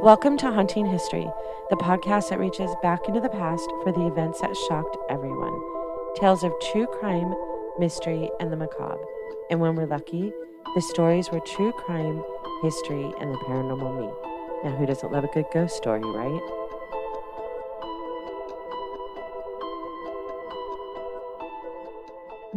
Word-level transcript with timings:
Welcome 0.00 0.36
to 0.38 0.52
Haunting 0.52 0.86
History, 0.86 1.26
the 1.70 1.76
podcast 1.76 2.28
that 2.30 2.38
reaches 2.38 2.70
back 2.82 3.08
into 3.08 3.20
the 3.20 3.28
past 3.28 3.68
for 3.82 3.90
the 3.90 4.06
events 4.06 4.40
that 4.42 4.56
shocked 4.68 4.96
everyone. 5.10 5.60
Tales 6.14 6.44
of 6.44 6.52
true 6.70 6.86
crime, 6.86 7.34
mystery, 7.80 8.30
and 8.38 8.52
the 8.52 8.56
macabre. 8.56 9.04
And 9.50 9.58
when 9.58 9.74
we're 9.74 9.86
lucky, 9.86 10.32
the 10.76 10.82
stories 10.82 11.32
were 11.32 11.40
true 11.40 11.72
crime, 11.72 12.22
history, 12.62 13.12
and 13.20 13.34
the 13.34 13.38
paranormal 13.38 13.98
me. 13.98 14.12
Now, 14.62 14.76
who 14.76 14.86
doesn't 14.86 15.12
love 15.12 15.24
a 15.24 15.28
good 15.34 15.46
ghost 15.52 15.76
story, 15.76 16.04
right? 16.04 16.67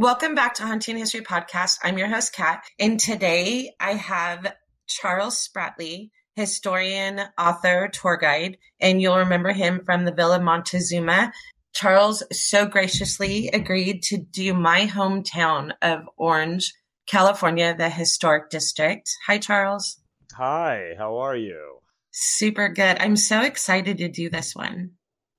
Welcome 0.01 0.33
back 0.33 0.55
to 0.55 0.63
Haunting 0.63 0.97
History 0.97 1.21
Podcast. 1.21 1.77
I'm 1.83 1.99
your 1.99 2.07
host, 2.07 2.33
Kat, 2.33 2.63
and 2.79 2.99
today 2.99 3.75
I 3.79 3.91
have 3.93 4.55
Charles 4.87 5.47
Spratley, 5.47 6.09
historian, 6.35 7.21
author, 7.37 7.87
tour 7.87 8.17
guide, 8.17 8.57
and 8.79 8.99
you'll 8.99 9.19
remember 9.19 9.51
him 9.51 9.83
from 9.85 10.05
the 10.05 10.11
Villa 10.11 10.39
Montezuma. 10.39 11.31
Charles 11.75 12.23
so 12.31 12.65
graciously 12.65 13.49
agreed 13.49 14.01
to 14.05 14.17
do 14.17 14.55
my 14.55 14.87
hometown 14.87 15.73
of 15.83 16.09
Orange, 16.17 16.73
California, 17.05 17.75
the 17.77 17.87
historic 17.87 18.49
district. 18.49 19.07
Hi, 19.27 19.37
Charles. 19.37 19.99
Hi, 20.33 20.95
how 20.97 21.17
are 21.17 21.35
you? 21.35 21.77
Super 22.09 22.69
good. 22.69 22.97
I'm 22.99 23.17
so 23.17 23.43
excited 23.43 23.99
to 23.99 24.09
do 24.09 24.31
this 24.31 24.55
one. 24.55 24.93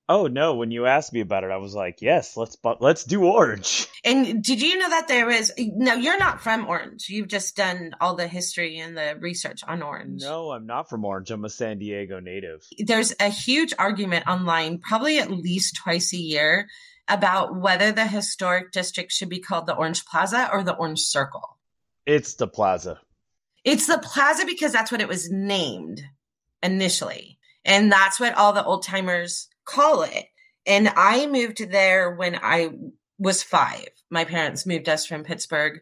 Oh 0.09 0.27
no! 0.27 0.57
When 0.57 0.73
you 0.73 0.87
asked 0.87 1.13
me 1.13 1.21
about 1.21 1.45
it, 1.45 1.51
I 1.51 1.59
was 1.59 1.75
like, 1.75 2.03
"Yes, 2.03 2.37
let's 2.37 2.57
let's 2.81 3.05
do 3.05 3.25
Orange." 3.25 3.89
And 4.05 4.43
did 4.43 4.61
you 4.61 4.79
know 4.79 4.91
that 4.91 5.07
there 5.07 5.31
is? 5.31 5.53
No, 5.57 5.95
you're 5.95 6.19
not 6.19 6.41
from 6.41 6.67
Orange. 6.67 7.09
You've 7.09 7.29
just 7.29 7.55
done 7.55 7.95
all 8.01 8.17
the 8.17 8.27
history 8.27 8.77
and 8.79 8.97
the 8.97 9.17
research 9.21 9.63
on 9.63 9.81
Orange. 9.81 10.23
No, 10.23 10.51
I'm 10.51 10.67
not 10.67 10.89
from 10.89 11.05
Orange. 11.05 11.31
I'm 11.31 11.45
a 11.45 11.49
San 11.49 11.79
Diego 11.79 12.19
native. 12.19 12.67
There's 12.79 13.15
a 13.21 13.29
huge 13.29 13.73
argument 13.79 14.27
online, 14.27 14.79
probably 14.79 15.19
at 15.19 15.31
least 15.31 15.77
twice 15.77 16.13
a 16.13 16.17
year, 16.17 16.69
about 17.07 17.55
whether 17.55 17.93
the 17.93 18.09
historic 18.09 18.73
district 18.73 19.13
should 19.13 19.29
be 19.29 19.39
called 19.39 19.67
the 19.67 19.77
Orange 19.77 20.05
Plaza 20.05 20.51
or 20.53 20.65
the 20.65 20.75
Orange 20.75 21.03
Circle. 21.03 21.59
It's 22.05 22.35
the 22.35 22.49
Plaza. 22.49 22.99
It's 23.63 23.87
the 23.87 23.99
Plaza 23.99 24.45
because 24.47 24.73
that's 24.73 24.91
what 24.91 25.01
it 25.01 25.07
was 25.07 25.31
named 25.31 26.03
initially, 26.61 27.39
and 27.65 27.93
that's 27.93 28.19
what 28.19 28.35
all 28.35 28.53
the 28.53 28.65
old 28.65 28.83
timers 28.83 29.49
call 29.65 30.03
it. 30.03 30.27
And 30.67 30.93
I 30.97 31.27
moved 31.27 31.71
there 31.71 32.15
when 32.15 32.39
I 32.41 32.71
was 33.19 33.43
five. 33.43 33.89
My 34.11 34.25
parents 34.25 34.67
moved 34.67 34.89
us 34.89 35.07
from 35.07 35.25
Pittsburgh 35.25 35.81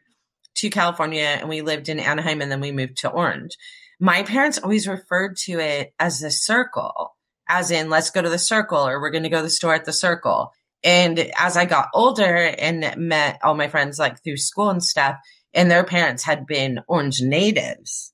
to 0.56 0.70
California 0.70 1.22
and 1.22 1.48
we 1.48 1.62
lived 1.62 1.88
in 1.88 2.00
Anaheim 2.00 2.40
and 2.40 2.50
then 2.50 2.60
we 2.60 2.72
moved 2.72 2.98
to 2.98 3.10
Orange. 3.10 3.56
My 3.98 4.22
parents 4.22 4.58
always 4.58 4.88
referred 4.88 5.36
to 5.44 5.58
it 5.58 5.92
as 5.98 6.20
the 6.20 6.30
circle, 6.30 7.14
as 7.48 7.70
in, 7.70 7.90
let's 7.90 8.10
go 8.10 8.22
to 8.22 8.28
the 8.28 8.38
circle 8.38 8.86
or 8.86 9.00
we're 9.00 9.10
going 9.10 9.24
to 9.24 9.28
go 9.28 9.38
to 9.38 9.42
the 9.42 9.50
store 9.50 9.74
at 9.74 9.84
the 9.84 9.92
circle. 9.92 10.52
And 10.82 11.18
as 11.38 11.56
I 11.56 11.66
got 11.66 11.88
older 11.94 12.24
and 12.24 12.94
met 12.96 13.38
all 13.42 13.54
my 13.54 13.68
friends 13.68 13.98
like 13.98 14.22
through 14.22 14.38
school 14.38 14.70
and 14.70 14.82
stuff, 14.82 15.16
and 15.52 15.70
their 15.70 15.84
parents 15.84 16.22
had 16.24 16.46
been 16.46 16.80
Orange 16.88 17.20
natives, 17.20 18.12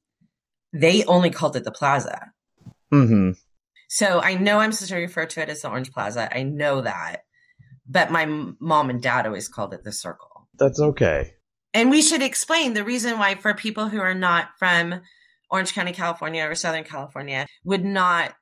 they 0.72 1.04
only 1.04 1.30
called 1.30 1.56
it 1.56 1.64
the 1.64 1.70
plaza. 1.70 2.32
Mm-hmm. 2.92 3.32
So 3.88 4.20
I 4.20 4.34
know 4.34 4.58
I'm 4.58 4.72
supposed 4.72 4.90
to 4.90 4.96
refer 4.96 5.26
to 5.26 5.42
it 5.42 5.48
as 5.48 5.62
the 5.62 5.70
Orange 5.70 5.92
Plaza. 5.92 6.28
I 6.34 6.42
know 6.42 6.80
that. 6.80 7.22
But 7.88 8.10
my 8.10 8.22
m- 8.22 8.56
mom 8.60 8.90
and 8.90 9.00
dad 9.00 9.26
always 9.26 9.48
called 9.48 9.72
it 9.72 9.84
the 9.84 9.92
circle. 9.92 10.48
That's 10.58 10.80
okay. 10.80 11.34
And 11.72 11.90
we 11.90 12.02
should 12.02 12.22
explain 12.22 12.74
the 12.74 12.84
reason 12.84 13.18
why, 13.18 13.34
for 13.34 13.54
people 13.54 13.88
who 13.88 14.00
are 14.00 14.14
not 14.14 14.48
from 14.58 15.00
Orange 15.50 15.74
County, 15.74 15.92
California 15.92 16.44
or 16.48 16.54
Southern 16.54 16.84
California, 16.84 17.46
would 17.64 17.84
not 17.84 18.34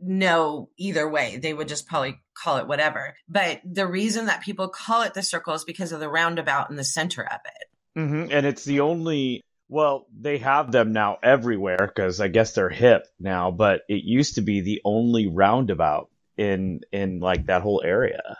know 0.00 0.68
either 0.78 1.08
way. 1.08 1.36
They 1.36 1.52
would 1.52 1.68
just 1.68 1.86
probably 1.86 2.20
call 2.34 2.56
it 2.58 2.66
whatever. 2.66 3.14
But 3.28 3.60
the 3.64 3.86
reason 3.86 4.26
that 4.26 4.42
people 4.42 4.68
call 4.68 5.02
it 5.02 5.14
the 5.14 5.22
circle 5.22 5.54
is 5.54 5.64
because 5.64 5.92
of 5.92 6.00
the 6.00 6.08
roundabout 6.08 6.70
in 6.70 6.76
the 6.76 6.84
center 6.84 7.22
of 7.22 7.40
it. 7.44 7.98
Mm-hmm. 7.98 8.32
And 8.32 8.46
it's 8.46 8.64
the 8.64 8.80
only 8.80 9.44
well, 9.72 10.06
they 10.14 10.36
have 10.36 10.70
them 10.70 10.92
now 10.92 11.16
everywhere 11.22 11.78
because 11.78 12.20
I 12.20 12.28
guess 12.28 12.52
they're 12.52 12.68
hip 12.68 13.06
now, 13.18 13.50
but 13.50 13.80
it 13.88 14.04
used 14.04 14.34
to 14.34 14.42
be 14.42 14.60
the 14.60 14.82
only 14.84 15.28
roundabout 15.28 16.10
in 16.36 16.80
in 16.92 17.20
like 17.20 17.46
that 17.46 17.62
whole 17.62 17.82
area. 17.82 18.36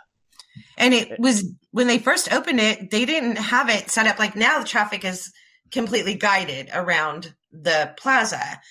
And 0.77 0.93
it 0.93 1.19
was 1.19 1.51
when 1.71 1.87
they 1.87 1.97
first 1.97 2.31
opened 2.31 2.59
it, 2.59 2.91
they 2.91 3.05
didn't 3.05 3.37
have 3.37 3.67
it 3.69 3.89
set 3.89 4.05
up 4.05 4.19
like 4.19 4.35
now 4.35 4.59
the 4.59 4.67
traffic 4.67 5.03
is 5.03 5.33
completely 5.71 6.13
guided 6.13 6.69
around 6.71 7.33
the 7.51 7.95
plaza. 7.97 8.61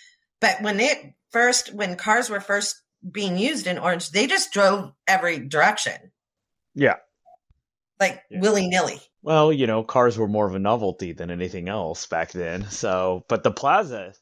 But 0.41 0.63
when 0.63 0.79
it 0.79 1.15
first 1.33 1.75
when 1.75 1.97
cars 1.97 2.31
were 2.31 2.41
first 2.41 2.81
being 3.11 3.39
used 3.39 3.67
in 3.67 3.77
Orange, 3.77 4.11
they 4.11 4.29
just 4.29 4.53
drove 4.53 4.93
every 5.09 5.41
direction. 5.41 6.13
Yeah. 6.77 6.99
Like 7.99 8.23
Yeah. 8.31 8.39
willy 8.39 8.69
nilly. 8.69 9.01
Well, 9.23 9.53
you 9.53 9.67
know, 9.67 9.85
cars 9.85 10.19
were 10.19 10.29
more 10.29 10.47
of 10.47 10.55
a 10.55 10.59
novelty 10.59 11.13
than 11.13 11.31
anything 11.31 11.69
else 11.69 12.07
back 12.07 12.33
then. 12.33 12.69
So, 12.71 13.25
but 13.29 13.45
the 13.45 13.53
plaza 13.53 14.15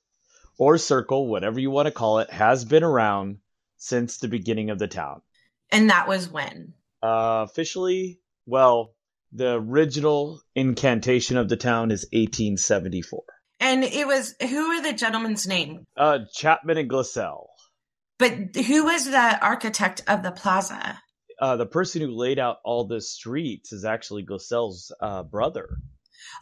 or 0.59 0.77
circle, 0.77 1.27
whatever 1.27 1.59
you 1.59 1.71
want 1.71 1.87
to 1.87 1.93
call 1.93 2.19
it, 2.19 2.31
has 2.31 2.67
been 2.67 2.85
around 2.85 3.39
since 3.79 4.19
the 4.19 4.29
beginning 4.29 4.69
of 4.69 4.79
the 4.79 4.89
town. 4.89 5.23
And 5.71 5.89
that 5.89 6.07
was 6.07 6.29
when. 6.29 6.75
Uh, 7.03 7.47
officially, 7.49 8.21
well, 8.45 8.95
the 9.33 9.55
original 9.55 10.43
incantation 10.55 11.39
of 11.39 11.49
the 11.49 11.57
town 11.57 11.91
is 11.91 12.05
1874. 12.13 13.23
And 13.59 13.85
it 13.85 14.07
was 14.07 14.35
who 14.41 14.69
were 14.69 14.83
the 14.83 14.93
gentleman's 14.93 15.47
name? 15.47 15.87
Uh, 15.97 16.21
Chapman 16.35 16.79
and 16.79 16.91
Glassell. 16.91 17.47
But 18.19 18.55
who 18.55 18.85
was 18.85 19.07
the 19.07 19.39
architect 19.43 20.03
of 20.07 20.23
the 20.23 20.31
plaza? 20.31 21.01
Uh, 21.41 21.57
the 21.57 21.67
person 21.67 22.03
who 22.03 22.11
laid 22.11 22.39
out 22.39 22.59
all 22.65 22.85
the 22.85 23.01
streets 23.01 23.73
is 23.73 23.85
actually 23.85 24.23
Glassell's 24.23 24.93
uh, 25.01 25.23
brother. 25.23 25.79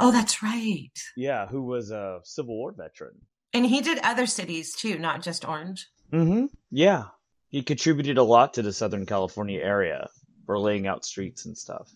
Oh, 0.00 0.10
that's 0.10 0.42
right. 0.42 0.90
Yeah, 1.16 1.46
who 1.46 1.62
was 1.62 1.92
a 1.92 2.20
Civil 2.24 2.56
War 2.56 2.72
veteran. 2.76 3.14
And 3.54 3.64
he 3.64 3.80
did 3.80 4.00
other 4.02 4.26
cities 4.26 4.74
too, 4.74 4.98
not 4.98 5.22
just 5.22 5.46
Orange. 5.46 5.88
Mm-hmm. 6.12 6.46
Yeah, 6.70 7.04
he 7.48 7.62
contributed 7.62 8.18
a 8.18 8.22
lot 8.22 8.54
to 8.54 8.62
the 8.62 8.72
Southern 8.72 9.06
California 9.06 9.60
area 9.60 10.08
for 10.46 10.58
laying 10.58 10.86
out 10.86 11.04
streets 11.04 11.46
and 11.46 11.56
stuff. 11.56 11.90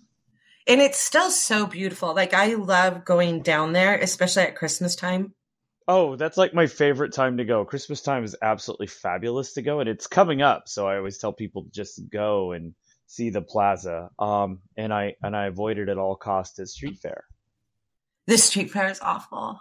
And 0.69 0.81
it's 0.81 1.01
still 1.01 1.31
so 1.31 1.67
beautiful. 1.67 2.15
Like 2.15 2.35
I 2.35 2.55
love 2.55 3.05
going 3.05 3.43
down 3.43 3.73
there, 3.73 3.97
especially 3.97 4.45
at 4.45 4.57
Christmas 4.57 4.95
time. 4.95 5.35
Oh, 5.89 6.15
that's 6.15 6.37
like 6.37 6.55
my 6.55 6.69
favorite 6.69 7.13
time 7.13 7.39
to 7.39 7.45
go. 7.45 7.65
Christmas 7.65 8.01
time 8.01 8.23
is 8.23 8.37
absolutely 8.41 8.87
fabulous 8.87 9.55
to 9.55 9.63
go, 9.63 9.81
and 9.81 9.89
it's 9.89 10.07
coming 10.07 10.41
up. 10.41 10.69
So 10.69 10.87
I 10.87 10.97
always 10.97 11.19
tell 11.19 11.33
people 11.33 11.65
to 11.65 11.71
just 11.71 12.01
go 12.09 12.53
and 12.53 12.75
see 13.13 13.31
the 13.31 13.43
plaza. 13.43 14.11
Um, 14.19 14.61
and 14.77 14.93
I 14.93 15.17
and 15.23 15.37
I 15.37 15.47
avoided 15.47 15.89
at 15.89 15.99
all 15.99 16.17
costs 16.17 16.59
at 16.59 16.69
street 16.69 16.99
fair. 16.99 17.25
This 18.27 18.45
street 18.45 18.71
fair 18.71 18.89
is 18.89 19.01
awful. 19.01 19.59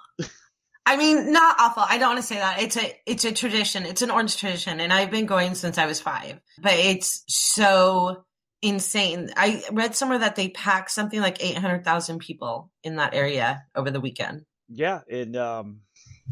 I 0.86 0.98
mean, 0.98 1.32
not 1.32 1.56
awful. 1.60 1.84
I 1.88 1.98
don't 1.98 2.10
want 2.10 2.22
to 2.22 2.28
say 2.28 2.38
that. 2.38 2.62
It's 2.62 2.78
a 2.78 2.96
it's 3.06 3.26
a 3.26 3.32
tradition. 3.32 3.86
It's 3.86 4.02
an 4.02 4.12
orange 4.12 4.38
tradition, 4.38 4.80
and 4.80 4.92
I've 4.92 5.12
been 5.12 5.26
going 5.26 5.56
since 5.56 5.78
I 5.78 5.86
was 5.86 6.00
five. 6.00 6.40
But 6.62 6.74
it's 6.74 7.24
so 7.28 8.24
insane. 8.62 9.30
I 9.36 9.64
read 9.72 9.96
somewhere 9.96 10.20
that 10.20 10.36
they 10.36 10.50
pack 10.50 10.90
something 10.90 11.20
like 11.20 11.44
eight 11.44 11.58
hundred 11.58 11.84
thousand 11.84 12.20
people 12.20 12.72
in 12.84 12.96
that 12.96 13.14
area 13.14 13.64
over 13.76 13.92
the 13.92 14.00
weekend. 14.00 14.46
Yeah, 14.70 15.02
and 15.10 15.36
um, 15.36 15.82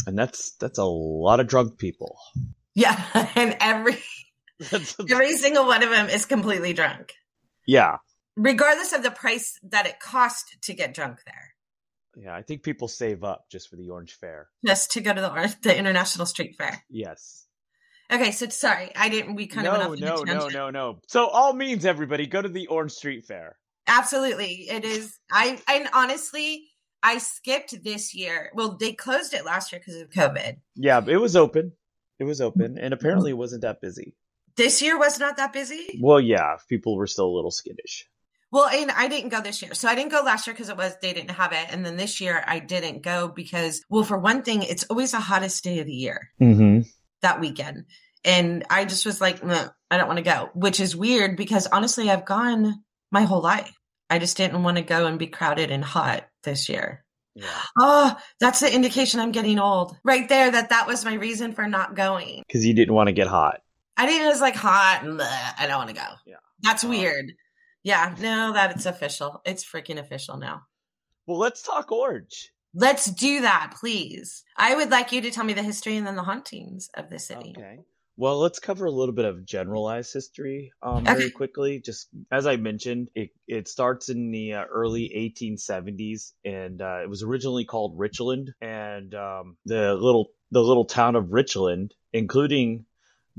and 0.07 0.17
that's 0.17 0.55
that's 0.55 0.79
a 0.79 0.85
lot 0.85 1.39
of 1.39 1.47
drunk 1.47 1.77
people. 1.77 2.17
Yeah, 2.75 2.97
and 3.35 3.57
every 3.59 3.97
every 5.09 5.33
single 5.37 5.65
one 5.65 5.83
of 5.83 5.89
them 5.89 6.09
is 6.09 6.25
completely 6.25 6.73
drunk, 6.73 7.13
yeah, 7.65 7.97
regardless 8.35 8.93
of 8.93 9.03
the 9.03 9.11
price 9.11 9.59
that 9.63 9.85
it 9.85 9.99
cost 9.99 10.57
to 10.63 10.73
get 10.73 10.93
drunk 10.93 11.19
there. 11.25 11.53
yeah. 12.15 12.35
I 12.35 12.41
think 12.41 12.63
people 12.63 12.87
save 12.87 13.23
up 13.23 13.45
just 13.51 13.69
for 13.69 13.75
the 13.75 13.89
Orange 13.89 14.13
Fair. 14.19 14.47
Just 14.65 14.91
to 14.91 15.01
go 15.01 15.13
to 15.13 15.21
the 15.21 15.55
the 15.61 15.77
International 15.77 16.25
Street 16.25 16.55
Fair. 16.57 16.83
Yes. 16.89 17.45
Okay, 18.11 18.31
so 18.31 18.49
sorry, 18.49 18.91
I 18.95 19.09
didn't. 19.09 19.35
We 19.35 19.45
kind 19.45 19.67
of 19.67 19.91
went 19.91 20.03
off 20.03 20.25
no, 20.25 20.33
no, 20.33 20.47
no, 20.47 20.69
no. 20.71 20.99
So 21.07 21.27
all 21.27 21.53
means 21.53 21.85
everybody 21.85 22.25
go 22.25 22.41
to 22.41 22.49
the 22.49 22.65
Orange 22.65 22.93
Street 22.93 23.25
Fair. 23.25 23.55
Absolutely. 23.85 24.67
It 24.69 24.83
is. 24.83 25.17
I, 25.31 25.59
and 25.67 25.87
honestly, 25.93 26.63
I 27.03 27.19
skipped 27.19 27.83
this 27.83 28.15
year. 28.15 28.51
Well, 28.55 28.77
they 28.77 28.93
closed 28.93 29.33
it 29.33 29.45
last 29.45 29.71
year 29.71 29.79
because 29.79 30.01
of 30.01 30.09
COVID. 30.09 30.57
Yeah, 30.75 31.01
it 31.07 31.17
was 31.17 31.35
open. 31.35 31.73
It 32.19 32.23
was 32.23 32.41
open, 32.41 32.77
and 32.79 32.93
apparently 32.93 33.31
it 33.31 33.37
wasn't 33.37 33.61
that 33.61 33.79
busy. 33.79 34.15
This 34.59 34.81
year 34.81 34.99
was 34.99 35.19
not 35.19 35.37
that 35.37 35.53
busy. 35.53 35.97
Well, 36.01 36.19
yeah, 36.19 36.57
people 36.67 36.97
were 36.97 37.07
still 37.07 37.27
a 37.27 37.35
little 37.35 37.49
skittish. 37.49 38.05
Well, 38.51 38.67
and 38.67 38.91
I 38.91 39.07
didn't 39.07 39.29
go 39.29 39.41
this 39.41 39.61
year. 39.61 39.73
So 39.73 39.87
I 39.87 39.95
didn't 39.95 40.11
go 40.11 40.21
last 40.25 40.47
year 40.47 40.53
because 40.53 40.67
it 40.67 40.75
was, 40.75 40.97
they 41.01 41.13
didn't 41.13 41.31
have 41.31 41.53
it. 41.53 41.67
And 41.69 41.85
then 41.85 41.95
this 41.95 42.19
year 42.19 42.43
I 42.45 42.59
didn't 42.59 43.01
go 43.01 43.29
because, 43.29 43.85
well, 43.89 44.03
for 44.03 44.17
one 44.17 44.41
thing, 44.41 44.63
it's 44.63 44.83
always 44.89 45.11
the 45.11 45.19
hottest 45.21 45.63
day 45.63 45.79
of 45.79 45.85
the 45.85 45.93
year 45.93 46.29
Mm-hmm. 46.41 46.81
that 47.21 47.39
weekend. 47.39 47.85
And 48.25 48.65
I 48.69 48.83
just 48.83 49.05
was 49.05 49.21
like, 49.21 49.41
I 49.45 49.97
don't 49.97 50.07
want 50.07 50.17
to 50.17 50.23
go, 50.23 50.49
which 50.53 50.81
is 50.81 50.93
weird 50.93 51.37
because 51.37 51.67
honestly, 51.67 52.09
I've 52.09 52.25
gone 52.25 52.83
my 53.11 53.21
whole 53.21 53.41
life. 53.41 53.73
I 54.09 54.19
just 54.19 54.35
didn't 54.35 54.61
want 54.63 54.75
to 54.75 54.83
go 54.83 55.05
and 55.05 55.17
be 55.17 55.27
crowded 55.27 55.71
and 55.71 55.85
hot 55.85 56.27
this 56.43 56.67
year. 56.67 57.05
Yeah. 57.35 57.45
Oh, 57.79 58.17
that's 58.41 58.59
the 58.59 58.73
indication 58.73 59.21
I'm 59.21 59.31
getting 59.31 59.57
old. 59.59 59.95
Right 60.03 60.27
there, 60.27 60.51
that 60.51 60.71
that 60.71 60.85
was 60.85 61.05
my 61.05 61.13
reason 61.13 61.53
for 61.53 61.65
not 61.65 61.95
going. 61.95 62.43
Because 62.45 62.65
you 62.65 62.73
didn't 62.73 62.93
want 62.95 63.07
to 63.07 63.13
get 63.13 63.27
hot. 63.27 63.61
I 63.99 64.05
didn't 64.05 64.27
it 64.27 64.29
was 64.29 64.41
like 64.41 64.55
hot 64.55 65.01
and 65.03 65.19
bleh, 65.19 65.53
I 65.59 65.67
don't 65.67 65.77
want 65.77 65.89
to 65.89 65.95
go. 65.95 66.07
Yeah. 66.25 66.35
That's 66.61 66.83
Oh. 66.85 66.89
weird. 66.89 67.33
Yeah, 67.83 68.15
no, 68.19 68.53
that 68.53 68.71
it's 68.71 68.85
official. 68.85 69.41
It's 69.45 69.63
freaking 69.65 69.99
official 69.99 70.37
now. 70.37 70.63
Well, 71.27 71.37
let's 71.37 71.61
talk 71.61 71.91
Orange. 71.91 72.51
Let's 72.73 73.05
do 73.11 73.41
that, 73.41 73.75
please. 73.79 74.43
I 74.55 74.75
would 74.75 74.89
like 74.91 75.11
you 75.11 75.21
to 75.21 75.31
tell 75.31 75.43
me 75.43 75.53
the 75.53 75.63
history 75.63 75.97
and 75.97 76.05
then 76.07 76.15
the 76.15 76.23
hauntings 76.23 76.89
of 76.93 77.09
the 77.09 77.19
city. 77.19 77.53
Okay. 77.57 77.79
Well, 78.15 78.37
let's 78.39 78.59
cover 78.59 78.85
a 78.85 78.91
little 78.91 79.13
bit 79.15 79.23
of 79.25 79.45
generalized 79.45 80.13
history 80.13 80.71
um, 80.81 81.05
very 81.05 81.23
Okay. 81.25 81.29
quickly. 81.31 81.79
Just 81.79 82.09
as 82.31 82.45
I 82.47 82.57
mentioned, 82.57 83.07
it, 83.15 83.29
it 83.47 83.67
starts 83.69 84.09
in 84.09 84.31
the 84.31 84.53
uh, 84.55 84.65
early 84.65 85.09
1870s, 85.15 86.33
and 86.43 86.81
uh, 86.81 86.99
it 87.03 87.09
was 87.09 87.23
originally 87.23 87.65
called 87.65 87.97
Richland. 87.97 88.51
And 88.61 89.13
um, 89.15 89.57
the 89.65 89.93
little 89.93 90.31
the 90.51 90.61
little 90.61 90.85
town 90.85 91.15
of 91.15 91.31
Richland, 91.31 91.93
including 92.11 92.85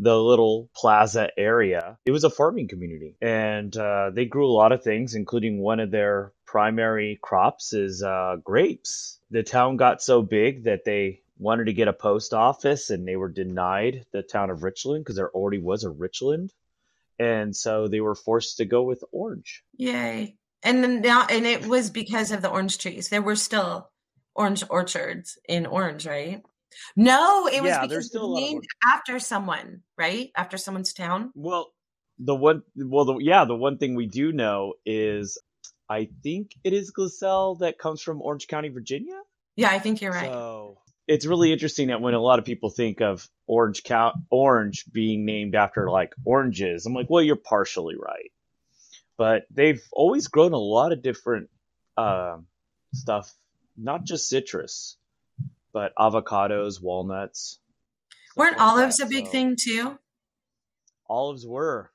the 0.01 0.19
little 0.19 0.71
plaza 0.75 1.29
area, 1.37 1.99
it 2.07 2.11
was 2.11 2.25
a 2.25 2.31
farming 2.31 2.69
community, 2.69 3.17
and 3.21 3.77
uh, 3.77 4.11
they 4.13 4.25
grew 4.25 4.47
a 4.47 4.53
lot 4.53 4.73
of 4.73 4.83
things, 4.83 5.15
including 5.15 5.59
one 5.59 5.81
of 5.81 5.91
their 5.91 6.33
primary 6.47 7.19
crops 7.23 7.73
is 7.73 8.03
uh, 8.03 8.37
grapes. 8.43 9.21
The 9.31 9.43
town 9.43 9.77
got 9.77 10.03
so 10.03 10.23
big 10.23 10.65
that 10.65 10.85
they 10.85 11.21
wanted 11.39 11.67
to 11.67 11.73
get 11.73 11.89
a 11.89 11.93
post 11.93 12.35
office 12.35 12.91
and 12.91 13.07
they 13.07 13.17
were 13.17 13.29
denied 13.29 14.05
the 14.13 14.23
town 14.23 14.51
of 14.51 14.63
Richland 14.63 15.05
because 15.05 15.17
there 15.17 15.31
already 15.31 15.59
was 15.59 15.85
a 15.85 15.91
Richland. 15.91 16.53
And 17.19 17.55
so 17.55 17.87
they 17.87 18.01
were 18.01 18.15
forced 18.15 18.57
to 18.57 18.65
go 18.65 18.83
with 18.83 19.05
Orange. 19.13 19.63
Yay. 19.77 20.37
And 20.63 20.83
then 20.83 21.01
now 21.01 21.27
and 21.31 21.47
it 21.47 21.67
was 21.67 21.89
because 21.89 22.33
of 22.33 22.43
the 22.43 22.51
orange 22.51 22.79
trees. 22.79 23.09
There 23.09 23.23
were 23.23 23.37
still 23.37 23.91
orange 24.35 24.65
orchards 24.69 25.39
in 25.49 25.67
Orange, 25.67 26.07
right? 26.07 26.43
No, 26.97 27.47
it 27.47 27.63
was 27.63 27.71
Yeah, 27.71 27.87
because 27.87 28.07
still 28.07 28.25
a 28.25 28.29
was 28.31 28.39
of 28.39 28.45
named 28.45 28.65
after 28.95 29.19
someone, 29.19 29.83
right? 29.97 30.31
After 30.37 30.57
someone's 30.57 30.93
town. 30.93 31.33
Well, 31.35 31.73
the 32.19 32.35
one, 32.35 32.63
well, 32.77 33.05
the, 33.05 33.19
yeah, 33.19 33.45
the 33.45 33.57
one 33.57 33.79
thing 33.79 33.95
we 33.95 34.07
do 34.07 34.33
know 34.33 34.75
is 34.85 35.39
I 35.89 36.09
think 36.23 36.53
it 36.63 36.73
is 36.73 36.93
Glassell 36.93 37.59
that 37.61 37.79
comes 37.79 38.01
from 38.01 38.23
Orange 38.23 38.47
County, 38.47 38.69
Virginia. 38.69 39.21
Yeah, 39.57 39.71
I 39.71 39.79
think 39.79 40.01
you're 40.01 40.13
right. 40.13 40.31
So 40.31 40.79
it's 41.09 41.27
really 41.27 41.53
interesting 41.53 41.89
that 41.89 42.01
when 42.01 42.15
a 42.15 42.21
lot 42.21 42.39
of 42.39 42.45
people 42.45 42.71
think 42.71 43.01
of 43.01 43.29
Orange 43.49 43.83
Count 43.83 44.15
Orange 44.31 44.85
being 44.93 45.25
named 45.25 45.57
after 45.57 45.91
like 45.91 46.15
oranges, 46.25 46.87
I'm 46.87 46.95
like, 46.95 47.11
well, 47.11 47.23
you're 47.23 47.35
partially 47.35 47.97
right. 47.97 48.31
But 49.17 49.47
they've 49.51 49.83
always 49.93 50.29
grown 50.29 50.53
a 50.53 50.59
lot 50.59 50.93
of 50.93 51.03
different 51.03 51.51
um 51.97 52.47
stuff, 52.95 53.35
not 53.77 54.05
just 54.05 54.29
citrus, 54.29 54.97
but 55.73 55.95
avocados, 55.97 56.81
walnuts. 56.81 57.59
Weren't 58.37 58.59
like 58.59 58.67
olives 58.67 58.99
that. 58.99 59.07
a 59.07 59.09
big 59.09 59.27
So 59.27 59.33
thing 59.33 59.57
too? 59.57 59.99
Olives 61.09 61.47
were. 61.47 61.91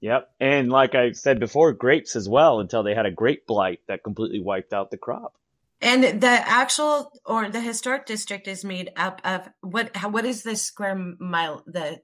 Yep. 0.00 0.30
And 0.40 0.70
like 0.70 0.94
I 0.94 1.12
said 1.12 1.40
before, 1.40 1.72
grapes 1.72 2.16
as 2.16 2.28
well 2.28 2.60
until 2.60 2.82
they 2.82 2.94
had 2.94 3.06
a 3.06 3.10
grape 3.10 3.46
blight 3.46 3.80
that 3.88 4.04
completely 4.04 4.40
wiped 4.40 4.72
out 4.72 4.90
the 4.90 4.98
crop. 4.98 5.34
And 5.80 6.20
the 6.20 6.28
actual 6.28 7.12
or 7.24 7.48
the 7.48 7.60
historic 7.60 8.06
district 8.06 8.48
is 8.48 8.64
made 8.64 8.90
up 8.96 9.20
of 9.24 9.48
what? 9.60 9.96
How, 9.96 10.08
what 10.08 10.24
is 10.24 10.42
the 10.42 10.56
square 10.56 10.94
mile? 11.18 11.62
The 11.66 12.00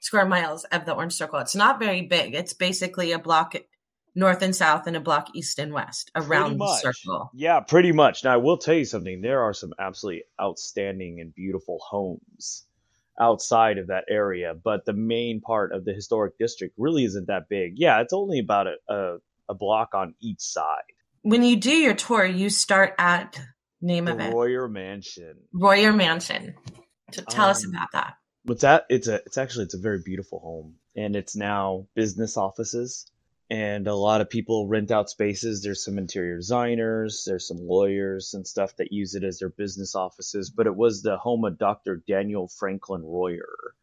square 0.00 0.26
miles 0.26 0.64
of 0.64 0.84
the 0.84 0.94
orange 0.94 1.14
circle? 1.14 1.38
It's 1.40 1.56
not 1.56 1.78
very 1.78 2.02
big. 2.02 2.34
It's 2.34 2.52
basically 2.52 3.12
a 3.12 3.18
block 3.18 3.54
north 4.14 4.42
and 4.42 4.54
south, 4.54 4.86
and 4.86 4.96
a 4.96 5.00
block 5.00 5.28
east 5.34 5.58
and 5.58 5.72
west 5.72 6.10
around 6.14 6.58
the 6.58 6.76
circle. 6.76 7.30
Yeah, 7.34 7.60
pretty 7.60 7.92
much. 7.92 8.24
Now, 8.24 8.34
I 8.34 8.36
will 8.38 8.58
tell 8.58 8.74
you 8.74 8.84
something. 8.84 9.20
There 9.20 9.42
are 9.42 9.54
some 9.54 9.72
absolutely 9.78 10.24
outstanding 10.40 11.20
and 11.20 11.34
beautiful 11.34 11.78
homes 11.80 12.64
outside 13.20 13.78
of 13.78 13.88
that 13.88 14.04
area, 14.08 14.54
but 14.54 14.84
the 14.84 14.92
main 14.92 15.40
part 15.40 15.72
of 15.72 15.84
the 15.84 15.92
historic 15.92 16.38
district 16.38 16.74
really 16.78 17.04
isn't 17.04 17.26
that 17.26 17.48
big. 17.48 17.74
Yeah, 17.76 18.00
it's 18.00 18.12
only 18.12 18.38
about 18.38 18.66
a, 18.68 18.74
a, 18.88 19.16
a 19.48 19.54
block 19.54 19.94
on 19.94 20.14
each 20.20 20.40
side. 20.40 20.82
When 21.22 21.42
you 21.42 21.56
do 21.56 21.72
your 21.72 21.94
tour, 21.94 22.24
you 22.24 22.48
start 22.48 22.94
at 22.98 23.40
name 23.82 24.04
The 24.04 24.12
of 24.12 24.20
it 24.20 24.32
Royer 24.32 24.68
Mansion. 24.68 25.36
Royer 25.52 25.92
Mansion. 25.92 26.54
Tell 27.10 27.48
us 27.48 27.64
Um, 27.64 27.72
about 27.74 27.92
that. 27.92 28.14
What's 28.44 28.62
that? 28.62 28.86
It's 28.88 29.08
a 29.08 29.16
it's 29.26 29.36
actually 29.36 29.64
it's 29.64 29.74
a 29.74 29.78
very 29.78 30.00
beautiful 30.02 30.38
home, 30.38 30.76
and 30.96 31.16
it's 31.16 31.36
now 31.36 31.86
business 31.94 32.36
offices, 32.36 33.10
and 33.50 33.86
a 33.86 33.94
lot 33.94 34.20
of 34.20 34.28
people 34.28 34.68
rent 34.68 34.90
out 34.90 35.08
spaces. 35.08 35.62
There's 35.62 35.84
some 35.84 35.98
interior 35.98 36.36
designers, 36.36 37.24
there's 37.26 37.46
some 37.48 37.58
lawyers 37.60 38.34
and 38.34 38.46
stuff 38.46 38.76
that 38.76 38.92
use 38.92 39.14
it 39.14 39.24
as 39.24 39.38
their 39.38 39.48
business 39.48 39.94
offices. 39.94 40.50
But 40.50 40.66
it 40.66 40.76
was 40.76 41.02
the 41.02 41.16
home 41.16 41.44
of 41.44 41.58
Dr. 41.58 42.02
Daniel 42.06 42.48
Franklin 42.48 43.02
Royer. 43.02 43.74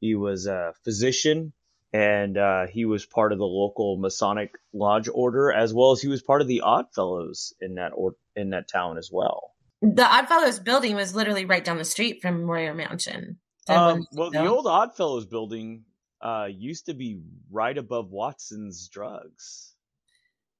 He 0.00 0.14
was 0.14 0.46
a 0.46 0.74
physician, 0.82 1.52
and 1.92 2.36
uh, 2.36 2.66
he 2.66 2.84
was 2.84 3.06
part 3.06 3.32
of 3.32 3.38
the 3.38 3.46
local 3.46 3.96
Masonic 3.96 4.54
Lodge 4.72 5.08
order, 5.12 5.52
as 5.52 5.72
well 5.72 5.92
as 5.92 6.02
he 6.02 6.08
was 6.08 6.22
part 6.22 6.42
of 6.42 6.48
the 6.48 6.62
Odd 6.62 6.86
Fellows 6.94 7.54
in 7.60 7.76
that 7.76 7.92
or 7.94 8.16
in 8.34 8.50
that 8.50 8.68
town 8.68 8.98
as 8.98 9.10
well. 9.12 9.52
The 9.80 10.04
Oddfellows 10.04 10.58
building 10.58 10.96
was 10.96 11.14
literally 11.14 11.44
right 11.44 11.64
down 11.64 11.78
the 11.78 11.84
street 11.84 12.20
from 12.20 12.50
Royer 12.50 12.74
Mansion. 12.74 13.38
Um, 13.68 14.06
well, 14.12 14.30
the 14.30 14.46
old 14.46 14.66
Oddfellows 14.66 15.26
building 15.26 15.84
uh, 16.24 16.46
used 16.50 16.86
to 16.86 16.94
be 16.94 17.20
right 17.50 17.76
above 17.76 18.10
Watson's 18.10 18.88
Drugs. 18.88 19.74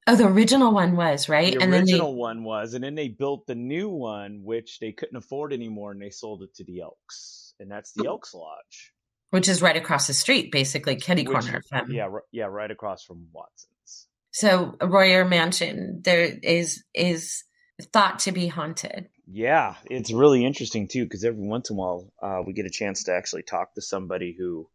oh, 0.07 0.15
the 0.17 0.27
original 0.27 0.73
one 0.73 0.95
was 0.97 1.29
right, 1.29 1.55
The 1.55 1.63
and 1.63 1.73
then 1.73 1.81
original 1.83 2.13
they, 2.13 2.19
one 2.19 2.45
was, 2.45 2.75
and 2.75 2.85
then 2.85 2.95
they 2.95 3.09
built 3.09 3.47
the 3.47 3.55
new 3.55 3.89
one, 3.89 4.43
which 4.45 4.79
they 4.79 4.93
couldn't 4.93 5.17
afford 5.17 5.53
anymore, 5.53 5.93
and 5.93 6.03
they 6.03 6.11
sold 6.11 6.43
it 6.43 6.55
to 6.57 6.65
the 6.65 6.83
Elks, 6.83 7.55
and 7.59 7.71
that's 7.71 7.93
the 7.93 8.07
Elks 8.07 8.35
Lodge. 8.35 8.93
which 9.31 9.49
is 9.49 9.63
right 9.63 9.77
across 9.77 10.07
the 10.07 10.15
street, 10.15 10.53
basically 10.53 10.97
kitty 10.97 11.25
corner 11.25 11.63
from. 11.69 11.91
yeah, 11.91 12.09
yeah, 12.31 12.45
right 12.45 12.71
across 12.71 13.03
from 13.03 13.29
Watson's. 13.33 14.07
So 14.33 14.77
Royer 14.83 15.25
Mansion 15.25 16.01
there 16.05 16.25
is 16.43 16.85
is 16.93 17.45
thought 17.93 18.19
to 18.21 18.33
be 18.33 18.47
haunted. 18.49 19.09
Yeah, 19.27 19.77
it's 19.91 20.13
really 20.13 20.45
interesting 20.45 20.87
too 20.89 21.05
because 21.05 21.25
every 21.25 21.47
once 21.47 21.71
in 21.71 21.77
a 21.77 21.79
while 21.79 22.13
uh, 22.23 22.43
we 22.47 22.53
get 22.53 22.67
a 22.67 22.71
chance 22.71 23.05
to 23.05 23.15
actually 23.15 23.43
talk 23.45 23.75
to 23.75 23.81
somebody 23.81 24.35
who 24.37 24.69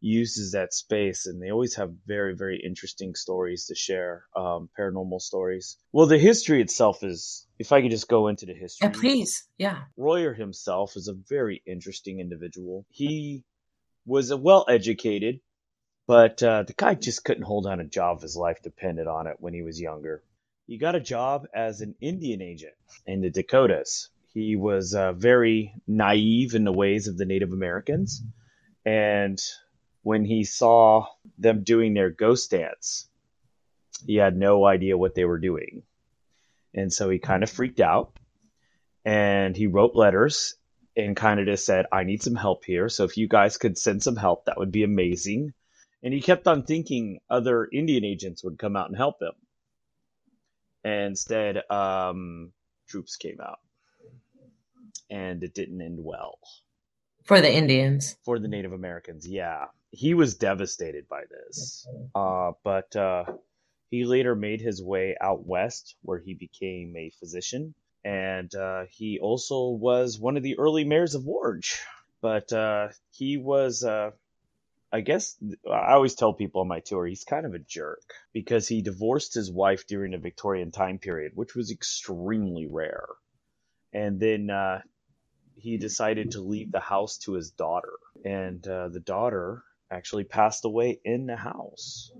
uses 0.00 0.52
that 0.52 0.74
space, 0.74 1.26
and 1.26 1.42
they 1.42 1.50
always 1.50 1.76
have 1.76 1.92
very, 2.06 2.34
very 2.36 2.60
interesting 2.62 3.14
stories 3.14 3.66
to 3.66 3.74
share, 3.74 4.24
um, 4.36 4.68
paranormal 4.78 5.20
stories. 5.20 5.78
Well, 5.92 6.06
the 6.06 6.18
history 6.18 6.60
itself 6.60 7.02
is, 7.02 7.46
if 7.58 7.72
I 7.72 7.80
could 7.80 7.90
just 7.90 8.08
go 8.08 8.28
into 8.28 8.46
the 8.46 8.54
history, 8.54 8.88
Yeah, 8.88 9.00
please. 9.00 9.48
Yeah. 9.56 9.82
Royer 9.96 10.34
himself 10.34 10.96
is 10.96 11.08
a 11.08 11.14
very 11.14 11.62
interesting 11.66 12.20
individual. 12.20 12.84
He 12.90 13.44
was 14.04 14.30
a 14.30 14.36
well 14.36 14.66
educated, 14.68 15.40
but 16.06 16.42
uh, 16.42 16.64
the 16.64 16.74
guy 16.74 16.94
just 16.94 17.24
couldn't 17.24 17.44
hold 17.44 17.66
on 17.66 17.80
a 17.80 17.84
job. 17.84 18.20
His 18.20 18.36
life 18.36 18.58
depended 18.62 19.06
on 19.06 19.26
it 19.26 19.36
when 19.38 19.54
he 19.54 19.62
was 19.62 19.80
younger. 19.80 20.22
He 20.66 20.78
got 20.78 20.94
a 20.94 21.00
job 21.00 21.46
as 21.54 21.80
an 21.80 21.94
Indian 22.00 22.42
agent 22.42 22.74
in 23.06 23.20
the 23.20 23.30
Dakotas. 23.30 24.10
He 24.32 24.56
was 24.56 24.94
uh, 24.94 25.12
very 25.12 25.74
naive 25.86 26.54
in 26.54 26.64
the 26.64 26.72
ways 26.72 27.06
of 27.06 27.16
the 27.16 27.24
Native 27.24 27.52
Americans. 27.52 28.22
And 28.84 29.38
when 30.04 30.24
he 30.24 30.44
saw 30.44 31.06
them 31.38 31.64
doing 31.64 31.94
their 31.94 32.10
ghost 32.10 32.50
dance, 32.52 33.08
he 34.06 34.16
had 34.16 34.36
no 34.36 34.64
idea 34.64 34.96
what 34.96 35.14
they 35.14 35.24
were 35.24 35.38
doing. 35.38 35.82
And 36.74 36.92
so 36.92 37.08
he 37.08 37.18
kind 37.18 37.42
of 37.42 37.50
freaked 37.50 37.80
out 37.80 38.16
and 39.04 39.56
he 39.56 39.66
wrote 39.66 39.96
letters 39.96 40.54
and 40.96 41.16
kind 41.16 41.40
of 41.40 41.46
just 41.46 41.64
said, 41.66 41.86
I 41.90 42.04
need 42.04 42.22
some 42.22 42.34
help 42.34 42.64
here. 42.64 42.88
So 42.88 43.04
if 43.04 43.16
you 43.16 43.26
guys 43.28 43.56
could 43.56 43.78
send 43.78 44.02
some 44.02 44.16
help, 44.16 44.44
that 44.44 44.58
would 44.58 44.70
be 44.70 44.84
amazing. 44.84 45.54
And 46.02 46.12
he 46.12 46.20
kept 46.20 46.46
on 46.46 46.64
thinking 46.64 47.20
other 47.30 47.66
Indian 47.72 48.04
agents 48.04 48.44
would 48.44 48.58
come 48.58 48.76
out 48.76 48.88
and 48.88 48.96
help 48.96 49.22
him. 49.22 49.32
And 50.84 51.06
instead, 51.08 51.62
um, 51.70 52.52
troops 52.88 53.16
came 53.16 53.40
out. 53.40 53.58
And 55.10 55.42
it 55.42 55.54
didn't 55.54 55.80
end 55.80 55.98
well 56.00 56.38
For 57.24 57.40
the 57.40 57.52
Indians. 57.52 58.16
for 58.24 58.38
the 58.38 58.48
Native 58.48 58.72
Americans. 58.72 59.26
Yeah, 59.26 59.66
he 59.94 60.14
was 60.14 60.34
devastated 60.34 61.08
by 61.08 61.22
this. 61.30 61.86
Uh, 62.14 62.52
but 62.64 62.94
uh, 62.96 63.24
he 63.90 64.04
later 64.04 64.34
made 64.34 64.60
his 64.60 64.82
way 64.82 65.16
out 65.20 65.46
west, 65.46 65.94
where 66.02 66.18
he 66.18 66.34
became 66.34 66.96
a 66.96 67.12
physician, 67.20 67.74
and 68.04 68.52
uh, 68.54 68.84
he 68.90 69.20
also 69.20 69.68
was 69.68 70.18
one 70.18 70.36
of 70.36 70.42
the 70.42 70.58
early 70.58 70.84
mayors 70.84 71.14
of 71.14 71.26
Orange. 71.28 71.80
But 72.20 72.52
uh, 72.52 72.88
he 73.12 73.36
was, 73.36 73.84
uh, 73.84 74.10
I 74.92 75.00
guess, 75.02 75.36
I 75.70 75.92
always 75.92 76.14
tell 76.14 76.32
people 76.32 76.62
on 76.62 76.68
my 76.68 76.80
tour, 76.80 77.06
he's 77.06 77.24
kind 77.24 77.46
of 77.46 77.54
a 77.54 77.58
jerk 77.58 78.02
because 78.32 78.66
he 78.66 78.82
divorced 78.82 79.34
his 79.34 79.52
wife 79.52 79.86
during 79.86 80.12
the 80.12 80.18
Victorian 80.18 80.70
time 80.70 80.98
period, 80.98 81.32
which 81.34 81.54
was 81.54 81.70
extremely 81.70 82.66
rare. 82.66 83.06
And 83.92 84.18
then 84.18 84.50
uh, 84.50 84.80
he 85.54 85.76
decided 85.76 86.32
to 86.32 86.40
leave 86.40 86.72
the 86.72 86.80
house 86.80 87.18
to 87.18 87.34
his 87.34 87.50
daughter, 87.50 87.92
and 88.24 88.66
uh, 88.66 88.88
the 88.88 89.00
daughter 89.00 89.62
actually 89.90 90.24
passed 90.24 90.64
away 90.64 91.00
in 91.04 91.26
the 91.26 91.36
house. 91.36 92.12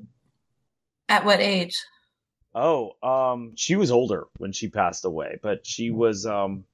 At 1.09 1.25
what 1.25 1.41
age? 1.41 1.77
Oh, 2.55 2.93
um, 3.03 3.53
she 3.57 3.77
was 3.77 3.91
older 3.91 4.27
when 4.37 4.53
she 4.53 4.69
passed 4.69 5.05
away, 5.05 5.39
but 5.43 5.67
she 5.67 5.91
was 5.91 6.25
um, 6.25 6.65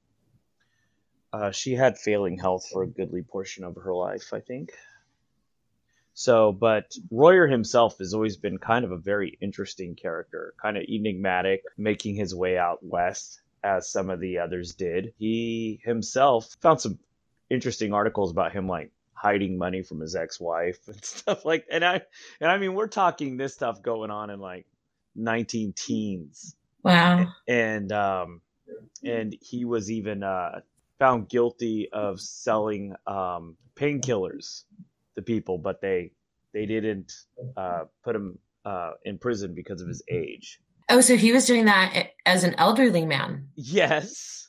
uh, 1.32 1.50
she 1.50 1.75
had 1.75 1.99
failing 1.99 2.38
health 2.38 2.66
for 2.70 2.82
a 2.82 2.88
goodly 2.88 3.23
portion 3.23 3.64
of 3.64 3.76
her 3.76 3.94
life, 3.94 4.32
I 4.32 4.40
think. 4.40 4.73
So, 6.12 6.52
but 6.52 6.92
Royer 7.11 7.47
himself 7.47 7.99
has 7.99 8.12
always 8.12 8.37
been 8.37 8.59
kind 8.59 8.85
of 8.85 8.90
a 8.90 8.99
very 8.99 9.38
interesting 9.40 9.94
character, 9.94 10.52
kind 10.61 10.76
of 10.76 10.85
enigmatic, 10.88 11.62
making 11.78 12.16
his 12.16 12.35
way 12.35 12.59
out 12.59 12.85
west 12.85 13.40
as 13.62 13.90
some 13.90 14.11
of 14.11 14.20
the 14.20 14.38
others 14.38 14.75
did. 14.75 15.14
He 15.16 15.80
himself 15.85 16.56
found 16.61 16.80
some 16.80 16.99
interesting 17.49 17.94
articles 17.94 18.32
about 18.32 18.52
him, 18.52 18.68
like 18.68 18.90
hiding 19.20 19.58
money 19.58 19.82
from 19.82 20.00
his 20.00 20.14
ex-wife 20.14 20.78
and 20.86 21.04
stuff 21.04 21.44
like. 21.44 21.66
And 21.70 21.84
I, 21.84 22.02
and 22.40 22.50
I 22.50 22.58
mean, 22.58 22.74
we're 22.74 22.88
talking 22.88 23.36
this 23.36 23.54
stuff 23.54 23.82
going 23.82 24.10
on 24.10 24.30
in 24.30 24.40
like 24.40 24.66
19 25.16 25.74
teens. 25.74 26.56
Wow. 26.82 27.26
And 27.46 27.92
um, 27.92 28.40
and 29.04 29.36
he 29.40 29.64
was 29.64 29.90
even 29.90 30.22
uh, 30.22 30.60
found 30.98 31.28
guilty 31.28 31.88
of 31.92 32.20
selling 32.20 32.94
um, 33.06 33.56
painkillers 33.74 34.64
to 35.14 35.22
people, 35.22 35.58
but 35.58 35.80
they 35.80 36.12
they 36.52 36.66
didn't 36.66 37.12
uh, 37.56 37.84
put 38.02 38.16
him 38.16 38.38
uh, 38.64 38.92
in 39.04 39.18
prison 39.18 39.54
because 39.54 39.80
of 39.80 39.88
his 39.88 40.02
age. 40.10 40.60
Oh, 40.88 41.00
so 41.00 41.16
he 41.16 41.32
was 41.32 41.46
doing 41.46 41.66
that 41.66 42.10
as 42.26 42.42
an 42.44 42.54
elderly 42.58 43.06
man. 43.06 43.48
Yes. 43.54 44.48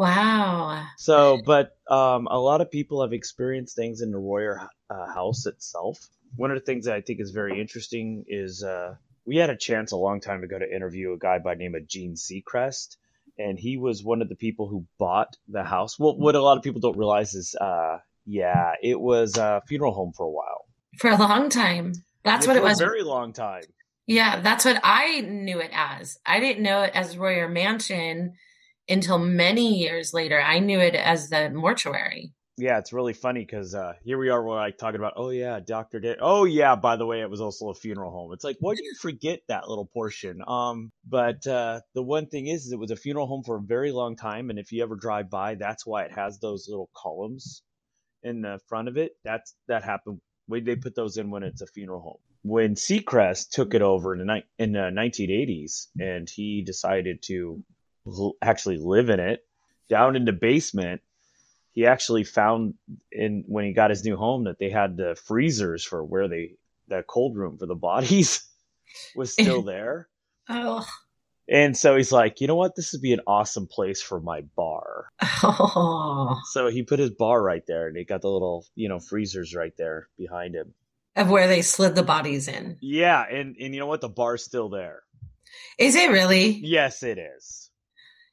Wow. 0.00 0.86
So, 0.96 1.42
but 1.44 1.76
um, 1.90 2.26
a 2.30 2.38
lot 2.38 2.62
of 2.62 2.70
people 2.70 3.02
have 3.02 3.12
experienced 3.12 3.76
things 3.76 4.00
in 4.00 4.10
the 4.10 4.16
Royer 4.18 4.66
uh, 4.88 5.12
house 5.12 5.44
itself. 5.44 5.98
One 6.36 6.50
of 6.50 6.58
the 6.58 6.64
things 6.64 6.86
that 6.86 6.94
I 6.94 7.02
think 7.02 7.20
is 7.20 7.32
very 7.32 7.60
interesting 7.60 8.24
is 8.26 8.64
uh, 8.64 8.94
we 9.26 9.36
had 9.36 9.50
a 9.50 9.56
chance 9.58 9.92
a 9.92 9.98
long 9.98 10.22
time 10.22 10.42
ago 10.42 10.58
to 10.58 10.74
interview 10.74 11.12
a 11.12 11.18
guy 11.18 11.38
by 11.38 11.54
the 11.54 11.58
name 11.58 11.74
of 11.74 11.86
Gene 11.86 12.14
Seacrest, 12.14 12.96
and 13.36 13.58
he 13.58 13.76
was 13.76 14.02
one 14.02 14.22
of 14.22 14.30
the 14.30 14.36
people 14.36 14.68
who 14.68 14.86
bought 14.98 15.36
the 15.48 15.64
house. 15.64 15.98
Well, 15.98 16.16
what 16.16 16.34
a 16.34 16.40
lot 16.40 16.56
of 16.56 16.62
people 16.62 16.80
don't 16.80 16.96
realize 16.96 17.34
is, 17.34 17.54
uh, 17.60 17.98
yeah, 18.24 18.72
it 18.82 18.98
was 18.98 19.36
a 19.36 19.60
funeral 19.68 19.92
home 19.92 20.14
for 20.16 20.24
a 20.24 20.30
while. 20.30 20.64
For 20.96 21.10
a 21.10 21.18
long 21.18 21.50
time. 21.50 21.92
That's 22.24 22.46
Yeah, 22.46 22.52
what 22.52 22.56
it 22.56 22.60
for 22.60 22.68
was. 22.68 22.80
A 22.80 22.84
very 22.84 23.02
long 23.02 23.34
time. 23.34 23.64
Yeah, 24.06 24.40
that's 24.40 24.64
what 24.64 24.80
I 24.82 25.20
knew 25.20 25.60
it 25.60 25.72
as. 25.74 26.18
I 26.24 26.40
didn't 26.40 26.62
know 26.62 26.84
it 26.84 26.92
as 26.94 27.18
Royer 27.18 27.50
Mansion 27.50 28.32
until 28.90 29.18
many 29.18 29.78
years 29.78 30.12
later. 30.12 30.40
I 30.40 30.58
knew 30.58 30.80
it 30.80 30.94
as 30.94 31.30
the 31.30 31.50
mortuary. 31.50 32.32
Yeah, 32.60 32.78
it's 32.78 32.92
really 32.92 33.14
funny 33.14 33.40
because 33.40 33.74
uh, 33.74 33.94
here 34.04 34.18
we 34.18 34.28
are, 34.28 34.44
we're 34.44 34.54
like 34.54 34.76
talking 34.76 35.00
about, 35.00 35.14
oh 35.16 35.30
yeah, 35.30 35.60
Doctor 35.60 35.98
did. 35.98 36.18
Oh 36.20 36.44
yeah, 36.44 36.76
by 36.76 36.96
the 36.96 37.06
way, 37.06 37.22
it 37.22 37.30
was 37.30 37.40
also 37.40 37.70
a 37.70 37.74
funeral 37.74 38.10
home. 38.10 38.34
It's 38.34 38.44
like, 38.44 38.58
why 38.60 38.74
do 38.74 38.84
you 38.84 38.94
forget 39.00 39.40
that 39.48 39.66
little 39.66 39.86
portion? 39.86 40.42
Um, 40.46 40.92
but 41.08 41.46
uh, 41.46 41.80
the 41.94 42.02
one 42.02 42.26
thing 42.26 42.48
is, 42.48 42.66
is, 42.66 42.72
it 42.72 42.78
was 42.78 42.90
a 42.90 42.96
funeral 42.96 43.26
home 43.26 43.44
for 43.44 43.56
a 43.56 43.62
very 43.62 43.92
long 43.92 44.14
time, 44.14 44.50
and 44.50 44.58
if 44.58 44.72
you 44.72 44.82
ever 44.82 44.94
drive 44.94 45.30
by, 45.30 45.54
that's 45.54 45.86
why 45.86 46.02
it 46.02 46.12
has 46.12 46.38
those 46.38 46.66
little 46.68 46.90
columns 46.94 47.62
in 48.22 48.42
the 48.42 48.60
front 48.68 48.88
of 48.88 48.98
it. 48.98 49.12
That's 49.24 49.54
that 49.68 49.82
happened. 49.82 50.20
When 50.46 50.64
they 50.64 50.76
put 50.76 50.94
those 50.94 51.16
in 51.16 51.30
when 51.30 51.44
it's 51.44 51.62
a 51.62 51.66
funeral 51.66 52.02
home. 52.02 52.18
When 52.42 52.74
Seacrest 52.74 53.50
took 53.50 53.72
it 53.72 53.82
over 53.82 54.12
in 54.12 54.18
the 54.18 54.34
ni- 54.34 54.46
in 54.58 54.72
the 54.72 54.90
1980s, 54.92 55.86
and 55.98 56.28
he 56.28 56.62
decided 56.62 57.22
to 57.24 57.62
l- 58.06 58.34
actually 58.42 58.78
live 58.78 59.10
in 59.10 59.20
it 59.20 59.44
down 59.88 60.16
in 60.16 60.24
the 60.24 60.32
basement 60.32 61.00
he 61.72 61.86
actually 61.86 62.24
found 62.24 62.74
in 63.12 63.44
when 63.46 63.64
he 63.64 63.72
got 63.72 63.90
his 63.90 64.04
new 64.04 64.16
home 64.16 64.44
that 64.44 64.58
they 64.58 64.70
had 64.70 64.96
the 64.96 65.16
freezers 65.26 65.84
for 65.84 66.04
where 66.04 66.28
they 66.28 66.54
the 66.88 67.02
cold 67.06 67.36
room 67.36 67.56
for 67.58 67.66
the 67.66 67.74
bodies 67.74 68.44
was 69.16 69.32
still 69.32 69.62
there 69.62 70.08
Oh. 70.48 70.84
and 71.48 71.76
so 71.76 71.96
he's 71.96 72.10
like 72.10 72.40
you 72.40 72.46
know 72.48 72.56
what 72.56 72.74
this 72.74 72.92
would 72.92 73.02
be 73.02 73.12
an 73.12 73.20
awesome 73.26 73.68
place 73.68 74.02
for 74.02 74.20
my 74.20 74.40
bar 74.56 75.06
oh. 75.44 76.40
so 76.50 76.68
he 76.68 76.82
put 76.82 76.98
his 76.98 77.10
bar 77.10 77.40
right 77.40 77.62
there 77.68 77.86
and 77.86 77.96
he 77.96 78.04
got 78.04 78.22
the 78.22 78.28
little 78.28 78.66
you 78.74 78.88
know 78.88 78.98
freezers 78.98 79.54
right 79.54 79.76
there 79.78 80.08
behind 80.18 80.54
him 80.56 80.74
Of 81.14 81.28
where 81.30 81.46
they 81.46 81.62
slid 81.62 81.94
the 81.94 82.02
bodies 82.02 82.48
in. 82.48 82.78
yeah 82.80 83.24
and 83.30 83.54
and 83.60 83.72
you 83.74 83.78
know 83.80 83.86
what 83.86 84.00
the 84.00 84.08
bar's 84.08 84.42
still 84.44 84.68
there 84.70 85.02
Is 85.78 85.94
it 85.94 86.10
really? 86.10 86.48
yes 86.64 87.02
it 87.04 87.18
is 87.18 87.69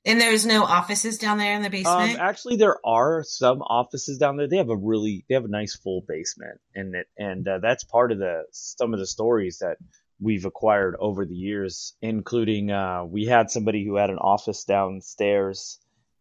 And 0.08 0.22
there's 0.22 0.46
no 0.46 0.64
offices 0.64 1.18
down 1.18 1.38
there 1.38 1.54
in 1.54 1.62
the 1.62 1.68
Um, 1.68 1.72
basement? 1.72 2.20
actually, 2.20 2.56
there 2.56 2.78
are 2.86 3.24
some 3.24 3.62
offices 3.62 4.18
down 4.18 4.38
there. 4.38 4.48
They 4.48 4.58
have 4.58 4.70
a 4.70 4.76
really, 4.76 5.26
they 5.28 5.36
have 5.36 5.46
a 5.46 5.50
nice 5.50 5.76
full 5.76 6.02
basement, 6.08 6.60
and 6.74 6.96
it, 6.96 7.08
and 7.18 7.48
uh, 7.48 7.60
that's 7.60 7.84
part 7.84 8.12
of 8.14 8.18
the 8.18 8.46
some 8.52 8.94
of 8.94 9.00
the 9.00 9.06
stories 9.06 9.60
that 9.60 9.78
we've 10.20 10.46
acquired 10.46 10.96
over 11.00 11.26
the 11.26 11.36
years, 11.36 11.94
including 12.02 12.72
uh, 12.72 13.04
we 13.06 13.26
had 13.26 13.52
somebody 13.52 13.86
who 13.86 13.96
had 13.98 14.10
an 14.10 14.18
office 14.18 14.64
downstairs, 14.64 15.80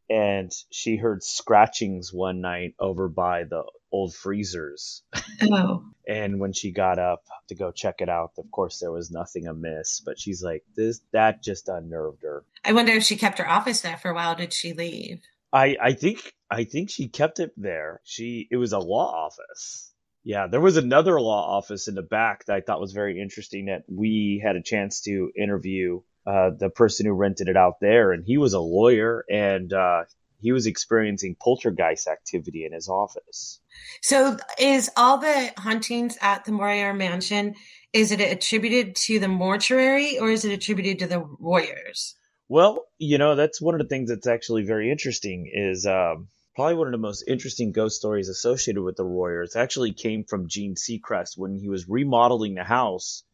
and 0.08 0.52
she 0.70 0.96
heard 0.96 1.22
scratchings 1.22 2.12
one 2.12 2.40
night 2.40 2.74
over 2.78 3.08
by 3.08 3.44
the 3.44 3.64
old 3.90 4.14
freezers, 4.14 5.02
oh. 5.42 5.84
and 6.08 6.38
when 6.40 6.52
she 6.52 6.72
got 6.72 6.98
up 6.98 7.24
to 7.48 7.54
go 7.54 7.72
check 7.72 7.96
it 8.00 8.08
out, 8.08 8.32
of 8.38 8.50
course 8.50 8.80
there 8.80 8.92
was 8.92 9.10
nothing 9.10 9.46
amiss, 9.46 10.00
but 10.04 10.18
she's 10.18 10.42
like, 10.42 10.64
this 10.76 11.00
that 11.12 11.42
just 11.42 11.68
unnerved 11.68 12.22
her. 12.22 12.44
I 12.64 12.72
wonder 12.72 12.92
if 12.92 13.04
she 13.04 13.16
kept 13.16 13.38
her 13.38 13.48
office 13.48 13.80
there 13.80 13.96
for 13.96 14.10
a 14.10 14.14
while. 14.14 14.34
Did 14.34 14.52
she 14.52 14.72
leave? 14.72 15.20
I 15.52 15.76
I 15.80 15.92
think 15.92 16.32
I 16.50 16.64
think 16.64 16.90
she 16.90 17.08
kept 17.08 17.40
it 17.40 17.52
there. 17.56 18.00
She 18.04 18.48
it 18.50 18.56
was 18.56 18.72
a 18.72 18.78
law 18.78 19.26
office. 19.26 19.92
Yeah, 20.24 20.48
there 20.48 20.60
was 20.60 20.76
another 20.76 21.20
law 21.20 21.56
office 21.56 21.86
in 21.86 21.94
the 21.94 22.02
back 22.02 22.46
that 22.46 22.56
I 22.56 22.60
thought 22.60 22.80
was 22.80 22.92
very 22.92 23.20
interesting 23.20 23.66
that 23.66 23.84
we 23.88 24.42
had 24.44 24.56
a 24.56 24.62
chance 24.62 25.02
to 25.02 25.30
interview 25.36 26.00
uh, 26.26 26.50
the 26.58 26.70
person 26.70 27.06
who 27.06 27.12
rented 27.12 27.48
it 27.48 27.56
out 27.56 27.80
there, 27.80 28.12
and 28.12 28.24
he 28.24 28.38
was 28.38 28.52
a 28.52 28.60
lawyer 28.60 29.24
and 29.30 29.72
uh, 29.72 30.04
he 30.40 30.52
was 30.52 30.66
experiencing 30.66 31.36
poltergeist 31.40 32.06
activity 32.06 32.64
in 32.64 32.72
his 32.72 32.88
office. 32.88 33.60
So 34.02 34.36
is 34.58 34.90
all 34.96 35.18
the 35.18 35.52
hauntings 35.58 36.16
at 36.20 36.44
the 36.44 36.52
Royer 36.52 36.92
Mansion, 36.94 37.54
is 37.92 38.12
it 38.12 38.20
attributed 38.20 38.94
to 38.96 39.18
the 39.18 39.28
mortuary 39.28 40.18
or 40.18 40.30
is 40.30 40.44
it 40.44 40.52
attributed 40.52 40.98
to 41.00 41.06
the 41.06 41.20
Royers? 41.38 42.14
Well, 42.48 42.84
you 42.98 43.18
know, 43.18 43.34
that's 43.34 43.60
one 43.60 43.74
of 43.74 43.80
the 43.80 43.88
things 43.88 44.08
that's 44.08 44.26
actually 44.26 44.64
very 44.64 44.90
interesting 44.90 45.50
is 45.52 45.86
um, 45.86 46.28
probably 46.54 46.74
one 46.76 46.86
of 46.86 46.92
the 46.92 46.98
most 46.98 47.24
interesting 47.26 47.72
ghost 47.72 47.96
stories 47.96 48.28
associated 48.28 48.82
with 48.82 48.96
the 48.96 49.04
Royers 49.04 49.56
actually 49.56 49.92
came 49.92 50.24
from 50.24 50.48
Gene 50.48 50.74
Seacrest 50.74 51.36
when 51.36 51.58
he 51.58 51.68
was 51.68 51.88
remodeling 51.88 52.54
the 52.54 52.64
house. 52.64 53.24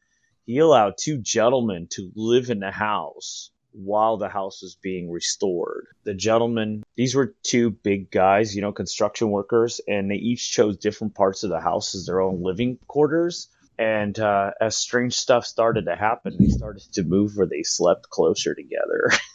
He 0.44 0.58
allowed 0.58 0.94
two 0.98 1.18
gentlemen 1.18 1.86
to 1.92 2.10
live 2.14 2.50
in 2.50 2.60
the 2.60 2.70
house 2.70 3.50
while 3.72 4.16
the 4.16 4.28
house 4.28 4.62
was 4.62 4.74
being 4.74 5.10
restored. 5.10 5.86
The 6.04 6.14
gentlemen, 6.14 6.82
these 6.96 7.14
were 7.14 7.34
two 7.42 7.70
big 7.70 8.10
guys, 8.10 8.54
you 8.54 8.60
know, 8.60 8.72
construction 8.72 9.30
workers, 9.30 9.80
and 9.86 10.10
they 10.10 10.16
each 10.16 10.50
chose 10.50 10.76
different 10.76 11.14
parts 11.14 11.42
of 11.42 11.50
the 11.50 11.60
house 11.60 11.94
as 11.94 12.06
their 12.06 12.20
own 12.20 12.42
living 12.42 12.78
quarters. 12.86 13.48
And 13.78 14.18
uh, 14.18 14.50
as 14.60 14.76
strange 14.76 15.14
stuff 15.14 15.46
started 15.46 15.86
to 15.86 15.96
happen, 15.96 16.36
they 16.38 16.48
started 16.48 16.82
to 16.92 17.02
move 17.02 17.36
where 17.36 17.46
they 17.46 17.62
slept 17.62 18.10
closer 18.10 18.54
together. 18.54 19.10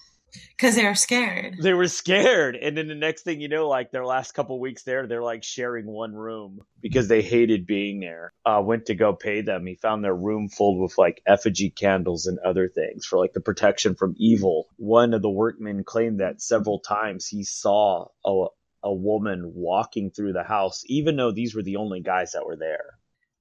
Because 0.52 0.76
they 0.76 0.86
were 0.86 0.96
scared. 0.96 1.56
they 1.62 1.74
were 1.74 1.88
scared, 1.88 2.56
and 2.56 2.78
then 2.78 2.88
the 2.88 2.96
next 2.96 3.24
thing 3.24 3.42
you 3.42 3.48
know, 3.48 3.68
like 3.68 3.92
their 3.92 4.06
last 4.06 4.34
couple 4.34 4.60
weeks 4.60 4.84
there, 4.84 5.08
they're 5.08 5.22
like 5.24 5.44
sharing 5.44 5.86
one 5.86 6.14
room 6.14 6.60
because 6.82 7.08
they 7.08 7.22
hated 7.22 7.68
being 7.68 8.00
there. 8.00 8.34
Uh, 8.46 8.62
went 8.64 8.86
to 8.88 8.96
go 8.96 9.14
pay 9.14 9.42
them. 9.42 9.66
He 9.66 9.76
found 9.76 10.04
their 10.04 10.16
room 10.16 10.50
filled 10.50 10.82
with 10.82 10.98
like 10.98 11.22
effigy 11.28 11.70
candles 11.70 12.26
and 12.26 12.40
other 12.40 12.68
things 12.68 13.06
for 13.06 13.20
like 13.20 13.34
the 13.34 13.42
protection 13.42 13.96
from 13.96 14.16
evil. 14.18 14.68
One 14.78 15.14
of 15.14 15.22
the 15.22 15.30
workmen 15.30 15.84
claimed 15.84 16.20
that 16.20 16.42
several 16.42 16.80
times 16.80 17.28
he 17.28 17.44
saw 17.44 18.08
a 18.26 18.48
a 18.84 18.94
woman 18.94 19.52
walking 19.56 20.12
through 20.12 20.34
the 20.34 20.44
house, 20.44 20.84
even 20.86 21.16
though 21.16 21.32
these 21.32 21.56
were 21.56 21.64
the 21.64 21.76
only 21.76 22.02
guys 22.02 22.32
that 22.32 22.46
were 22.46 22.56
there. 22.56 22.98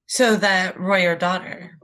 So 0.07 0.35
the 0.35 0.73
Royer 0.77 1.15
daughter. 1.15 1.77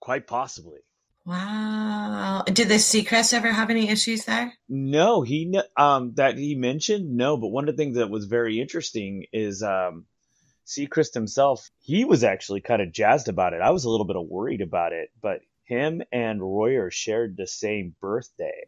Quite 0.00 0.26
possibly. 0.26 0.80
Wow. 1.26 2.42
Did 2.46 2.68
the 2.68 2.74
Seacrest 2.74 3.32
ever 3.34 3.52
have 3.52 3.70
any 3.70 3.88
issues 3.88 4.24
there? 4.24 4.52
No, 4.68 5.22
he 5.22 5.58
um 5.76 6.14
that 6.14 6.38
he 6.38 6.54
mentioned 6.54 7.14
no, 7.16 7.36
but 7.36 7.48
one 7.48 7.68
of 7.68 7.76
the 7.76 7.82
things 7.82 7.96
that 7.96 8.10
was 8.10 8.24
very 8.26 8.60
interesting 8.60 9.26
is 9.32 9.62
um 9.62 10.06
Seacrest 10.66 11.14
himself, 11.14 11.68
he 11.80 12.04
was 12.04 12.22
actually 12.24 12.60
kind 12.60 12.80
of 12.80 12.92
jazzed 12.92 13.28
about 13.28 13.54
it. 13.54 13.60
I 13.60 13.70
was 13.70 13.84
a 13.84 13.90
little 13.90 14.06
bit 14.06 14.16
worried 14.20 14.60
about 14.60 14.92
it, 14.92 15.10
but 15.20 15.40
him 15.64 16.02
and 16.12 16.40
Royer 16.40 16.90
shared 16.90 17.36
the 17.36 17.46
same 17.46 17.94
birthday. 18.00 18.66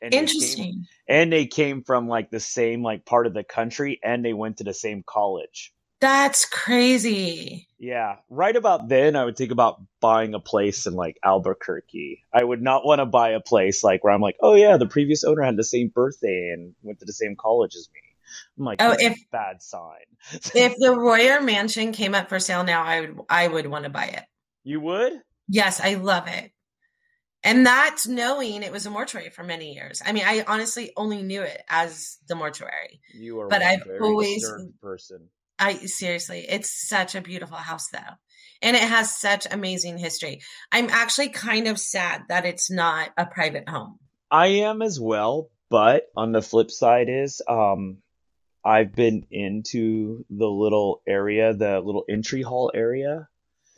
And 0.00 0.12
they 0.12 0.16
came- 0.16 0.22
Interesting. 0.26 0.86
and 1.08 1.32
they 1.32 1.46
came 1.46 1.82
from 1.82 2.08
like 2.08 2.30
the 2.30 2.40
same 2.40 2.82
like 2.82 3.04
part 3.04 3.26
of 3.26 3.34
the 3.34 3.42
country 3.44 3.98
and 4.02 4.24
they 4.24 4.32
went 4.32 4.58
to 4.58 4.64
the 4.64 4.74
same 4.74 5.02
college. 5.04 5.72
That's 6.00 6.46
crazy. 6.46 7.68
Yeah, 7.78 8.16
right 8.30 8.56
about 8.56 8.88
then, 8.88 9.16
I 9.16 9.24
would 9.24 9.36
think 9.36 9.52
about 9.52 9.80
buying 10.00 10.34
a 10.34 10.40
place 10.40 10.86
in 10.86 10.94
like 10.94 11.18
Albuquerque. 11.22 12.24
I 12.32 12.42
would 12.42 12.62
not 12.62 12.84
want 12.86 13.00
to 13.00 13.06
buy 13.06 13.30
a 13.30 13.40
place 13.40 13.84
like 13.84 14.02
where 14.02 14.12
I'm 14.12 14.20
like, 14.22 14.36
oh 14.40 14.54
yeah, 14.54 14.76
the 14.78 14.86
previous 14.86 15.24
owner 15.24 15.42
had 15.42 15.56
the 15.56 15.64
same 15.64 15.88
birthday 15.88 16.52
and 16.54 16.74
went 16.82 17.00
to 17.00 17.04
the 17.04 17.12
same 17.12 17.36
college 17.36 17.74
as 17.74 17.88
me. 17.92 18.00
I'm 18.58 18.64
like, 18.64 18.80
Oh, 18.80 18.94
if- 18.98 19.18
bad 19.30 19.62
sign. 19.62 20.06
If 20.54 20.74
the 20.78 20.94
Royer 20.96 21.40
Mansion 21.40 21.92
came 21.92 22.14
up 22.14 22.28
for 22.28 22.38
sale 22.38 22.64
now, 22.64 22.82
I 22.84 23.00
would 23.00 23.18
I 23.28 23.48
would 23.48 23.66
want 23.66 23.84
to 23.84 23.90
buy 23.90 24.06
it. 24.06 24.24
you 24.64 24.80
would? 24.80 25.12
Yes, 25.48 25.80
I 25.80 25.94
love 25.94 26.28
it. 26.28 26.52
And 27.42 27.64
that's 27.66 28.06
knowing 28.06 28.62
it 28.62 28.70
was 28.72 28.84
a 28.86 28.90
mortuary 28.90 29.30
for 29.30 29.42
many 29.42 29.72
years. 29.74 30.02
I 30.04 30.12
mean, 30.12 30.24
I 30.26 30.44
honestly 30.46 30.92
only 30.96 31.22
knew 31.22 31.40
it 31.42 31.62
as 31.68 32.18
the 32.28 32.34
mortuary. 32.36 33.00
You 33.14 33.40
are, 33.40 33.48
But 33.48 33.62
I've 33.62 33.82
always- 34.00 34.46
person. 34.82 35.28
I 35.60 35.74
seriously, 35.74 36.46
it's 36.48 36.88
such 36.88 37.14
a 37.14 37.20
beautiful 37.20 37.58
house 37.58 37.88
though. 37.92 38.14
And 38.62 38.76
it 38.76 38.82
has 38.82 39.14
such 39.16 39.46
amazing 39.50 39.98
history. 39.98 40.40
I'm 40.72 40.90
actually 40.90 41.28
kind 41.28 41.68
of 41.68 41.78
sad 41.78 42.22
that 42.28 42.44
it's 42.44 42.70
not 42.70 43.10
a 43.16 43.26
private 43.26 43.68
home. 43.68 43.98
I 44.30 44.46
am 44.68 44.82
as 44.82 44.98
well, 44.98 45.50
but 45.70 46.04
on 46.16 46.32
the 46.32 46.42
flip 46.42 46.70
side 46.70 47.08
is 47.08 47.42
um 47.48 47.98
I've 48.64 48.94
been 48.94 49.26
into 49.30 50.24
the 50.28 50.48
little 50.48 51.02
area, 51.06 51.54
the 51.54 51.80
little 51.80 52.04
entry 52.08 52.42
hall 52.42 52.72
area, 52.74 53.28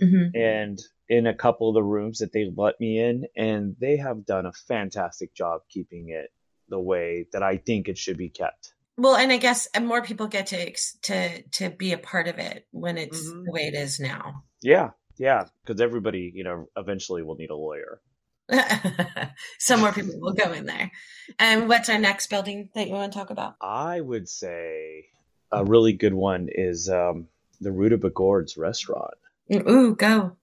Mm-hmm. 0.01 0.37
and 0.37 0.81
in 1.09 1.27
a 1.27 1.35
couple 1.35 1.69
of 1.69 1.75
the 1.75 1.83
rooms 1.83 2.19
that 2.19 2.33
they 2.33 2.51
let 2.57 2.81
me 2.81 2.99
in, 2.99 3.27
and 3.37 3.77
they 3.79 3.99
have 3.99 4.27
done 4.27 4.47
a 4.47 4.53
fantastic 4.53 5.33
job 5.35 5.61
keeping 5.69 6.09
it 6.09 6.31
the 6.69 6.81
way 6.81 7.27
that 7.33 7.43
I 7.43 7.59
think 7.59 7.89
it 7.89 7.99
should 7.99 8.17
be 8.17 8.31
kept. 8.31 8.73
Well, 8.97 9.17
and 9.17 9.33
I 9.33 9.39
guess 9.39 9.69
more 9.81 10.03
people 10.03 10.27
get 10.27 10.49
to 10.49 10.73
to 11.03 11.43
to 11.43 11.71
be 11.71 11.93
a 11.93 11.99
part 11.99 12.29
of 12.29 12.39
it 12.39 12.67
when 12.71 12.99
it's 12.99 13.27
Mhm. 13.27 13.45
the 13.45 13.53
way 13.53 13.63
it 13.63 13.75
is 13.75 13.99
now. 13.99 14.45
Yeah, 14.61 14.91
yeah, 15.17 15.47
because 15.65 15.81
everybody, 15.81 16.31
you 16.35 16.45
know, 16.45 16.69
eventually 16.77 17.23
will 17.23 17.37
need 17.37 17.51
a 17.51 17.57
lawyer. 17.57 18.01
some 19.59 19.81
more 19.81 19.93
people 19.93 20.19
will 20.21 20.35
go 20.35 20.53
in 20.53 20.67
there. 20.67 20.91
And 21.39 21.69
what's 21.69 21.89
our 21.89 21.99
next 21.99 22.29
building 22.29 22.71
that 22.75 22.87
you 22.87 22.93
want 22.93 23.13
to 23.13 23.19
talk 23.19 23.31
about? 23.31 23.55
I 23.61 24.01
would 24.01 24.29
say 24.29 25.07
a 25.51 25.65
really 25.65 25.93
good 25.93 26.15
one 26.15 26.49
is 26.51 26.89
um, 26.91 27.29
the 27.61 27.71
Rutabegorz 27.71 28.59
restaurant. 28.59 29.15
Ooh, 29.53 29.95
go. 29.95 30.37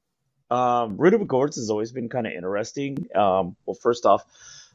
Um, 0.49 0.97
Rutabegorz 0.97 1.55
has 1.55 1.69
always 1.69 1.91
been 1.91 2.09
kind 2.09 2.25
of 2.25 2.33
interesting. 2.33 3.07
Um, 3.13 3.55
well, 3.65 3.75
first 3.75 4.05
off, 4.05 4.25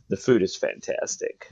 the 0.09 0.17
food 0.17 0.43
is 0.43 0.55
fantastic. 0.55 1.51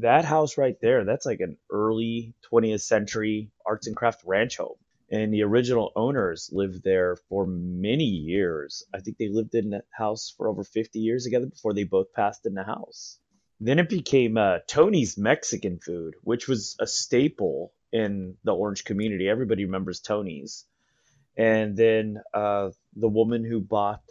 That 0.00 0.24
house 0.24 0.56
right 0.56 0.80
there, 0.80 1.04
that's 1.04 1.26
like 1.26 1.40
an 1.40 1.58
early 1.70 2.34
20th 2.50 2.80
century 2.80 3.50
arts 3.66 3.86
and 3.86 3.94
craft 3.94 4.22
ranch 4.24 4.56
home. 4.56 4.76
And 5.10 5.34
the 5.34 5.42
original 5.42 5.92
owners 5.94 6.48
lived 6.52 6.82
there 6.82 7.16
for 7.28 7.46
many 7.46 8.04
years. 8.04 8.84
I 8.94 9.00
think 9.00 9.18
they 9.18 9.28
lived 9.28 9.54
in 9.54 9.70
that 9.70 9.84
house 9.90 10.32
for 10.34 10.48
over 10.48 10.64
50 10.64 11.00
years 11.00 11.24
together 11.24 11.46
before 11.46 11.74
they 11.74 11.84
both 11.84 12.14
passed 12.14 12.46
in 12.46 12.54
the 12.54 12.62
house. 12.62 13.18
Then 13.60 13.78
it 13.78 13.90
became 13.90 14.38
uh, 14.38 14.60
Tony's 14.66 15.18
Mexican 15.18 15.78
food, 15.78 16.14
which 16.22 16.48
was 16.48 16.76
a 16.80 16.86
staple 16.86 17.74
in 17.92 18.36
the 18.42 18.54
Orange 18.54 18.84
community. 18.84 19.28
Everybody 19.28 19.66
remembers 19.66 20.00
Tony's. 20.00 20.64
And 21.36 21.76
then 21.76 22.22
uh, 22.32 22.70
the 22.96 23.08
woman 23.08 23.44
who 23.44 23.60
bought 23.60 24.02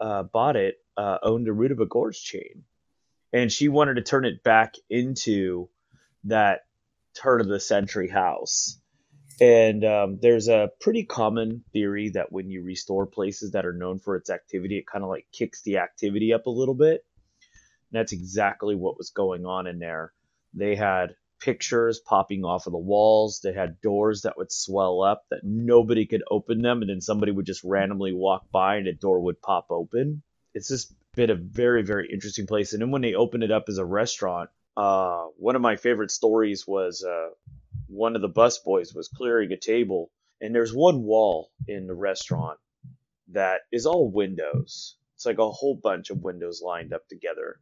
uh, 0.00 0.24
bought 0.24 0.56
it 0.56 0.78
uh, 0.96 1.18
owned 1.22 1.46
a 1.46 1.52
Rutabegorz 1.52 2.20
chain, 2.20 2.64
and 3.32 3.52
she 3.52 3.68
wanted 3.68 3.94
to 3.94 4.02
turn 4.02 4.24
it 4.24 4.42
back 4.42 4.74
into 4.88 5.68
that 6.24 6.66
turn 7.14 7.40
of 7.40 7.48
the 7.48 7.60
century 7.60 8.08
house. 8.08 8.78
And 9.40 9.84
um, 9.84 10.18
there's 10.20 10.48
a 10.48 10.70
pretty 10.80 11.04
common 11.04 11.62
theory 11.72 12.10
that 12.10 12.32
when 12.32 12.50
you 12.50 12.62
restore 12.62 13.06
places 13.06 13.52
that 13.52 13.66
are 13.66 13.72
known 13.72 14.00
for 14.00 14.16
its 14.16 14.30
activity, 14.30 14.78
it 14.78 14.86
kind 14.86 15.04
of 15.04 15.10
like 15.10 15.26
kicks 15.32 15.62
the 15.62 15.78
activity 15.78 16.32
up 16.32 16.46
a 16.46 16.50
little 16.50 16.74
bit. 16.74 17.04
And 17.90 18.00
that's 18.00 18.12
exactly 18.12 18.74
what 18.74 18.98
was 18.98 19.10
going 19.10 19.46
on 19.46 19.66
in 19.66 19.78
there. 19.78 20.12
They 20.54 20.74
had 20.74 21.14
pictures 21.40 22.00
popping 22.00 22.44
off 22.44 22.66
of 22.66 22.72
the 22.72 22.78
walls. 22.78 23.40
They 23.42 23.52
had 23.52 23.80
doors 23.80 24.22
that 24.22 24.36
would 24.36 24.50
swell 24.50 25.02
up 25.02 25.24
that 25.30 25.44
nobody 25.44 26.06
could 26.06 26.24
open 26.28 26.62
them, 26.62 26.80
and 26.80 26.90
then 26.90 27.00
somebody 27.00 27.30
would 27.30 27.46
just 27.46 27.62
randomly 27.64 28.12
walk 28.12 28.50
by 28.50 28.76
and 28.76 28.88
a 28.88 28.92
door 28.92 29.20
would 29.20 29.40
pop 29.40 29.66
open. 29.70 30.22
It's 30.54 30.68
just 30.68 30.92
been 31.18 31.30
a 31.30 31.34
very, 31.34 31.82
very 31.82 32.08
interesting 32.12 32.46
place. 32.46 32.72
And 32.72 32.80
then 32.80 32.92
when 32.92 33.02
they 33.02 33.14
opened 33.14 33.42
it 33.42 33.50
up 33.50 33.64
as 33.68 33.78
a 33.78 33.84
restaurant, 33.84 34.50
uh, 34.76 35.24
one 35.36 35.56
of 35.56 35.62
my 35.62 35.74
favorite 35.74 36.12
stories 36.12 36.64
was 36.64 37.02
uh, 37.02 37.30
one 37.88 38.14
of 38.14 38.22
the 38.22 38.28
bus 38.28 38.60
boys 38.60 38.94
was 38.94 39.08
clearing 39.08 39.50
a 39.50 39.56
table, 39.56 40.12
and 40.40 40.54
there's 40.54 40.72
one 40.72 41.02
wall 41.02 41.50
in 41.66 41.88
the 41.88 41.94
restaurant 41.94 42.60
that 43.32 43.62
is 43.72 43.84
all 43.84 44.08
windows. 44.08 44.96
It's 45.16 45.26
like 45.26 45.38
a 45.38 45.50
whole 45.50 45.74
bunch 45.74 46.10
of 46.10 46.22
windows 46.22 46.62
lined 46.64 46.92
up 46.92 47.08
together. 47.08 47.58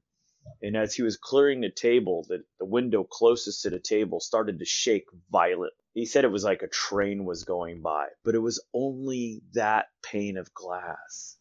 And 0.60 0.76
as 0.76 0.94
he 0.94 1.02
was 1.02 1.16
clearing 1.16 1.62
the 1.62 1.70
table, 1.70 2.26
the, 2.28 2.44
the 2.58 2.66
window 2.66 3.04
closest 3.04 3.62
to 3.62 3.70
the 3.70 3.80
table 3.80 4.20
started 4.20 4.58
to 4.58 4.66
shake 4.66 5.06
violently. 5.32 5.70
He 5.94 6.04
said 6.04 6.24
it 6.24 6.30
was 6.30 6.44
like 6.44 6.62
a 6.62 6.68
train 6.68 7.24
was 7.24 7.44
going 7.44 7.80
by, 7.80 8.08
but 8.22 8.34
it 8.34 8.40
was 8.40 8.62
only 8.74 9.40
that 9.54 9.86
pane 10.02 10.36
of 10.36 10.52
glass. 10.52 11.35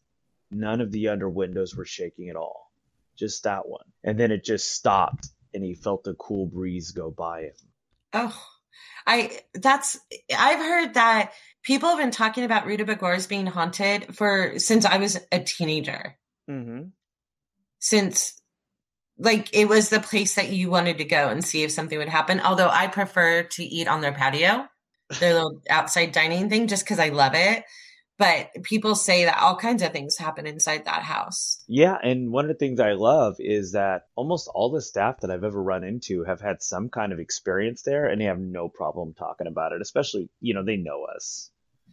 None 0.50 0.80
of 0.80 0.92
the 0.92 1.08
under 1.08 1.28
windows 1.28 1.74
were 1.74 1.84
shaking 1.84 2.28
at 2.28 2.36
all, 2.36 2.70
just 3.16 3.44
that 3.44 3.68
one. 3.68 3.86
And 4.04 4.18
then 4.18 4.30
it 4.30 4.44
just 4.44 4.72
stopped, 4.72 5.28
and 5.52 5.64
he 5.64 5.74
felt 5.74 6.06
a 6.06 6.14
cool 6.14 6.46
breeze 6.46 6.92
go 6.92 7.10
by 7.10 7.42
him. 7.42 7.54
Oh, 8.12 8.46
I 9.06 9.40
that's 9.54 9.98
I've 10.36 10.58
heard 10.58 10.94
that 10.94 11.32
people 11.62 11.88
have 11.88 11.98
been 11.98 12.10
talking 12.10 12.44
about 12.44 12.64
Rutabegorz 12.64 13.28
being 13.28 13.46
haunted 13.46 14.14
for 14.14 14.58
since 14.58 14.84
I 14.84 14.98
was 14.98 15.18
a 15.32 15.40
teenager. 15.40 16.16
Mm-hmm. 16.48 16.88
Since 17.78 18.40
like 19.18 19.54
it 19.54 19.68
was 19.68 19.88
the 19.88 20.00
place 20.00 20.34
that 20.34 20.50
you 20.50 20.70
wanted 20.70 20.98
to 20.98 21.04
go 21.04 21.28
and 21.28 21.44
see 21.44 21.62
if 21.62 21.70
something 21.70 21.98
would 21.98 22.08
happen. 22.08 22.40
Although 22.40 22.68
I 22.68 22.86
prefer 22.86 23.44
to 23.44 23.64
eat 23.64 23.88
on 23.88 24.00
their 24.00 24.12
patio, 24.12 24.66
their 25.20 25.34
little 25.34 25.62
outside 25.70 26.12
dining 26.12 26.48
thing, 26.48 26.68
just 26.68 26.84
because 26.84 26.98
I 26.98 27.08
love 27.08 27.32
it. 27.34 27.64
But 28.18 28.48
people 28.62 28.94
say 28.94 29.26
that 29.26 29.42
all 29.42 29.56
kinds 29.56 29.82
of 29.82 29.92
things 29.92 30.16
happen 30.16 30.46
inside 30.46 30.86
that 30.86 31.02
house. 31.02 31.62
Yeah, 31.68 31.98
and 32.02 32.32
one 32.32 32.46
of 32.46 32.48
the 32.48 32.54
things 32.54 32.80
I 32.80 32.92
love 32.92 33.36
is 33.38 33.72
that 33.72 34.06
almost 34.14 34.48
all 34.54 34.70
the 34.70 34.80
staff 34.80 35.20
that 35.20 35.30
I've 35.30 35.44
ever 35.44 35.62
run 35.62 35.84
into 35.84 36.24
have 36.24 36.40
had 36.40 36.62
some 36.62 36.88
kind 36.88 37.12
of 37.12 37.18
experience 37.18 37.82
there 37.82 38.06
and 38.06 38.18
they 38.18 38.24
have 38.24 38.38
no 38.38 38.68
problem 38.68 39.12
talking 39.12 39.46
about 39.46 39.72
it, 39.72 39.82
especially, 39.82 40.30
you 40.40 40.54
know, 40.54 40.64
they 40.64 40.76
know 40.78 41.04
us. 41.14 41.50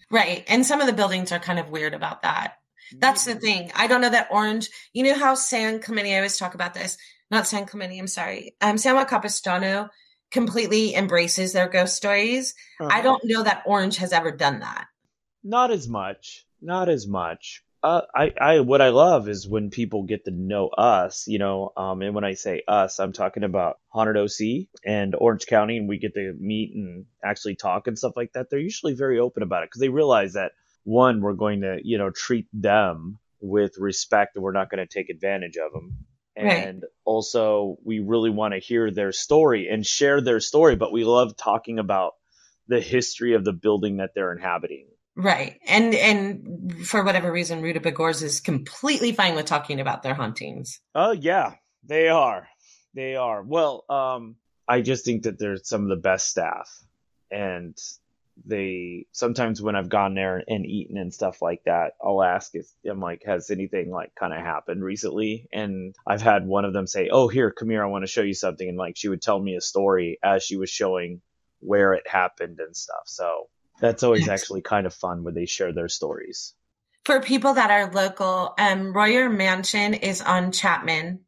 Right. 0.10 0.46
And 0.48 0.66
some 0.66 0.80
of 0.80 0.88
the 0.88 0.94
buildings 0.94 1.32
are 1.34 1.40
kind 1.40 1.60
of 1.60 1.70
weird 1.70 1.94
about 1.94 2.22
that. 2.22 2.54
That's 2.98 3.26
the 3.26 3.36
thing. 3.36 3.72
I 3.76 3.88
don't 3.88 4.02
know 4.02 4.10
that 4.10 4.30
Orange, 4.32 4.70
you 4.94 5.04
know 5.04 5.16
how 5.18 5.36
San 5.36 5.82
Clemente, 5.82 6.14
I 6.14 6.18
always 6.18 6.38
talk 6.38 6.54
about 6.54 6.74
this, 6.74 6.98
not 7.32 7.48
San 7.48 7.66
Clemente, 7.66 7.98
I'm 7.98 8.08
sorry. 8.08 8.56
Um, 8.62 8.78
San 8.78 8.96
Juan 8.96 9.08
Capistrano 9.08 9.90
completely 10.32 10.96
embraces 10.96 11.54
their 11.54 11.68
ghost 11.68 11.96
stories. 11.96 12.54
I 12.80 12.86
Uh-huh. 12.86 13.02
don't 13.02 13.22
know 13.26 13.44
that 13.44 13.64
Orange 13.66 13.98
has 13.98 14.14
ever 14.14 14.32
done 14.32 14.60
that. 14.60 14.86
Not 15.44 15.72
as 15.72 15.88
much. 15.88 16.46
Not 16.62 16.90
as 16.90 17.08
much. 17.08 17.64
Uh, 17.84 18.02
I, 18.16 18.32
I, 18.40 18.60
what 18.62 18.82
I 18.82 18.90
love 18.90 19.28
is 19.28 19.46
when 19.46 19.70
people 19.70 20.04
get 20.04 20.24
to 20.24 20.32
know 20.32 20.70
us, 20.70 21.28
you 21.28 21.38
know, 21.38 21.74
um, 21.76 22.02
and 22.02 22.16
when 22.16 22.24
I 22.24 22.36
say 22.36 22.64
us, 22.66 22.98
I'm 22.98 23.12
talking 23.12 23.44
about 23.44 23.78
Haunted 23.90 24.16
OC 24.16 24.68
and 24.86 25.14
Orange 25.14 25.46
County, 25.46 25.76
and 25.76 25.90
we 25.90 25.98
get 25.98 26.14
to 26.14 26.34
meet 26.40 26.74
and 26.74 27.06
actually 27.22 27.56
talk 27.56 27.88
and 27.88 27.98
stuff 27.98 28.16
like 28.16 28.32
that. 28.34 28.50
They're 28.50 28.60
usually 28.60 28.94
very 28.94 29.20
open 29.20 29.44
about 29.44 29.64
it 29.64 29.70
because 29.70 29.82
they 29.82 29.90
realize 29.90 30.34
that 30.34 30.54
one, 30.86 31.20
we're 31.20 31.34
going 31.34 31.62
to, 31.62 31.80
you 31.84 31.98
know, 31.98 32.10
treat 32.10 32.48
them 32.54 33.20
with 33.42 33.78
respect 33.78 34.38
and 34.38 34.44
we're 34.44 34.54
not 34.54 34.70
going 34.70 34.86
to 34.86 34.92
take 34.92 35.10
advantage 35.10 35.58
of 35.58 35.74
them. 35.74 36.06
Right. 36.38 36.68
And 36.68 36.84
also, 37.04 37.78
we 37.84 38.00
really 38.00 38.30
want 38.30 38.54
to 38.54 38.60
hear 38.60 38.92
their 38.92 39.12
story 39.12 39.68
and 39.70 39.86
share 39.86 40.22
their 40.22 40.40
story, 40.40 40.78
but 40.78 40.94
we 40.94 41.04
love 41.04 41.36
talking 41.36 41.80
about 41.80 42.14
the 42.70 42.80
history 42.80 43.34
of 43.34 43.44
the 43.44 43.54
building 43.54 43.98
that 43.98 44.12
they're 44.16 44.32
inhabiting. 44.32 44.88
Right. 45.16 45.60
And 45.68 45.94
and 45.94 46.86
for 46.88 47.04
whatever 47.04 47.32
reason, 47.32 47.62
Rutabegorz 47.62 48.24
is 48.24 48.40
completely 48.40 49.12
fine 49.12 49.36
with 49.36 49.46
talking 49.46 49.80
about 49.80 50.02
their 50.02 50.16
hauntings. 50.16 50.80
Oh 50.96 51.12
yeah, 51.12 51.54
they 51.84 52.08
are. 52.10 52.48
They 52.96 53.16
are. 53.16 53.44
Well, 53.44 53.86
um, 53.90 54.38
I 54.68 54.82
just 54.82 55.06
think 55.06 55.24
that 55.24 55.38
they're 55.38 55.58
some 55.58 55.84
of 55.84 55.90
the 55.90 56.02
best 56.02 56.30
staff, 56.30 56.68
and 57.30 57.78
they 58.46 59.06
sometimes 59.12 59.62
when 59.62 59.76
I've 59.76 59.90
gone 59.90 60.16
there 60.16 60.42
and 60.48 60.66
eaten 60.66 60.98
and 60.98 61.14
stuff 61.14 61.44
like 61.44 61.64
that, 61.66 61.94
I'll 62.04 62.24
ask 62.24 62.56
if 62.56 62.66
I'm 62.90 63.00
like, 63.00 63.22
has 63.26 63.52
anything 63.52 63.92
like 63.92 64.16
kind 64.16 64.34
of 64.34 64.40
happened 64.40 64.84
recently? 64.84 65.48
And 65.54 65.94
I've 66.08 66.24
had 66.24 66.48
one 66.48 66.66
of 66.66 66.74
them 66.74 66.88
say, 66.88 67.10
"Oh, 67.12 67.28
here, 67.28 67.52
come 67.52 67.70
here, 67.70 67.84
I 67.84 67.88
want 67.88 68.04
to 68.04 68.12
show 68.12 68.24
you 68.24 68.34
something," 68.34 68.68
and 68.68 68.78
like 68.80 68.98
she 68.98 69.10
would 69.10 69.22
tell 69.22 69.40
me 69.40 69.56
a 69.56 69.62
story 69.62 70.18
as 70.24 70.44
she 70.44 70.58
was 70.58 70.72
showing 70.72 71.22
where 71.60 71.94
it 71.94 72.08
happened 72.08 72.60
and 72.60 72.76
stuff. 72.76 73.04
So 73.06 73.48
that's 73.84 74.02
always 74.02 74.30
actually 74.30 74.62
kind 74.62 74.88
of 74.88 74.94
fun 74.94 75.26
when 75.26 75.34
they 75.34 75.46
share 75.46 75.74
their 75.74 75.90
stories. 75.90 76.54
For 77.04 77.20
people 77.20 77.56
that 77.56 77.70
are 77.70 77.92
local, 77.92 78.54
um, 78.58 78.94
Royer 78.94 79.30
Mansion 79.30 79.94
is 79.94 80.22
on 80.22 80.54
Chapman, 80.54 81.20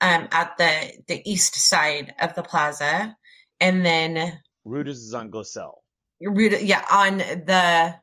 um, 0.00 0.28
at 0.30 0.56
the 0.58 0.92
the 1.08 1.28
east 1.28 1.56
side 1.56 2.14
of 2.20 2.36
the 2.36 2.44
plaza, 2.44 3.16
and 3.60 3.84
then 3.84 4.38
Rudas 4.64 4.90
is 4.90 5.12
on 5.12 5.32
Glassell. 5.32 5.78
Ruta, 6.20 6.64
yeah, 6.64 6.84
on 6.88 7.18
the 7.18 7.96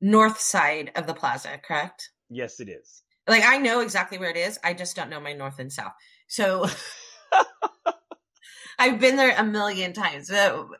north 0.00 0.40
side 0.40 0.90
of 0.96 1.06
the 1.06 1.14
plaza. 1.14 1.60
Correct? 1.64 2.10
Yes, 2.28 2.58
it 2.58 2.68
is. 2.68 3.04
Like 3.28 3.44
I 3.44 3.58
know 3.58 3.82
exactly 3.82 4.18
where 4.18 4.30
it 4.30 4.36
is. 4.36 4.58
I 4.64 4.74
just 4.74 4.96
don't 4.96 5.10
know 5.10 5.20
my 5.20 5.32
north 5.32 5.60
and 5.60 5.72
south. 5.72 5.92
So 6.26 6.66
I've 8.80 8.98
been 8.98 9.14
there 9.14 9.36
a 9.38 9.44
million 9.44 9.92
times. 9.92 10.26
So 10.26 10.70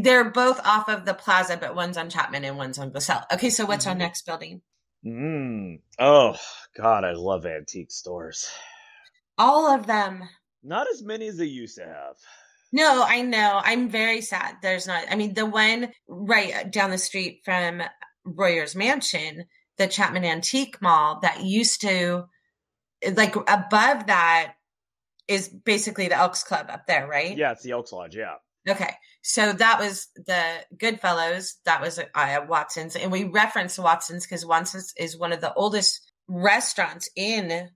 they're 0.00 0.30
both 0.30 0.60
off 0.64 0.88
of 0.88 1.04
the 1.04 1.14
plaza, 1.14 1.56
but 1.56 1.74
one's 1.74 1.96
on 1.96 2.10
Chapman 2.10 2.44
and 2.44 2.56
one's 2.56 2.78
on 2.78 2.90
Glassell. 2.90 3.24
Okay, 3.32 3.50
so 3.50 3.64
what's 3.66 3.86
our 3.86 3.94
Mhm. 3.94 3.98
next 3.98 4.26
building? 4.26 4.62
Mm. 5.04 5.80
Oh 5.98 6.36
God, 6.76 7.04
I 7.04 7.12
love 7.12 7.46
antique 7.46 7.92
stores. 7.92 8.50
All 9.38 9.72
of 9.72 9.86
them. 9.86 10.28
Not 10.62 10.88
as 10.90 11.02
many 11.02 11.28
as 11.28 11.36
they 11.36 11.44
used 11.44 11.76
to 11.76 11.84
have. 11.86 12.16
No, 12.72 13.04
I 13.06 13.22
know. 13.22 13.60
I'm 13.62 13.88
very 13.88 14.20
sad. 14.20 14.56
There's 14.62 14.86
not. 14.86 15.04
I 15.10 15.14
mean, 15.14 15.34
the 15.34 15.46
one 15.46 15.92
right 16.08 16.70
down 16.70 16.90
the 16.90 16.98
street 16.98 17.42
from 17.44 17.82
Royer's 18.24 18.74
Mansion, 18.74 19.44
the 19.76 19.86
Chapman 19.86 20.24
Antique 20.24 20.82
Mall, 20.82 21.20
that 21.20 21.44
used 21.44 21.82
to, 21.82 22.28
like, 23.14 23.36
above 23.36 24.06
that 24.06 24.54
is 25.28 25.48
basically 25.48 26.08
the 26.08 26.16
Elks 26.16 26.42
Club 26.42 26.66
up 26.68 26.86
there, 26.86 27.06
right? 27.06 27.36
Yeah, 27.36 27.52
it's 27.52 27.62
the 27.62 27.70
Elks 27.70 27.92
Lodge. 27.92 28.16
Yeah. 28.16 28.34
Okay. 28.68 28.94
So 29.22 29.52
that 29.52 29.78
was 29.80 30.08
the 30.14 30.64
Goodfellows. 30.78 31.56
That 31.64 31.80
was 31.80 31.98
uh, 31.98 32.40
Watson's. 32.48 32.96
And 32.96 33.10
we 33.10 33.24
reference 33.24 33.78
Watson's 33.78 34.24
because 34.24 34.46
Watson's 34.46 34.92
is 34.96 35.18
one 35.18 35.32
of 35.32 35.40
the 35.40 35.52
oldest 35.54 36.12
restaurants 36.28 37.08
in 37.16 37.70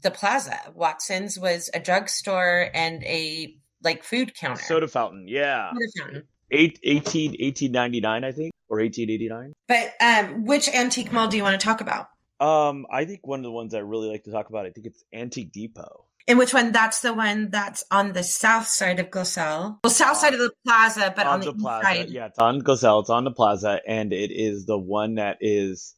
the 0.00 0.10
plaza. 0.10 0.58
Watson's 0.74 1.38
was 1.38 1.70
a 1.74 1.80
drugstore 1.80 2.70
and 2.74 3.02
a 3.04 3.56
like 3.82 4.04
food 4.04 4.34
counter. 4.34 4.62
Soda 4.62 4.88
fountain. 4.88 5.26
Yeah. 5.28 5.70
Soda 5.72 5.86
fountain. 5.98 6.22
Eight, 6.50 6.78
18, 6.84 7.30
1899, 7.30 8.24
I 8.24 8.32
think, 8.32 8.52
or 8.68 8.78
1889. 8.78 9.52
But 9.66 9.94
um, 10.00 10.44
which 10.44 10.68
antique 10.68 11.12
mall 11.12 11.26
do 11.26 11.36
you 11.36 11.42
want 11.42 11.58
to 11.58 11.64
talk 11.64 11.80
about? 11.80 12.08
Um, 12.38 12.86
I 12.92 13.04
think 13.04 13.26
one 13.26 13.40
of 13.40 13.44
the 13.44 13.50
ones 13.50 13.74
I 13.74 13.78
really 13.78 14.08
like 14.08 14.24
to 14.24 14.30
talk 14.30 14.50
about, 14.50 14.66
I 14.66 14.70
think 14.70 14.86
it's 14.86 15.02
Antique 15.12 15.52
Depot. 15.52 16.04
And 16.26 16.38
which 16.38 16.54
one? 16.54 16.72
That's 16.72 17.00
the 17.00 17.12
one 17.12 17.50
that's 17.50 17.84
on 17.90 18.12
the 18.12 18.22
south 18.22 18.66
side 18.66 18.98
of 18.98 19.10
Glassell. 19.10 19.78
Well, 19.84 19.90
south 19.90 20.16
side 20.16 20.32
of 20.32 20.40
the 20.40 20.52
plaza, 20.64 21.12
but 21.14 21.26
on, 21.26 21.34
on 21.34 21.40
the, 21.40 21.52
the 21.52 21.58
plaza. 21.58 21.84
Side. 21.84 22.08
Yeah, 22.08 22.26
it's 22.26 22.38
on 22.38 22.62
Glassell. 22.62 23.00
It's 23.02 23.10
on 23.10 23.24
the 23.24 23.30
plaza, 23.30 23.80
and 23.86 24.12
it 24.12 24.30
is 24.30 24.64
the 24.64 24.78
one 24.78 25.16
that 25.16 25.38
is 25.40 25.94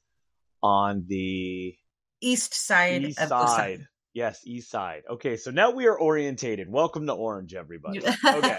on 0.62 1.04
the 1.06 1.76
east 2.20 2.54
side 2.54 3.04
east 3.04 3.20
of 3.20 3.28
side. 3.28 3.86
Yes, 4.14 4.40
east 4.44 4.70
side. 4.70 5.02
Okay, 5.08 5.36
so 5.36 5.50
now 5.50 5.70
we 5.70 5.86
are 5.86 5.98
orientated. 5.98 6.68
Welcome 6.70 7.06
to 7.06 7.12
Orange, 7.12 7.54
everybody. 7.54 8.00
Okay. 8.24 8.56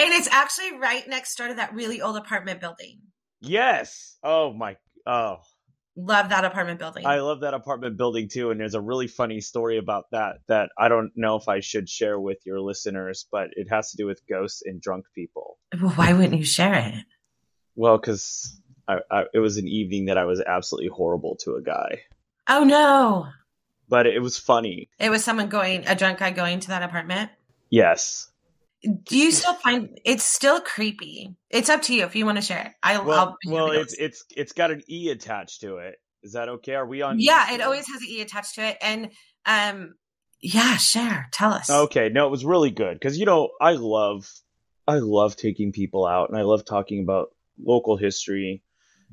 and 0.00 0.12
it's 0.12 0.28
actually 0.28 0.76
right 0.76 1.08
next 1.08 1.36
door 1.36 1.48
to 1.48 1.54
that 1.54 1.72
really 1.72 2.02
old 2.02 2.16
apartment 2.16 2.60
building. 2.60 3.00
Yes. 3.40 4.18
Oh 4.22 4.52
my. 4.52 4.76
Oh, 5.06 5.38
Love 6.00 6.28
that 6.28 6.44
apartment 6.44 6.78
building. 6.78 7.04
I 7.04 7.18
love 7.18 7.40
that 7.40 7.54
apartment 7.54 7.96
building 7.96 8.28
too. 8.28 8.52
And 8.52 8.60
there's 8.60 8.76
a 8.76 8.80
really 8.80 9.08
funny 9.08 9.40
story 9.40 9.78
about 9.78 10.04
that 10.12 10.36
that 10.46 10.70
I 10.78 10.88
don't 10.88 11.10
know 11.16 11.34
if 11.34 11.48
I 11.48 11.58
should 11.58 11.88
share 11.88 12.20
with 12.20 12.38
your 12.46 12.60
listeners, 12.60 13.26
but 13.32 13.48
it 13.54 13.66
has 13.70 13.90
to 13.90 13.96
do 13.96 14.06
with 14.06 14.20
ghosts 14.28 14.62
and 14.64 14.80
drunk 14.80 15.06
people. 15.12 15.58
Well, 15.82 15.90
why 15.90 16.12
wouldn't 16.12 16.38
you 16.38 16.44
share 16.44 16.74
it? 16.74 17.04
Well, 17.74 17.98
because 17.98 18.60
it 19.34 19.40
was 19.40 19.56
an 19.56 19.66
evening 19.66 20.04
that 20.04 20.18
I 20.18 20.24
was 20.24 20.40
absolutely 20.40 20.88
horrible 20.88 21.36
to 21.40 21.56
a 21.56 21.62
guy. 21.62 22.02
Oh 22.48 22.62
no! 22.62 23.26
But 23.88 24.06
it 24.06 24.20
was 24.20 24.38
funny. 24.38 24.90
It 25.00 25.10
was 25.10 25.24
someone 25.24 25.48
going, 25.48 25.84
a 25.88 25.96
drunk 25.96 26.20
guy 26.20 26.30
going 26.30 26.60
to 26.60 26.68
that 26.68 26.84
apartment. 26.84 27.32
Yes. 27.70 28.30
Do 28.82 29.18
you 29.18 29.32
still 29.32 29.54
find 29.54 29.98
it's 30.04 30.24
still 30.24 30.60
creepy? 30.60 31.34
It's 31.50 31.68
up 31.68 31.82
to 31.82 31.94
you 31.94 32.04
if 32.04 32.14
you 32.14 32.24
want 32.24 32.38
to 32.38 32.42
share 32.42 32.66
it. 32.66 32.72
I, 32.82 33.00
well, 33.00 33.18
I'll 33.18 33.52
well, 33.52 33.70
it's 33.72 33.94
it's 33.94 34.24
it's 34.36 34.52
got 34.52 34.70
an 34.70 34.82
e 34.88 35.10
attached 35.10 35.62
to 35.62 35.78
it. 35.78 35.96
Is 36.22 36.32
that 36.34 36.48
okay? 36.48 36.74
Are 36.74 36.86
we 36.86 37.02
on? 37.02 37.18
Yeah, 37.18 37.54
it 37.54 37.60
always 37.60 37.88
has 37.88 38.02
an 38.02 38.08
e 38.08 38.20
attached 38.20 38.54
to 38.54 38.62
it, 38.68 38.76
and 38.80 39.10
um, 39.46 39.94
yeah, 40.40 40.76
share. 40.76 41.28
Tell 41.32 41.52
us. 41.52 41.68
Okay, 41.68 42.08
no, 42.08 42.26
it 42.26 42.30
was 42.30 42.44
really 42.44 42.70
good 42.70 42.94
because 42.94 43.18
you 43.18 43.26
know 43.26 43.50
I 43.60 43.72
love 43.72 44.30
I 44.86 44.98
love 44.98 45.34
taking 45.34 45.72
people 45.72 46.06
out, 46.06 46.28
and 46.28 46.38
I 46.38 46.42
love 46.42 46.64
talking 46.64 47.02
about 47.02 47.34
local 47.58 47.96
history 47.96 48.62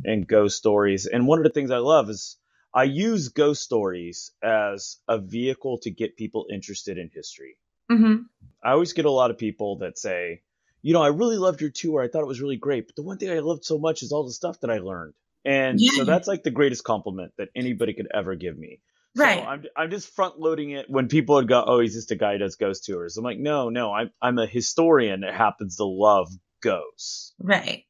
and 0.04 0.28
ghost 0.28 0.58
stories. 0.58 1.08
And 1.08 1.28
one 1.28 1.40
of 1.40 1.44
the 1.44 1.50
things 1.50 1.72
I 1.72 1.78
love 1.78 2.10
is 2.10 2.38
I 2.74 2.84
use 2.84 3.30
ghost 3.30 3.64
stories 3.64 4.32
as 4.44 4.98
a 5.08 5.18
vehicle 5.18 5.80
to 5.80 5.92
get 5.92 6.18
people 6.18 6.46
interested 6.52 6.98
in 6.98 7.10
history. 7.14 7.58
Mm-hmm. 7.92 8.24
I 8.64 8.72
always 8.72 8.94
get 8.94 9.06
a 9.06 9.12
lot 9.12 9.32
of 9.32 9.38
people 9.38 9.80
that 9.80 9.98
say, 9.98 10.42
you 10.82 10.94
know, 10.94 11.02
I 11.02 11.08
really 11.08 11.38
loved 11.38 11.62
your 11.62 11.70
tour. 11.70 12.02
I 12.02 12.08
thought 12.08 12.22
it 12.22 12.28
was 12.28 12.42
really 12.42 12.58
great. 12.58 12.88
But 12.88 12.96
the 12.96 13.04
one 13.04 13.18
thing 13.18 13.30
I 13.30 13.40
loved 13.40 13.66
so 13.66 13.78
much 13.78 14.04
is 14.04 14.12
all 14.12 14.26
the 14.26 14.34
stuff 14.34 14.60
that 14.62 14.70
I 14.70 14.80
learned. 14.80 15.14
And 15.44 15.80
yeah. 15.80 15.92
so 15.98 16.04
that's 16.06 16.28
like 16.28 16.44
the 16.44 16.52
greatest 16.52 16.84
compliment 16.84 17.34
that 17.38 17.50
anybody 17.56 17.94
could 17.94 18.08
ever 18.14 18.36
give 18.36 18.58
me. 18.58 18.82
Right. 19.16 19.40
So 19.40 19.46
I'm, 19.46 19.64
I'm 19.78 19.92
just 19.92 20.14
front 20.14 20.40
loading 20.40 20.72
it 20.72 20.90
when 20.90 21.08
people 21.08 21.36
would 21.36 21.48
go, 21.48 21.64
oh, 21.66 21.80
he's 21.80 21.94
just 21.94 22.12
a 22.12 22.16
guy 22.16 22.34
who 22.34 22.40
does 22.40 22.56
ghost 22.56 22.86
tours. 22.86 23.18
I'm 23.18 23.24
like, 23.24 23.38
no, 23.38 23.70
no, 23.70 23.94
I'm, 23.94 24.12
I'm 24.22 24.38
a 24.40 24.48
historian 24.48 25.22
that 25.22 25.34
happens 25.34 25.78
to 25.78 25.86
love 25.86 26.28
ghosts. 26.62 27.34
Right. 27.40 27.86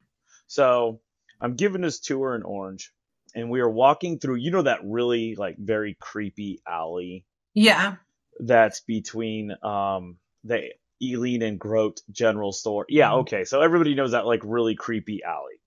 So 0.48 1.02
I'm 1.42 1.56
giving 1.56 1.82
this 1.82 2.00
tour 2.00 2.36
in 2.36 2.44
Orange 2.44 2.92
and 3.34 3.50
we 3.50 3.62
are 3.62 3.70
walking 3.70 4.20
through, 4.20 4.36
you 4.36 4.52
know, 4.52 4.62
that 4.62 4.80
really 4.84 5.36
like 5.36 5.56
very 5.58 5.98
creepy 6.00 6.62
alley. 6.68 7.26
Yeah. 7.54 7.96
That's 8.40 8.82
between, 8.82 9.56
um, 9.64 10.18
the 10.44 10.70
Eileen 11.04 11.42
and 11.42 11.60
Grote 11.60 12.02
general 12.12 12.52
store. 12.52 12.86
Yeah, 12.90 13.10
mm-hmm. 13.10 13.20
okay. 13.20 13.44
So 13.44 13.62
everybody 13.62 13.96
knows 13.96 14.12
that 14.12 14.26
like 14.26 14.42
really 14.44 14.76
creepy 14.76 15.22
alley. 15.24 15.60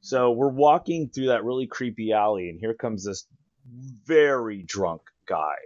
So 0.00 0.30
we're 0.30 0.48
walking 0.48 1.08
through 1.08 1.28
that 1.28 1.44
really 1.44 1.66
creepy 1.66 2.12
alley, 2.12 2.48
and 2.48 2.58
here 2.60 2.74
comes 2.74 3.04
this 3.04 3.26
very 4.04 4.62
drunk 4.62 5.02
guy 5.26 5.56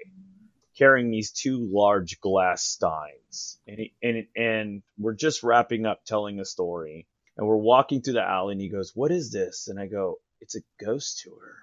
carrying 0.76 1.10
these 1.10 1.30
two 1.30 1.68
large 1.70 2.20
glass 2.20 2.62
steins. 2.64 3.58
And, 3.68 3.78
he, 3.78 3.94
and, 4.02 4.26
and 4.34 4.82
we're 4.98 5.14
just 5.14 5.42
wrapping 5.42 5.84
up 5.84 6.04
telling 6.06 6.40
a 6.40 6.44
story. 6.44 7.06
And 7.36 7.46
we're 7.46 7.56
walking 7.56 8.00
through 8.00 8.14
the 8.14 8.22
alley, 8.22 8.52
and 8.52 8.60
he 8.60 8.70
goes, 8.70 8.92
What 8.94 9.10
is 9.10 9.30
this? 9.30 9.68
And 9.68 9.78
I 9.78 9.86
go, 9.86 10.16
It's 10.40 10.56
a 10.56 10.62
ghost 10.82 11.20
tour. 11.22 11.56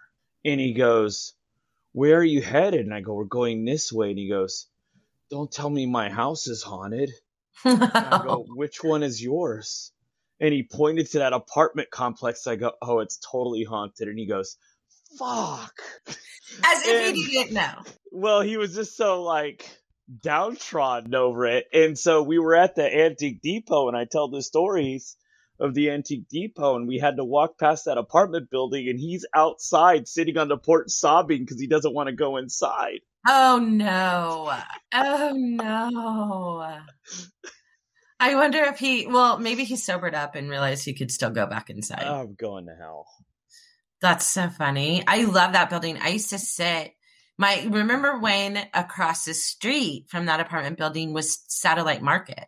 And 0.46 0.60
he 0.60 0.74
goes, 0.74 1.34
Where 1.94 2.18
are 2.18 2.24
you 2.24 2.42
headed? 2.42 2.86
And 2.86 2.94
I 2.94 3.02
go, 3.02 3.14
We're 3.14 3.26
going 3.26 3.66
this 3.66 3.92
way. 3.92 4.10
And 4.10 4.20
he 4.20 4.30
goes, 4.30 4.68
don't 5.30 5.52
tell 5.52 5.70
me 5.70 5.86
my 5.86 6.10
house 6.10 6.48
is 6.48 6.64
haunted. 6.64 7.12
I 7.66 8.22
go, 8.24 8.46
which 8.56 8.84
one 8.84 9.04
is 9.04 9.22
yours? 9.22 9.92
And 10.40 10.54
he 10.54 10.64
pointed 10.64 11.12
to 11.12 11.20
that 11.20 11.34
apartment 11.34 11.90
complex. 11.90 12.46
I 12.48 12.56
go, 12.56 12.74
oh, 12.82 13.00
it's 13.00 13.18
totally 13.18 13.64
haunted. 13.64 14.08
And 14.08 14.20
he 14.20 14.28
goes, 14.28 14.58
fuck. 15.18 15.74
As 16.08 16.86
if 16.86 17.08
and, 17.08 17.16
he 17.16 17.26
didn't 17.26 17.54
know. 17.54 17.84
Well, 18.12 18.42
he 18.42 18.58
was 18.58 18.76
just 18.76 18.96
so 18.96 19.24
like 19.24 19.68
downtrodden 20.22 21.14
over 21.16 21.46
it. 21.48 21.66
And 21.74 21.98
so 21.98 22.24
we 22.24 22.40
were 22.40 22.56
at 22.56 22.76
the 22.76 22.84
Antique 22.84 23.42
Depot 23.42 23.88
and 23.88 23.98
I 23.98 24.06
tell 24.06 24.30
the 24.30 24.42
stories 24.42 25.16
of 25.60 25.74
the 25.74 25.90
Antique 25.90 26.28
Depot 26.30 26.76
and 26.76 26.88
we 26.88 27.00
had 27.00 27.18
to 27.18 27.24
walk 27.24 27.58
past 27.60 27.86
that 27.86 27.98
apartment 27.98 28.50
building 28.50 28.88
and 28.90 29.00
he's 29.00 29.26
outside 29.34 30.08
sitting 30.08 30.38
on 30.38 30.48
the 30.48 30.58
porch 30.58 30.90
sobbing 30.90 31.42
because 31.42 31.60
he 31.60 31.68
doesn't 31.68 31.94
want 31.94 32.08
to 32.08 32.14
go 32.14 32.38
inside. 32.38 33.00
Oh 33.28 33.60
no. 33.60 34.54
Oh 34.94 35.34
no. 35.36 36.80
I 38.20 38.36
wonder 38.36 38.64
if 38.64 38.80
he 38.80 39.08
well, 39.08 39.38
maybe 39.40 39.64
he 39.64 39.76
sobered 39.76 40.16
up 40.16 40.36
and 40.36 40.50
realized 40.50 40.86
he 40.86 40.94
could 40.94 41.12
still 41.12 41.32
go 41.32 41.46
back 41.46 41.70
inside. 41.70 42.04
I'm 42.04 42.36
going 42.36 42.66
to 42.68 42.76
hell. 42.76 43.08
That's 44.02 44.26
so 44.26 44.50
funny. 44.50 45.04
I 45.08 45.26
love 45.26 45.54
that 45.54 45.70
building. 45.70 45.98
I 46.00 46.10
used 46.10 46.30
to 46.30 46.40
sit 46.40 46.94
my 47.38 47.68
remember 47.70 48.18
when 48.18 48.58
across 48.74 49.26
the 49.26 49.34
street 49.34 50.06
from 50.10 50.26
that 50.26 50.40
apartment 50.40 50.78
building 50.78 51.14
was 51.14 51.44
Satellite 51.48 52.02
Market? 52.02 52.46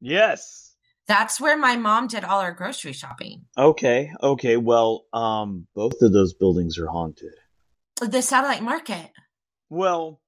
Yes. 0.00 0.71
That's 1.06 1.40
where 1.40 1.56
my 1.56 1.76
mom 1.76 2.06
did 2.06 2.24
all 2.24 2.40
our 2.40 2.52
grocery 2.52 2.92
shopping. 2.92 3.46
Okay. 3.56 4.12
Okay. 4.22 4.56
Well, 4.56 5.04
um 5.12 5.66
both 5.74 6.00
of 6.02 6.12
those 6.12 6.34
buildings 6.34 6.78
are 6.78 6.88
haunted. 6.88 7.34
The 8.00 8.22
Satellite 8.22 8.62
Market. 8.62 9.10
Well, 9.68 10.20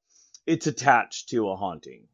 it's 0.47 0.67
attached 0.67 1.31
to 1.31 1.49
a 1.51 1.57
haunting. 1.57 2.07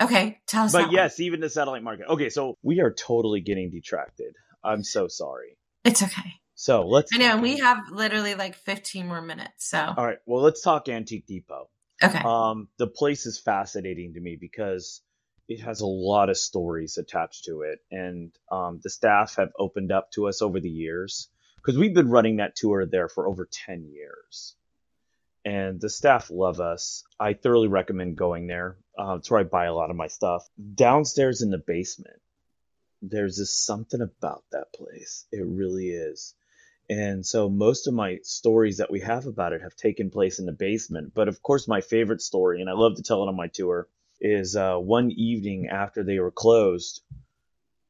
Okay, 0.00 0.38
tell 0.46 0.64
us. 0.64 0.72
But 0.72 0.92
yes, 0.92 1.18
one. 1.18 1.26
even 1.26 1.40
the 1.40 1.48
satellite 1.48 1.82
market. 1.82 2.08
Okay, 2.08 2.28
so 2.28 2.58
we 2.62 2.80
are 2.80 2.92
totally 2.92 3.40
getting 3.40 3.70
detracted. 3.70 4.34
I'm 4.62 4.82
so 4.82 5.08
sorry. 5.08 5.56
It's 5.84 6.02
okay. 6.02 6.32
So 6.54 6.86
let's. 6.86 7.12
I 7.14 7.18
know 7.18 7.36
we 7.36 7.58
have 7.58 7.90
literally 7.90 8.34
like 8.34 8.56
15 8.56 9.06
more 9.06 9.22
minutes. 9.22 9.68
So. 9.68 9.78
All 9.78 10.04
right. 10.04 10.18
Well, 10.26 10.42
let's 10.42 10.62
talk 10.62 10.88
Antique 10.88 11.26
Depot. 11.26 11.68
Okay. 12.02 12.18
Um, 12.24 12.68
the 12.78 12.86
place 12.86 13.26
is 13.26 13.40
fascinating 13.40 14.14
to 14.14 14.20
me 14.20 14.36
because 14.40 15.00
it 15.48 15.60
has 15.60 15.80
a 15.80 15.86
lot 15.86 16.30
of 16.30 16.36
stories 16.36 16.98
attached 16.98 17.44
to 17.44 17.62
it, 17.62 17.80
and 17.90 18.32
um, 18.50 18.80
the 18.82 18.90
staff 18.90 19.36
have 19.36 19.52
opened 19.58 19.92
up 19.92 20.10
to 20.12 20.28
us 20.28 20.42
over 20.42 20.60
the 20.60 20.70
years 20.70 21.28
because 21.56 21.78
we've 21.78 21.94
been 21.94 22.10
running 22.10 22.36
that 22.36 22.56
tour 22.56 22.86
there 22.86 23.08
for 23.08 23.26
over 23.26 23.48
10 23.50 23.86
years 23.86 24.56
and 25.44 25.80
the 25.80 25.90
staff 25.90 26.30
love 26.30 26.60
us. 26.60 27.04
I 27.20 27.34
thoroughly 27.34 27.68
recommend 27.68 28.16
going 28.16 28.46
there. 28.46 28.78
Uh, 28.98 29.16
it's 29.18 29.30
where 29.30 29.40
I 29.40 29.44
buy 29.44 29.66
a 29.66 29.74
lot 29.74 29.90
of 29.90 29.96
my 29.96 30.06
stuff. 30.06 30.48
Downstairs 30.74 31.42
in 31.42 31.50
the 31.50 31.58
basement, 31.58 32.20
there's 33.02 33.36
just 33.36 33.64
something 33.64 34.00
about 34.00 34.44
that 34.52 34.72
place. 34.72 35.26
It 35.30 35.44
really 35.44 35.90
is. 35.90 36.34
And 36.88 37.24
so 37.24 37.48
most 37.48 37.86
of 37.86 37.94
my 37.94 38.18
stories 38.22 38.78
that 38.78 38.90
we 38.90 39.00
have 39.00 39.26
about 39.26 39.52
it 39.52 39.62
have 39.62 39.76
taken 39.76 40.10
place 40.10 40.38
in 40.38 40.46
the 40.46 40.52
basement. 40.52 41.12
But 41.14 41.28
of 41.28 41.42
course, 41.42 41.68
my 41.68 41.80
favorite 41.80 42.20
story, 42.20 42.60
and 42.60 42.70
I 42.70 42.74
love 42.74 42.96
to 42.96 43.02
tell 43.02 43.22
it 43.22 43.28
on 43.28 43.36
my 43.36 43.48
tour, 43.48 43.88
is 44.20 44.56
uh, 44.56 44.76
one 44.76 45.10
evening 45.12 45.68
after 45.70 46.04
they 46.04 46.18
were 46.20 46.32
closed, 46.32 47.02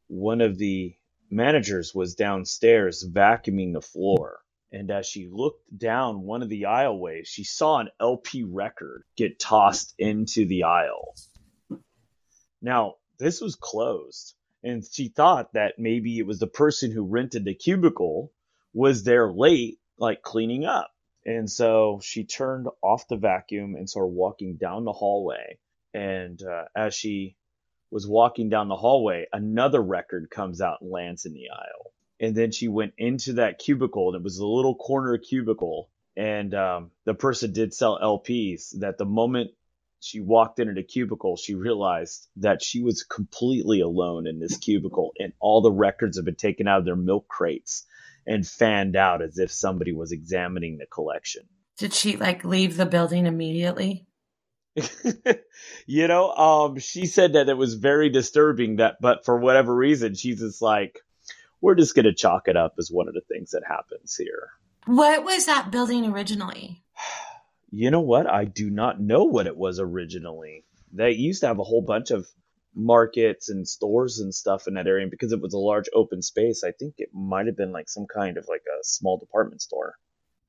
one 0.09 0.41
of 0.41 0.59
the 0.59 0.97
managers 1.31 1.95
was 1.95 2.15
downstairs 2.17 3.05
vacuuming 3.09 3.73
the 3.75 3.83
floor 3.83 4.39
And 4.71 4.91
as 4.91 5.07
she 5.07 5.29
looked 5.31 5.63
down 5.77 6.23
one 6.23 6.43
of 6.43 6.49
the 6.49 6.63
aisleways, 6.63 7.27
she 7.27 7.45
saw 7.45 7.79
an 7.81 7.89
LP 8.01 8.43
record 8.45 9.05
get 9.17 9.39
tossed 9.41 9.95
into 9.99 10.47
the 10.47 10.65
aisle. 10.65 11.15
Now, 12.63 12.97
this 13.19 13.41
was 13.41 13.57
closed, 13.57 14.35
and 14.65 14.85
she 14.85 15.09
thought 15.09 15.55
that 15.55 15.79
maybe 15.79 16.19
it 16.19 16.27
was 16.27 16.41
the 16.41 16.49
person 16.49 16.93
who 16.93 17.05
rented 17.05 17.45
the 17.45 17.55
cubicle 17.55 18.33
was 18.75 19.05
there 19.05 19.33
late, 19.33 19.79
like 19.99 20.23
cleaning 20.23 20.65
up. 20.65 20.91
And 21.27 21.51
so 21.51 22.01
she 22.03 22.25
turned 22.25 22.69
off 22.83 23.09
the 23.09 23.17
vacuum 23.17 23.77
and 23.77 23.91
started 23.91 24.15
walking 24.15 24.57
down 24.57 24.85
the 24.85 24.93
hallway. 24.93 25.59
And 25.95 26.43
uh, 26.43 26.65
as 26.77 26.95
she 26.95 27.37
was 27.91 28.07
walking 28.07 28.49
down 28.49 28.69
the 28.69 28.77
hallway, 28.77 29.27
another 29.33 29.81
record 29.81 30.29
comes 30.29 30.61
out 30.61 30.79
and 30.81 30.91
lands 30.91 31.25
in 31.25 31.33
the 31.33 31.51
aisle. 31.51 31.93
And 32.21 32.35
then 32.35 32.51
she 32.51 32.69
went 32.69 32.95
into 32.99 33.35
that 33.35 33.59
cubicle, 33.59 34.09
and 34.09 34.17
it 34.17 34.25
was 34.25 34.39
a 34.39 34.47
little 34.47 34.75
corner 34.75 35.17
cubicle. 35.19 35.89
And 36.17 36.55
um, 36.55 36.91
the 37.05 37.15
person 37.15 37.53
did 37.53 37.73
sell 37.73 37.99
LPs. 38.01 38.81
That 38.81 38.99
the 38.99 39.05
moment 39.05 39.53
she 40.01 40.21
walked 40.21 40.59
into 40.59 40.75
the 40.75 40.83
cubicle, 40.83 41.37
she 41.37 41.55
realized 41.55 42.29
that 42.37 42.63
she 42.63 42.83
was 42.83 43.05
completely 43.05 43.81
alone 43.81 44.27
in 44.27 44.41
this 44.41 44.57
cubicle, 44.59 45.13
and 45.19 45.33
all 45.41 45.63
the 45.63 45.73
records 45.73 46.17
had 46.17 46.25
been 46.25 46.35
taken 46.35 46.69
out 46.69 46.81
of 46.81 46.85
their 46.85 46.97
milk 46.97 47.29
crates 47.29 47.87
and 48.27 48.47
fanned 48.47 48.97
out 48.97 49.23
as 49.23 49.39
if 49.39 49.53
somebody 49.53 49.93
was 49.93 50.13
examining 50.13 50.79
the 50.79 50.87
collection. 50.87 51.43
Did 51.79 51.93
she 51.93 52.17
like 52.17 52.45
leave 52.45 52.77
the 52.77 52.87
building 52.87 53.27
immediately? 53.27 54.07
you 55.87 56.09
know, 56.09 56.31
um, 56.33 56.79
she 56.79 57.07
said 57.07 57.35
that 57.35 57.49
it 57.49 57.57
was 57.57 57.75
very 57.75 58.11
disturbing 58.11 58.77
that, 58.77 58.97
but 59.01 59.25
for 59.25 59.39
whatever 59.39 59.75
reason, 59.75 60.15
she's 60.15 60.41
just 60.41 60.61
like, 60.61 61.01
we're 61.61 61.75
just 61.75 61.95
going 61.95 62.05
to 62.05 62.15
chalk 62.15 62.49
it 62.49 62.57
up 62.57 62.75
as 62.79 62.91
one 62.91 63.09
of 63.09 63.15
the 63.15 63.23
things 63.23 63.53
that 63.53 63.63
happens 63.67 64.17
here. 64.17 64.51
What 64.87 65.25
was 65.25 65.47
that 65.47 65.71
building 65.71 66.07
originally? 66.07 66.83
You 67.77 67.91
know 67.91 68.03
what? 68.03 68.29
I 68.29 68.45
do 68.45 68.71
not 68.71 69.01
know 69.01 69.25
what 69.25 69.49
it 69.49 69.57
was 69.57 69.81
originally. 69.81 70.65
They 70.93 71.11
used 71.11 71.41
to 71.41 71.49
have 71.49 71.59
a 71.59 71.65
whole 71.65 71.83
bunch 71.83 72.13
of 72.13 72.25
markets 72.73 73.49
and 73.49 73.67
stores 73.67 74.21
and 74.21 74.33
stuff 74.33 74.69
in 74.69 74.75
that 74.75 74.87
area. 74.87 75.03
And 75.03 75.11
because 75.11 75.33
it 75.33 75.41
was 75.41 75.55
a 75.55 75.59
large 75.59 75.89
open 75.93 76.23
space, 76.23 76.63
I 76.63 76.71
think 76.71 76.95
it 76.99 77.09
might 77.13 77.47
have 77.47 77.57
been 77.57 77.73
like 77.73 77.89
some 77.89 78.07
kind 78.07 78.37
of 78.37 78.47
like 78.49 78.63
a 78.63 78.85
small 78.85 79.19
department 79.19 79.61
store 79.61 79.97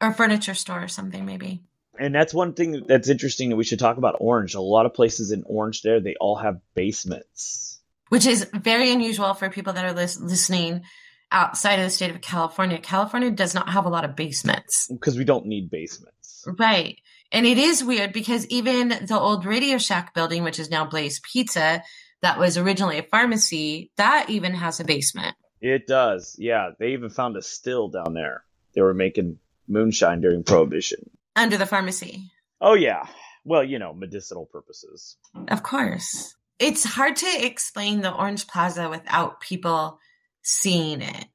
or 0.01 0.13
furniture 0.13 0.53
store 0.53 0.83
or 0.83 0.87
something, 0.87 1.25
maybe. 1.25 1.61
And 1.99 2.13
that's 2.13 2.33
one 2.33 2.53
thing 2.53 2.83
that's 2.87 3.09
interesting 3.09 3.49
that 3.49 3.55
we 3.55 3.63
should 3.63 3.79
talk 3.79 3.97
about 3.97 4.17
Orange. 4.19 4.55
A 4.55 4.61
lot 4.61 4.85
of 4.85 4.93
places 4.93 5.31
in 5.31 5.43
Orange 5.45 5.81
there, 5.81 5.99
they 5.99 6.15
all 6.19 6.35
have 6.35 6.59
basements. 6.73 7.79
Which 8.09 8.25
is 8.25 8.47
very 8.53 8.91
unusual 8.91 9.33
for 9.33 9.49
people 9.49 9.73
that 9.73 9.85
are 9.85 9.93
lis- 9.93 10.19
listening 10.19 10.83
outside 11.31 11.79
of 11.79 11.85
the 11.85 11.89
state 11.89 12.11
of 12.11 12.21
California. 12.21 12.77
California 12.77 13.31
does 13.31 13.53
not 13.53 13.69
have 13.69 13.85
a 13.85 13.89
lot 13.89 14.05
of 14.05 14.15
basements. 14.15 14.87
Because 14.91 15.17
we 15.17 15.23
don't 15.23 15.45
need 15.45 15.69
basements. 15.69 16.45
Right. 16.59 16.99
And 17.31 17.45
it 17.45 17.57
is 17.57 17.83
weird 17.83 18.13
because 18.13 18.45
even 18.47 18.89
the 18.89 19.19
old 19.19 19.45
Radio 19.45 19.77
Shack 19.77 20.13
building, 20.13 20.43
which 20.43 20.59
is 20.59 20.69
now 20.69 20.85
Blaze 20.85 21.19
Pizza, 21.19 21.83
that 22.21 22.39
was 22.39 22.57
originally 22.57 22.99
a 22.99 23.03
pharmacy, 23.03 23.91
that 23.97 24.29
even 24.29 24.53
has 24.53 24.79
a 24.79 24.85
basement. 24.85 25.35
It 25.59 25.87
does. 25.87 26.35
Yeah. 26.37 26.71
They 26.79 26.93
even 26.93 27.09
found 27.09 27.35
a 27.37 27.41
still 27.41 27.89
down 27.89 28.13
there. 28.13 28.43
They 28.73 28.81
were 28.81 28.93
making 28.93 29.39
moonshine 29.67 30.21
during 30.21 30.43
Prohibition. 30.43 31.09
Under 31.35 31.57
the 31.57 31.65
pharmacy. 31.65 32.31
Oh, 32.61 32.73
yeah. 32.73 33.07
Well, 33.43 33.63
you 33.63 33.79
know, 33.79 33.93
medicinal 33.93 34.45
purposes. 34.45 35.17
Of 35.49 35.63
course. 35.63 36.35
It's 36.59 36.83
hard 36.83 37.17
to 37.17 37.45
explain 37.45 38.01
the 38.01 38.13
Orange 38.13 38.47
Plaza 38.47 38.89
without 38.89 39.41
people 39.41 39.99
seeing 40.41 41.01
it. 41.01 41.25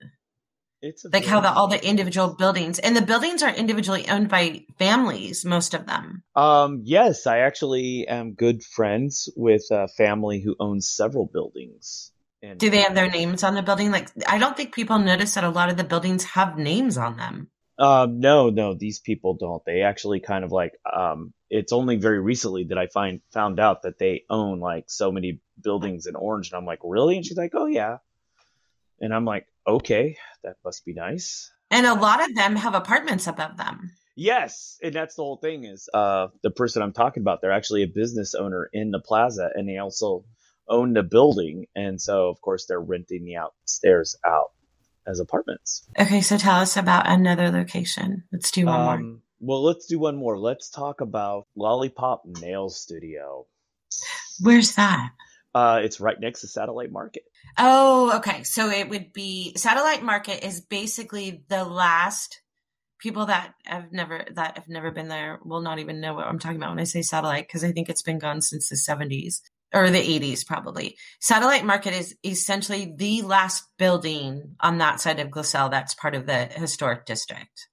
It's 0.83 1.05
like 1.13 1.27
how 1.27 1.41
the, 1.41 1.53
all 1.53 1.69
the 1.69 1.85
individual 1.87 2.29
buildings 2.29 2.79
and 2.79 2.97
the 2.97 3.03
buildings 3.03 3.43
are 3.43 3.55
individually 3.55 4.09
owned 4.09 4.31
by 4.31 4.65
families, 4.79 5.45
most 5.45 5.75
of 5.75 5.87
them. 5.87 6.23
Um, 6.35 6.81
yes, 6.85 7.27
I 7.27 7.41
actually 7.41 8.07
am 8.09 8.33
good 8.33 8.63
friends 8.63 9.29
with 9.37 9.65
a 9.71 9.89
family 9.89 10.41
who 10.41 10.57
owns 10.59 10.89
several 10.89 11.27
buildings. 11.27 12.13
And 12.43 12.59
Do 12.59 12.71
they 12.71 12.81
have 12.81 12.95
their 12.95 13.11
names 13.11 13.43
on 13.43 13.55
the 13.55 13.63
building? 13.63 13.91
Like, 13.91 14.09
I 14.27 14.39
don't 14.39 14.57
think 14.57 14.75
people 14.75 14.99
notice 14.99 15.35
that 15.35 15.45
a 15.45 15.51
lot 15.51 15.69
of 15.69 15.77
the 15.77 15.85
buildings 15.85 16.25
have 16.25 16.57
names 16.57 16.97
on 16.97 17.19
them. 17.19 17.51
Um, 17.81 18.21
no, 18.21 18.51
no, 18.51 18.75
these 18.75 18.99
people 18.99 19.35
don't. 19.35 19.65
They 19.65 19.81
actually 19.81 20.21
kind 20.21 20.45
of 20.45 20.53
like, 20.53 20.75
um, 20.93 21.33
it's 21.49 21.73
only 21.73 21.97
very 21.97 22.21
recently 22.21 22.65
that 22.65 22.77
I 22.77 22.89
find 22.89 23.23
found 23.33 23.59
out 23.59 23.83
that 23.83 23.99
they 23.99 24.25
own 24.29 24.61
like 24.61 24.85
so 24.89 25.11
many 25.11 25.41
buildings 25.59 26.07
in 26.07 26.15
Orange, 26.15 26.51
and 26.51 26.59
I'm 26.59 26.67
like, 26.67 26.81
really? 26.85 27.17
And 27.17 27.25
she's 27.25 27.39
like, 27.39 27.53
oh 27.55 27.65
yeah. 27.65 27.97
And 29.01 29.15
I'm 29.15 29.25
like, 29.25 29.47
okay, 29.67 30.19
that 30.45 30.57
must 30.63 30.85
be 30.85 30.93
nice. 30.93 31.51
And 31.71 31.87
a 31.87 31.95
lot 31.95 32.23
of 32.23 32.35
them 32.35 32.55
have 32.55 32.75
apartments 32.75 33.27
above 33.27 33.57
them. 33.57 33.93
Yes, 34.15 34.79
and 34.83 34.93
that's 34.93 35.15
the 35.15 35.23
whole 35.23 35.39
thing 35.39 35.65
is 35.65 35.89
uh, 35.95 36.27
the 36.43 36.51
person 36.51 36.83
I'm 36.83 36.93
talking 36.93 37.23
about. 37.23 37.41
They're 37.41 37.51
actually 37.51 37.85
a 37.85 37.89
business 37.89 38.35
owner 38.35 38.69
in 38.75 38.91
the 38.91 39.01
plaza, 39.01 39.49
and 39.55 39.67
they 39.67 39.79
also 39.79 40.27
own 40.69 40.93
the 40.93 41.03
building, 41.03 41.65
and 41.75 41.99
so 41.99 42.29
of 42.29 42.43
course 42.43 42.67
they're 42.67 42.79
renting 42.79 43.25
the 43.25 43.37
outstairs 43.37 44.17
out 44.23 44.51
as 45.07 45.21
apartments. 45.21 45.87
Okay, 45.99 46.21
so 46.21 46.39
tell 46.39 46.61
us 46.61 46.77
about 46.77 47.09
another 47.09 47.51
location. 47.51 48.25
Let's 48.33 48.51
do 48.51 48.67
one 48.67 48.81
um, 48.81 48.87
more. 48.87 49.19
Well, 49.41 49.63
let's 49.63 49.87
do 49.87 49.99
one 49.99 50.17
more. 50.17 50.39
Let's 50.39 50.69
talk 50.71 51.01
about 51.01 51.47
Lollipop 51.57 52.25
Nail 52.27 52.69
Studio. 52.69 53.47
Where's 54.41 54.75
that? 54.75 55.11
Uh, 55.55 55.81
it's 55.83 56.01
right 56.01 56.21
next 56.21 56.43
to 56.43 56.47
Satellite 56.47 56.93
Market. 56.93 57.25
Oh, 57.59 58.17
okay. 58.19 58.45
So 58.45 58.69
it 58.71 58.89
would 58.89 59.13
be 59.13 59.55
Satellite 59.57 60.03
Market 60.03 60.47
is 60.47 60.61
basically 60.61 61.43
the 61.49 61.65
last 61.65 62.41
people 63.01 63.27
that 63.27 63.55
have 63.65 63.93
never 63.93 64.25
that 64.33 64.59
have 64.59 64.69
never 64.69 64.91
been 64.91 65.09
there 65.09 65.41
will 65.45 65.63
not 65.63 65.79
even 65.79 66.01
know 66.01 66.15
what 66.15 66.27
I'm 66.27 66.39
talking 66.39 66.59
about 66.59 66.71
when 66.71 66.81
I 66.81 66.85
say 66.85 67.03
satellite 67.03 67.49
because 67.49 67.65
I 67.65 67.73
think 67.73 67.89
it's 67.89 68.03
been 68.03 68.19
gone 68.19 68.43
since 68.43 68.69
the 68.69 68.77
70s 68.77 69.41
or 69.73 69.91
the 69.91 69.99
80s 69.99 70.47
probably. 70.47 70.97
Satellite 71.21 71.65
Market 71.65 71.95
is 71.95 72.17
essentially 72.25 72.93
the 72.97 73.23
last 73.23 73.65
building 73.79 74.57
on 74.61 74.79
that 74.79 75.01
side 75.01 75.21
of 75.21 75.29
Glassell 75.29 75.71
that's 75.71 75.95
part 75.95 76.15
of 76.15 76.27
the 76.27 76.47
historic 76.47 77.07
district. 77.07 77.69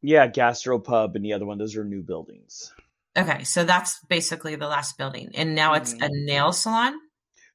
Yeah, 0.00 0.28
Gastropub 0.28 1.14
and 1.14 1.24
the 1.24 1.32
other 1.34 1.46
one 1.46 1.58
those 1.58 1.76
are 1.76 1.84
new 1.84 2.02
buildings. 2.02 2.72
Okay, 3.16 3.44
so 3.44 3.64
that's 3.64 3.98
basically 4.08 4.56
the 4.56 4.68
last 4.68 4.96
building 4.96 5.30
and 5.34 5.54
now 5.54 5.74
it's 5.74 5.94
mm-hmm. 5.94 6.04
a 6.04 6.08
nail 6.10 6.52
salon? 6.52 6.94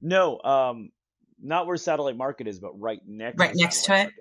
No, 0.01 0.39
um, 0.41 0.91
not 1.41 1.65
where 1.67 1.77
Satellite 1.77 2.17
Market 2.17 2.47
is, 2.47 2.59
but 2.59 2.79
right 2.79 2.99
next. 3.05 3.39
Right 3.39 3.53
to 3.53 3.61
next 3.61 3.85
to 3.85 3.93
it. 3.93 3.97
Market. 3.97 4.13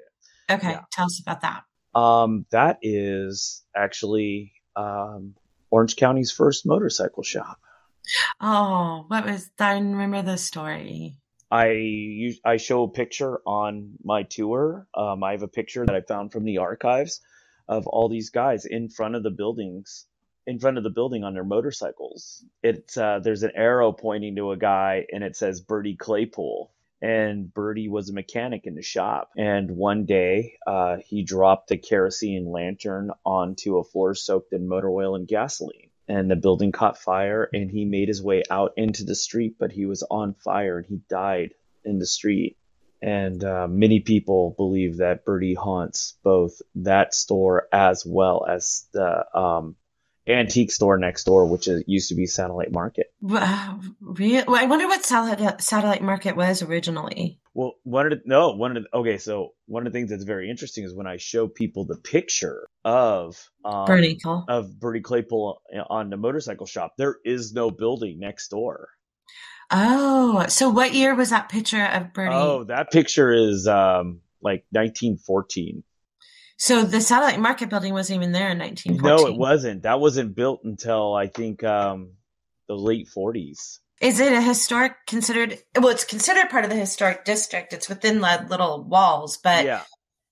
Okay, 0.51 0.71
yeah. 0.71 0.81
tell 0.93 1.07
us 1.07 1.21
about 1.21 1.43
that. 1.43 1.63
Um, 1.99 2.47
that 2.51 2.79
is 2.83 3.65
actually 3.75 4.53
um, 4.77 5.35
Orange 5.71 5.97
County's 5.97 6.31
first 6.31 6.67
motorcycle 6.67 7.23
shop. 7.23 7.59
Oh, 8.41 9.05
what 9.09 9.27
was? 9.27 9.51
I 9.59 9.73
remember 9.75 10.23
the 10.23 10.37
story. 10.37 11.19
I 11.51 12.35
I 12.45 12.57
show 12.57 12.85
a 12.85 12.91
picture 12.91 13.41
on 13.47 13.95
my 14.03 14.25
tour. 14.25 14.87
Um, 14.95 15.23
I 15.23 15.33
have 15.33 15.43
a 15.43 15.49
picture 15.49 15.87
that 15.87 15.95
I 15.95 16.01
found 16.01 16.33
from 16.33 16.45
the 16.45 16.59
archives 16.59 17.21
of 17.69 17.87
all 17.87 18.09
these 18.09 18.31
guys 18.31 18.65
in 18.65 18.89
front 18.89 19.15
of 19.15 19.23
the 19.23 19.31
buildings 19.31 20.07
in 20.47 20.59
front 20.61 20.79
of 20.79 20.85
the 20.85 20.91
building 20.91 21.25
on 21.25 21.35
their 21.35 21.45
motorcycles. 21.45 22.45
It's 22.63 22.97
uh, 22.97 23.21
there's 23.23 23.43
an 23.43 23.53
arrow 23.55 23.93
pointing 23.93 24.37
to 24.37 24.53
a 24.53 24.57
guy, 24.57 25.07
and 25.13 25.25
it 25.25 25.37
says 25.37 25.61
Bertie 25.61 25.97
Claypool. 25.97 26.73
And 27.03 27.53
Bertie 27.53 27.89
was 27.89 28.09
a 28.09 28.15
mechanic 28.15 28.63
in 28.65 28.75
the 28.75 28.83
shop. 28.83 29.31
And 29.37 29.73
one 29.73 30.07
day, 30.07 30.55
uh, 30.67 30.97
he 31.05 31.25
dropped 31.25 31.71
a 31.71 31.77
kerosene 31.77 32.51
lantern 32.51 33.11
onto 33.25 33.77
a 33.77 33.85
floor 33.85 34.15
soaked 34.15 34.55
in 34.55 34.67
motor 34.67 34.89
oil 34.89 35.15
and 35.15 35.29
gasoline. 35.29 35.91
And 36.09 36.31
the 36.31 36.37
building 36.37 36.71
caught 36.71 36.99
fire, 36.99 37.49
and 37.53 37.71
he 37.71 37.85
made 37.85 38.09
his 38.09 38.23
way 38.23 38.45
out 38.49 38.73
into 38.77 39.05
the 39.05 39.17
street, 39.17 39.57
but 39.59 39.73
he 39.73 39.87
was 39.87 40.05
on 40.09 40.35
fire 40.35 40.79
and 40.79 40.87
he 40.87 41.01
died 41.11 41.55
in 41.85 41.99
the 41.99 42.07
street. 42.07 42.57
And 43.03 43.43
uh, 43.43 43.67
many 43.69 44.01
people 44.01 44.55
believe 44.57 44.99
that 44.99 45.25
Bertie 45.25 45.55
haunts 45.55 46.17
both 46.23 46.63
that 46.77 47.13
store 47.15 47.69
as 47.73 48.05
well 48.07 48.47
as 48.49 48.87
the 48.93 49.25
um, 49.37 49.77
antique 50.27 50.73
store 50.73 50.99
next 50.99 51.25
door, 51.25 51.47
which 51.47 51.69
is, 51.69 51.85
used 51.87 52.09
to 52.09 52.15
be 52.15 52.27
Satellite 52.27 52.73
Market. 52.73 53.13
Wow, 53.21 53.81
really? 54.01 54.45
Well, 54.47 54.61
I 54.61 54.67
wonder 54.67 54.87
what 54.87 55.05
Satellite 55.05 55.61
Satellite 55.61 56.03
Market 56.03 56.37
was 56.37 56.63
originally. 56.63 57.41
Well, 57.55 57.75
one 57.85 58.13
of 58.13 58.19
the, 58.19 58.23
no, 58.27 58.51
one 58.53 58.77
of 58.77 58.83
the, 58.83 58.99
okay, 58.99 59.19
so 59.19 59.55
one 59.67 59.87
of 59.87 59.93
the 59.93 59.99
things 59.99 60.11
that's 60.11 60.25
very 60.25 60.51
interesting 60.51 60.85
is 60.85 60.95
when 60.95 61.07
I 61.07 61.17
show 61.17 61.49
people 61.49 61.85
the 61.85 61.97
picture 61.97 62.67
of 62.87 63.51
um, 63.65 63.85
Bertie 63.85 64.17
Cole. 64.17 64.45
of 64.49 64.79
Bertie 64.79 65.01
Claypool 65.01 65.61
on 65.91 66.09
the 66.09 66.17
motorcycle 66.17 66.67
shop, 66.67 66.93
there 66.97 67.17
is 67.25 67.53
no 67.53 67.73
building 67.73 68.21
next 68.21 68.49
door. 68.49 68.89
Oh, 69.73 70.47
so 70.47 70.71
what 70.71 70.95
year 70.95 71.17
was 71.17 71.31
that 71.31 71.49
picture 71.49 71.85
of 71.85 72.13
Bertie? 72.13 72.33
Oh, 72.33 72.63
that 72.65 72.93
picture 72.93 73.33
is 73.33 73.67
um, 73.67 74.21
like 74.41 74.65
1914. 74.71 75.83
So 76.59 76.85
the 76.85 77.01
satellite 77.01 77.41
market 77.41 77.69
building 77.69 77.93
wasn't 77.93 78.19
even 78.19 78.31
there 78.31 78.51
in 78.51 78.59
1914. 78.61 79.27
No, 79.27 79.33
it 79.33 79.37
wasn't. 79.37 79.83
That 79.83 79.99
wasn't 79.99 80.37
built 80.37 80.61
until 80.63 81.13
I 81.13 81.27
think 81.27 81.65
um, 81.65 82.13
the 82.69 82.77
late 82.77 83.09
40s. 83.15 83.81
Is 84.01 84.21
it 84.21 84.33
a 84.33 84.41
historic 84.41 84.93
considered? 85.09 85.59
Well, 85.75 85.89
it's 85.89 86.05
considered 86.05 86.51
part 86.51 86.65
of 86.65 86.71
the 86.71 86.77
historic 86.77 87.25
district. 87.25 87.73
It's 87.73 87.89
within 87.89 88.21
the 88.21 88.47
little 88.49 88.85
walls, 88.85 89.39
but 89.39 89.65
yeah. 89.65 89.83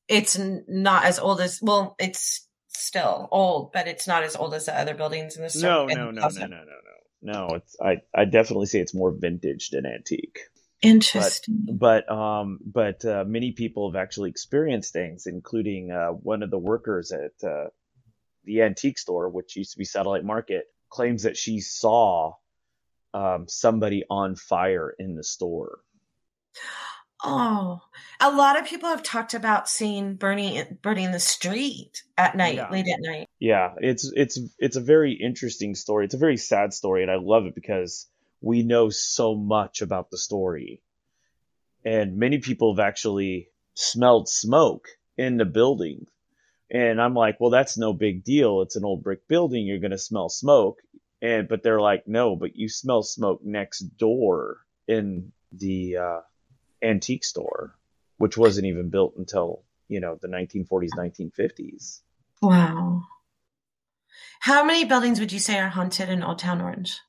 It's 0.08 0.38
not 0.68 1.04
as 1.04 1.18
old 1.18 1.40
as. 1.40 1.60
Well, 1.62 1.96
it's 1.98 2.46
still 2.68 3.28
old, 3.30 3.72
but 3.72 3.86
it's 3.86 4.06
not 4.06 4.22
as 4.22 4.36
old 4.36 4.54
as 4.54 4.66
the 4.66 4.78
other 4.78 4.94
buildings 4.94 5.36
in 5.36 5.42
the 5.42 5.50
store. 5.50 5.86
No, 5.86 5.86
no, 5.86 6.10
no, 6.10 6.28
no, 6.28 6.28
no, 6.28 6.46
no, 6.46 6.56
no. 6.56 6.94
No, 7.24 7.54
it's 7.54 7.76
I 7.80 8.02
I 8.14 8.26
definitely 8.26 8.66
say 8.66 8.80
it's 8.80 8.94
more 8.94 9.10
vintage 9.10 9.70
than 9.70 9.86
antique. 9.86 10.40
Interesting. 10.82 11.64
But 11.66 12.06
but 12.06 12.14
um 12.14 12.58
but 12.62 13.04
uh, 13.04 13.24
many 13.26 13.52
people 13.52 13.90
have 13.90 14.00
actually 14.00 14.28
experienced 14.28 14.92
things, 14.92 15.26
including 15.26 15.90
uh, 15.90 16.08
one 16.08 16.42
of 16.42 16.50
the 16.50 16.58
workers 16.58 17.12
at 17.12 17.32
uh, 17.48 17.68
the 18.44 18.60
antique 18.60 18.98
store, 18.98 19.30
which 19.30 19.56
used 19.56 19.72
to 19.72 19.78
be 19.78 19.86
Satellite 19.86 20.24
Market, 20.24 20.66
claims 20.90 21.22
that 21.22 21.38
she 21.38 21.60
saw 21.60 22.34
um, 23.14 23.46
somebody 23.48 24.04
on 24.10 24.36
fire 24.36 24.94
in 24.98 25.14
the 25.14 25.24
store. 25.24 25.78
Oh, 27.24 27.80
a 28.20 28.30
lot 28.30 28.58
of 28.58 28.66
people 28.66 28.88
have 28.90 29.02
talked 29.02 29.34
about 29.34 29.68
seeing 29.68 30.14
burning 30.14 30.78
burning 30.82 31.10
the 31.10 31.20
street 31.20 32.02
at 32.18 32.36
night, 32.36 32.56
Yeah. 32.56 32.70
late 32.70 32.86
at 32.88 33.00
night. 33.00 33.28
Yeah, 33.40 33.74
it's 33.78 34.10
it's 34.14 34.38
it's 34.58 34.76
a 34.76 34.80
very 34.80 35.12
interesting 35.14 35.74
story. 35.74 36.04
It's 36.04 36.14
a 36.14 36.18
very 36.18 36.36
sad 36.36 36.72
story, 36.74 37.02
and 37.02 37.10
I 37.10 37.16
love 37.16 37.46
it 37.46 37.54
because 37.54 38.06
we 38.40 38.62
know 38.62 38.90
so 38.90 39.34
much 39.34 39.80
about 39.82 40.10
the 40.10 40.18
story, 40.18 40.82
and 41.84 42.16
many 42.18 42.38
people 42.38 42.74
have 42.74 42.84
actually 42.86 43.48
smelled 43.74 44.28
smoke 44.28 44.88
in 45.16 45.36
the 45.36 45.44
building, 45.44 46.06
and 46.70 47.00
I'm 47.00 47.14
like, 47.14 47.40
well, 47.40 47.50
that's 47.50 47.78
no 47.78 47.92
big 47.92 48.24
deal. 48.24 48.62
It's 48.62 48.76
an 48.76 48.84
old 48.84 49.02
brick 49.02 49.26
building. 49.28 49.66
You're 49.66 49.78
gonna 49.80 49.98
smell 49.98 50.28
smoke, 50.28 50.80
and 51.22 51.48
but 51.48 51.62
they're 51.62 51.80
like, 51.80 52.06
no, 52.06 52.36
but 52.36 52.56
you 52.56 52.68
smell 52.68 53.02
smoke 53.02 53.42
next 53.44 53.80
door 53.98 54.58
in 54.86 55.32
the 55.52 55.96
uh, 55.96 56.20
antique 56.84 57.24
store, 57.24 57.74
which 58.18 58.36
wasn't 58.36 58.66
even 58.66 58.90
built 58.90 59.14
until 59.16 59.62
you 59.88 60.00
know 60.00 60.18
the 60.20 60.28
1940s, 60.28 60.90
1950s. 60.96 62.00
Wow. 62.42 63.04
How 64.40 64.64
many 64.64 64.84
buildings 64.84 65.20
would 65.20 65.32
you 65.32 65.38
say 65.38 65.58
are 65.58 65.68
haunted 65.68 66.08
in 66.08 66.22
Old 66.22 66.38
Town 66.38 66.60
Orange? 66.60 67.00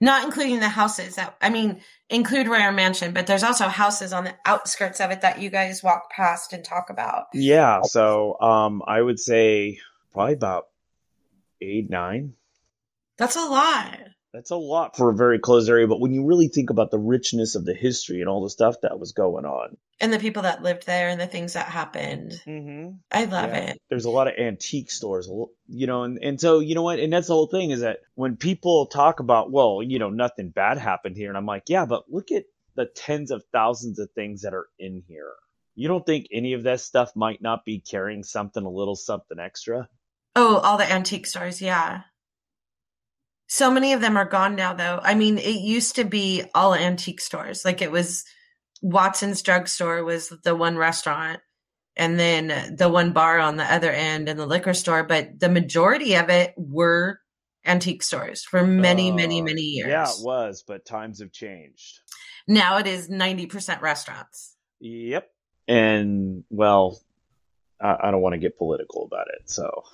Not 0.00 0.24
including 0.24 0.58
the 0.58 0.68
houses 0.68 1.16
that 1.16 1.36
I 1.40 1.50
mean, 1.50 1.80
include 2.08 2.48
Royer 2.48 2.72
Mansion, 2.72 3.12
but 3.12 3.26
there's 3.26 3.44
also 3.44 3.68
houses 3.68 4.12
on 4.12 4.24
the 4.24 4.34
outskirts 4.44 5.00
of 5.00 5.10
it 5.10 5.20
that 5.20 5.40
you 5.40 5.50
guys 5.50 5.82
walk 5.82 6.10
past 6.10 6.52
and 6.52 6.64
talk 6.64 6.90
about. 6.90 7.26
Yeah, 7.32 7.82
so 7.82 8.40
um, 8.40 8.82
I 8.86 9.00
would 9.00 9.20
say 9.20 9.78
probably 10.12 10.34
about 10.34 10.68
eight, 11.60 11.88
nine. 11.88 12.34
That's 13.16 13.36
a 13.36 13.44
lot. 13.44 13.98
That's 14.32 14.50
a 14.50 14.56
lot 14.56 14.96
for 14.96 15.10
a 15.10 15.14
very 15.14 15.38
closed 15.38 15.68
area, 15.68 15.86
but 15.86 16.00
when 16.00 16.12
you 16.14 16.24
really 16.24 16.48
think 16.48 16.70
about 16.70 16.90
the 16.90 16.98
richness 16.98 17.54
of 17.54 17.66
the 17.66 17.74
history 17.74 18.20
and 18.20 18.30
all 18.30 18.42
the 18.42 18.48
stuff 18.50 18.76
that 18.82 18.98
was 18.98 19.12
going 19.12 19.44
on, 19.44 19.76
And 20.00 20.10
the 20.12 20.18
people 20.18 20.42
that 20.42 20.62
lived 20.62 20.86
there 20.86 21.10
and 21.10 21.20
the 21.20 21.26
things 21.26 21.52
that 21.52 21.66
happened. 21.66 22.32
mm-hmm. 22.46 22.96
I 23.10 23.24
love 23.26 23.50
Yeah. 23.50 23.70
it. 23.72 23.78
there's 23.90 24.06
a 24.06 24.10
lot 24.10 24.28
of 24.28 24.34
antique 24.38 24.90
stores, 24.90 25.28
you 25.68 25.86
know, 25.86 26.04
and, 26.04 26.18
and 26.22 26.40
so 26.40 26.60
you 26.60 26.74
know 26.74 26.82
what, 26.82 26.98
and 26.98 27.12
that's 27.12 27.26
the 27.28 27.34
whole 27.34 27.46
thing 27.46 27.72
is 27.72 27.80
that 27.80 27.98
when 28.14 28.36
people 28.36 28.86
talk 28.86 29.20
about, 29.20 29.52
well, 29.52 29.82
you 29.82 29.98
know, 29.98 30.08
nothing 30.10 30.48
bad 30.48 30.78
happened 30.78 31.16
here, 31.16 31.28
and 31.28 31.36
I'm 31.36 31.46
like, 31.46 31.64
yeah, 31.68 31.84
but 31.84 32.04
look 32.10 32.32
at 32.32 32.44
the 32.74 32.86
tens 32.86 33.30
of 33.30 33.44
thousands 33.52 33.98
of 33.98 34.10
things 34.14 34.42
that 34.42 34.54
are 34.54 34.66
in 34.78 35.02
here. 35.06 35.32
You 35.74 35.88
don't 35.88 36.06
think 36.06 36.28
any 36.32 36.54
of 36.54 36.62
that 36.62 36.80
stuff 36.80 37.12
might 37.14 37.42
not 37.42 37.64
be 37.66 37.80
carrying 37.80 38.22
something 38.22 38.64
a 38.64 38.70
little 38.70 38.96
something 38.96 39.38
extra? 39.38 39.88
Oh, 40.34 40.56
all 40.58 40.78
the 40.78 40.90
antique 40.90 41.26
stores, 41.26 41.60
yeah. 41.60 42.02
So 43.54 43.70
many 43.70 43.92
of 43.92 44.00
them 44.00 44.16
are 44.16 44.24
gone 44.24 44.56
now, 44.56 44.72
though. 44.72 44.98
I 45.02 45.14
mean, 45.14 45.36
it 45.36 45.60
used 45.60 45.96
to 45.96 46.04
be 46.04 46.42
all 46.54 46.74
antique 46.74 47.20
stores. 47.20 47.66
Like 47.66 47.82
it 47.82 47.92
was 47.92 48.24
Watson's 48.80 49.42
drugstore 49.42 50.02
was 50.04 50.30
the 50.42 50.56
one 50.56 50.78
restaurant, 50.78 51.40
and 51.94 52.18
then 52.18 52.76
the 52.78 52.88
one 52.88 53.12
bar 53.12 53.38
on 53.40 53.58
the 53.58 53.70
other 53.70 53.92
end, 53.92 54.30
and 54.30 54.40
the 54.40 54.46
liquor 54.46 54.72
store. 54.72 55.04
But 55.04 55.38
the 55.38 55.50
majority 55.50 56.14
of 56.14 56.30
it 56.30 56.54
were 56.56 57.20
antique 57.62 58.02
stores 58.02 58.42
for 58.42 58.66
many, 58.66 59.12
many, 59.12 59.42
Uh, 59.42 59.44
many 59.44 59.60
years. 59.60 59.88
Yeah, 59.88 60.08
it 60.08 60.24
was, 60.24 60.64
but 60.66 60.86
times 60.86 61.20
have 61.20 61.30
changed. 61.30 62.00
Now 62.48 62.78
it 62.78 62.86
is 62.86 63.10
ninety 63.10 63.44
percent 63.44 63.82
restaurants. 63.82 64.56
Yep. 64.80 65.28
And 65.68 66.44
well, 66.48 67.02
I, 67.78 67.98
I 68.04 68.10
don't 68.12 68.22
want 68.22 68.32
to 68.32 68.38
get 68.38 68.56
political 68.56 69.04
about 69.04 69.26
it. 69.28 69.50
So 69.50 69.84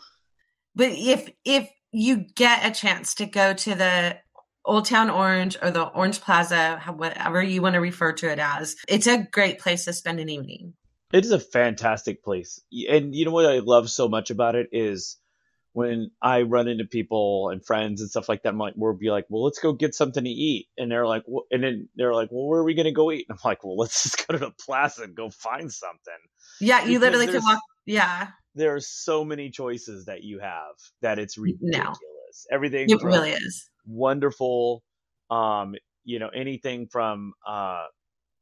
But 0.77 0.91
if 0.93 1.29
if 1.45 1.69
you 1.93 2.25
get 2.35 2.67
a 2.67 2.71
chance 2.71 3.15
to 3.17 3.27
go 3.27 3.55
to 3.55 3.75
the 3.75 4.19
Old 4.65 4.85
Town 4.85 5.09
Orange 5.09 5.57
or 5.63 5.71
the 5.71 5.85
Orange 5.85 6.21
Plaza, 6.21 6.83
whatever 6.95 7.43
you 7.43 7.63
want 7.63 7.75
to 7.75 7.81
refer 7.81 8.13
to 8.13 8.31
it 8.31 8.39
as, 8.39 8.77
it's 8.87 9.07
a 9.07 9.27
great 9.33 9.59
place 9.59 9.85
to 9.87 9.93
spend 9.93 10.21
an 10.21 10.29
evening. 10.29 10.75
it 11.13 11.25
is 11.25 11.31
a 11.31 11.41
fantastic 11.41 12.23
place. 12.23 12.61
And 12.91 13.15
you 13.15 13.25
know 13.25 13.31
what 13.31 13.47
I 13.47 13.61
love 13.61 13.89
so 13.89 14.09
much 14.09 14.31
about 14.31 14.55
it 14.57 14.69
is 14.73 15.17
when 15.73 16.11
I 16.21 16.43
run 16.43 16.67
into 16.69 16.85
people 16.85 17.51
and 17.51 17.65
friends 17.65 18.01
and 18.01 18.11
stuff 18.11 18.29
like 18.29 18.43
that, 18.43 18.51
I'm 18.51 18.59
like, 18.59 18.75
we'll 18.77 18.95
be 18.95 19.11
like, 19.11 19.27
well, 19.29 19.45
let's 19.45 19.61
go 19.61 19.73
get 19.73 19.95
something 19.95 20.25
to 20.25 20.31
eat. 20.31 20.67
And 20.77 20.91
they're 20.91 21.07
like, 21.07 21.23
well, 21.27 21.45
and 21.51 21.63
then 21.63 21.89
they're 21.95 22.15
like, 22.15 22.31
well, 22.33 22.49
where 22.49 22.61
are 22.61 22.65
we 22.65 22.75
going 22.75 22.87
to 22.87 22.93
go 22.93 23.13
eat? 23.13 23.27
And 23.29 23.39
I'm 23.39 23.49
like, 23.49 23.65
well, 23.65 23.77
let's 23.77 24.03
just 24.03 24.27
go 24.27 24.33
to 24.33 24.39
the 24.39 24.51
plaza 24.51 25.05
and 25.05 25.15
go 25.15 25.31
find 25.31 25.73
something. 25.73 26.15
Yeah, 26.61 26.85
you 26.85 26.99
Because 26.99 27.01
literally 27.01 27.27
can 27.29 27.43
walk. 27.43 27.61
Yeah, 27.89 28.29
There 28.55 28.75
are 28.75 28.81
so 28.81 29.25
many 29.25 29.51
choices 29.51 30.05
that 30.05 30.23
you 30.23 30.41
have 30.41 30.75
that 31.01 31.19
it's 31.19 31.39
No. 31.39 31.45
ridiculous. 31.45 32.47
Everything 32.53 32.91
it 32.91 33.03
really 33.03 33.31
is. 33.31 33.69
wonderful 33.87 34.83
um 35.31 35.75
you 36.05 36.19
know 36.19 36.29
anything 36.29 36.87
from 36.89 37.33
uh 37.47 37.85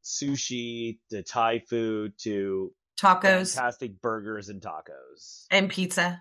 sushi 0.05 0.99
to 1.11 1.23
thai 1.23 1.61
food 1.61 2.13
to 2.19 2.73
Tacos 3.01 3.55
fantastic 3.55 4.01
burgers 4.01 4.49
and 4.49 4.61
tacos 4.63 5.47
and 5.51 5.71
pizza. 5.71 6.21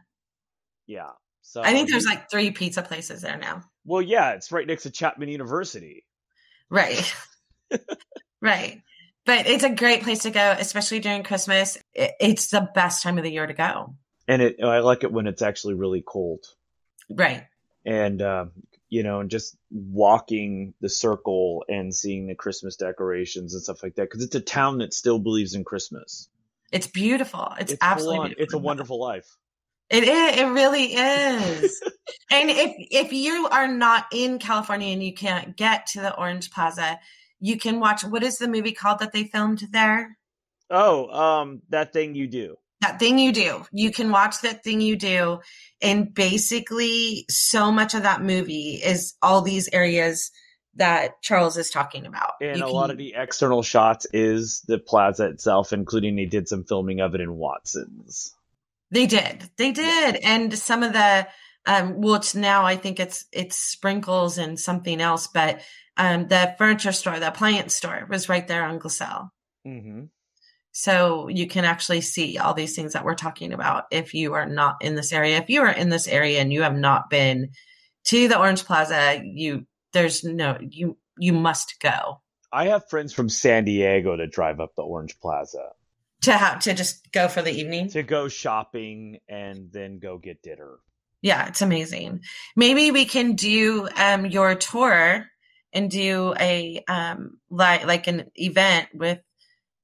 yeah 0.87 1.11
so 1.41 1.61
I 1.63 1.71
think 1.73 1.89
there's 1.89 2.05
like 2.05 2.29
three 2.29 2.51
pizza 2.51 2.81
places 2.83 3.21
there 3.21 3.37
now. 3.37 3.63
well 3.85 4.01
yeah 4.01 4.31
it's 4.33 4.51
right 4.51 4.67
next 4.67 4.83
to 4.83 4.91
chapman 4.91 5.29
university 5.29 6.05
Right. 6.69 7.13
right. 8.41 8.81
But 9.25 9.47
it's 9.47 9.63
a 9.63 9.69
great 9.69 10.03
place 10.03 10.19
to 10.19 10.31
go, 10.31 10.55
especially 10.59 10.99
during 10.99 11.23
Christmas. 11.23 11.77
It's 11.93 12.49
the 12.49 12.69
best 12.75 13.01
time 13.03 13.17
of 13.17 13.23
the 13.23 13.31
year 13.31 13.47
to 13.47 13.53
go. 13.53 13.95
and 14.27 14.41
it 14.41 14.55
i 14.63 14.79
like 14.79 15.03
it 15.03 15.11
when 15.11 15.27
it's 15.27 15.41
actually 15.41 15.73
really 15.75 16.03
cold 16.05 16.43
Right. 17.09 17.43
and 17.85 18.21
um 18.21 18.51
you 18.89 19.03
know 19.03 19.19
and 19.19 19.29
just 19.29 19.55
walking 19.71 20.73
the 20.81 20.89
circle 20.89 21.63
and 21.69 21.93
seeing 21.93 22.25
the 22.27 22.33
christmas 22.35 22.75
decorations 22.75 23.53
and 23.53 23.61
stuff 23.63 23.83
like 23.83 23.95
that 23.95 24.03
because 24.09 24.23
it's 24.23 24.35
a 24.35 24.41
town 24.41 24.79
that 24.79 24.93
still 24.93 25.19
believes 25.19 25.53
in 25.53 25.63
christmas 25.63 26.27
It's 26.71 26.87
beautiful. 26.87 27.53
It's, 27.59 27.71
full 27.71 27.77
absolutely 27.81 28.27
beautiful. 28.29 28.43
it's 28.43 28.53
a 28.53 28.57
wonderful 28.57 28.99
life 28.99 29.29
It 29.91 30.03
is. 30.03 30.37
It 30.41 30.45
really 30.61 30.85
is. 30.95 31.81
and 32.31 32.49
if 32.49 32.71
if 33.05 33.13
you 33.13 33.47
are 33.51 33.67
not 33.67 34.05
in 34.11 34.39
California 34.39 34.91
and 34.93 35.03
you 35.03 35.13
can't 35.13 35.55
get 35.55 35.85
to 35.93 36.01
the 36.01 36.15
Orange 36.17 36.49
Plaza, 36.49 36.99
you 37.39 37.57
can 37.57 37.79
watch. 37.79 38.03
What 38.03 38.23
is 38.23 38.37
the 38.37 38.47
movie 38.47 38.71
called 38.73 38.99
that 38.99 39.11
they 39.13 39.25
filmed 39.25 39.63
there? 39.71 40.17
oh 40.71 41.07
um 41.09 41.61
that 41.69 41.93
thing 41.93 42.15
you 42.15 42.25
do 42.27 42.55
That 42.81 42.97
thing 42.99 43.19
you 43.19 43.31
do. 43.31 43.63
You 43.71 43.91
can 43.91 44.09
watch 44.11 44.41
that 44.41 44.63
thing 44.63 44.81
you 44.81 44.95
do, 44.95 45.39
and 45.81 46.11
basically, 46.13 47.25
so 47.29 47.71
much 47.71 47.93
of 47.93 48.03
that 48.03 48.21
movie 48.21 48.81
is 48.83 49.13
all 49.21 49.41
these 49.41 49.69
areas 49.71 50.31
that 50.77 51.21
Charles 51.21 51.55
is 51.57 51.69
talking 51.69 52.05
about. 52.05 52.31
And 52.41 52.57
You 52.57 52.63
a 52.63 52.67
can- 52.67 52.75
lot 52.75 52.89
of 52.91 52.97
the 52.97 53.13
external 53.15 53.63
shots 53.63 54.05
is 54.11 54.61
the 54.67 54.77
plaza 54.77 55.27
itself, 55.27 55.71
including 55.71 56.15
they 56.15 56.25
did 56.25 56.47
some 56.49 56.63
filming 56.65 56.99
of 56.99 57.15
it 57.15 57.21
in 57.21 57.33
Watson's. 57.35 58.33
They 58.91 59.05
did. 59.05 59.49
They 59.57 59.71
did. 59.71 60.17
And 60.17 60.53
some 60.57 60.83
of 60.83 60.93
the 60.93 61.27
um 61.65 62.01
well 62.01 62.15
it's 62.15 62.35
now 62.35 62.65
I 62.65 62.75
think 62.75 62.99
it's 62.99 63.25
it's 63.31 63.57
sprinkles 63.57 64.37
and 64.37 64.59
something 64.59 64.99
else, 65.01 65.27
but 65.27 65.61
um 65.97 66.27
the 66.27 66.55
furniture 66.57 66.91
store, 66.91 67.19
the 67.19 67.27
appliance 67.27 67.75
store 67.75 68.05
was 68.09 68.29
right 68.29 68.47
there 68.47 68.63
on 68.63 68.79
Glassell. 68.79 69.29
Mm-hmm. 69.65 70.05
So 70.71 71.29
you 71.29 71.47
can 71.47 71.63
actually 71.63 72.01
see 72.01 72.37
all 72.37 72.53
these 72.53 72.75
things 72.75 72.93
that 72.93 73.05
we're 73.05 73.15
talking 73.15 73.53
about 73.53 73.85
if 73.91 74.13
you 74.13 74.33
are 74.33 74.45
not 74.45 74.75
in 74.81 74.95
this 74.95 75.13
area. 75.13 75.37
If 75.37 75.49
you 75.49 75.61
are 75.61 75.71
in 75.71 75.89
this 75.89 76.07
area 76.07 76.41
and 76.41 76.51
you 76.51 76.63
have 76.63 76.75
not 76.75 77.09
been 77.09 77.51
to 78.05 78.27
the 78.27 78.37
Orange 78.37 78.65
Plaza, 78.65 79.21
you 79.23 79.65
there's 79.93 80.23
no 80.23 80.57
you 80.61 80.97
you 81.17 81.33
must 81.33 81.79
go 81.79 82.21
I 82.51 82.67
have 82.67 82.89
friends 82.89 83.11
from 83.11 83.27
San 83.27 83.65
Diego 83.65 84.15
to 84.15 84.27
drive 84.27 84.59
up 84.59 84.75
the 84.75 84.83
Orange 84.83 85.19
Plaza 85.19 85.71
to 86.21 86.31
have 86.31 86.59
to 86.59 86.73
just 86.73 87.11
go 87.11 87.27
for 87.27 87.41
the 87.41 87.51
evening. 87.51 87.89
to 87.89 88.03
go 88.03 88.27
shopping 88.27 89.19
and 89.27 89.71
then 89.71 89.99
go 89.99 90.17
get 90.17 90.41
dinner. 90.41 90.79
Yeah, 91.21 91.47
it's 91.47 91.61
amazing. 91.61 92.21
Maybe 92.55 92.91
we 92.91 93.05
can 93.05 93.35
do 93.35 93.87
um 93.95 94.25
your 94.25 94.55
tour 94.55 95.25
and 95.75 95.91
do 95.91 96.33
a 96.39 96.83
um 96.87 97.37
like 97.49 97.85
like 97.85 98.07
an 98.07 98.31
event 98.35 98.87
with 98.93 99.19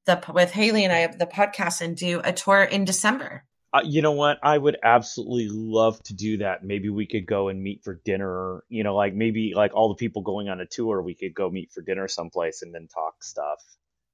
the 0.05 0.23
with 0.33 0.51
Haley 0.51 0.83
and 0.83 0.93
I 0.93 0.99
of 0.99 1.19
the 1.19 1.27
podcast 1.27 1.81
and 1.81 1.95
do 1.95 2.21
a 2.23 2.33
tour 2.33 2.63
in 2.63 2.85
December. 2.85 3.45
Uh, 3.73 3.81
you 3.85 4.01
know 4.01 4.11
what? 4.11 4.37
I 4.43 4.57
would 4.57 4.77
absolutely 4.83 5.47
love 5.49 6.01
to 6.03 6.13
do 6.13 6.37
that. 6.37 6.63
Maybe 6.63 6.89
we 6.89 7.05
could 7.05 7.25
go 7.25 7.47
and 7.47 7.61
meet 7.61 7.83
for 7.83 8.01
dinner. 8.03 8.63
You 8.67 8.83
know, 8.83 8.95
like 8.95 9.13
maybe 9.13 9.53
like 9.55 9.73
all 9.73 9.89
the 9.89 9.95
people 9.95 10.23
going 10.23 10.49
on 10.49 10.59
a 10.59 10.65
tour, 10.65 11.01
we 11.01 11.13
could 11.13 11.33
go 11.33 11.49
meet 11.49 11.71
for 11.71 11.81
dinner 11.81 12.07
someplace 12.07 12.63
and 12.63 12.73
then 12.73 12.87
talk 12.87 13.23
stuff. 13.23 13.63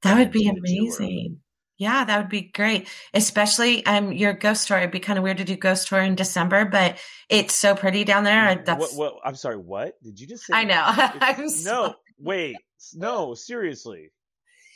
That 0.03 0.17
would 0.17 0.31
be 0.31 0.47
amazing. 0.47 1.39
Yeah, 1.77 2.05
that 2.05 2.17
would 2.17 2.29
be 2.29 2.41
great. 2.41 2.87
Especially 3.13 3.85
um 3.85 4.11
your 4.11 4.33
ghost 4.33 4.67
tour. 4.67 4.77
It'd 4.77 4.91
be 4.91 4.99
kind 4.99 5.17
of 5.19 5.23
weird 5.23 5.37
to 5.37 5.43
do 5.43 5.55
ghost 5.55 5.87
tour 5.87 5.99
in 5.99 6.15
December, 6.15 6.65
but 6.65 6.97
it's 7.29 7.53
so 7.53 7.75
pretty 7.75 8.03
down 8.03 8.23
there. 8.23 8.61
That's 8.65 8.93
What, 8.95 9.13
what, 9.13 9.21
I'm 9.23 9.35
sorry. 9.35 9.57
What 9.57 10.01
did 10.01 10.19
you 10.19 10.27
just 10.27 10.45
say? 10.45 10.53
I 10.53 10.63
know. 10.63 10.81
I'm 10.85 11.43
no, 11.43 11.47
so- 11.47 11.95
wait, 12.17 12.55
no, 12.95 13.33
seriously. 13.35 14.11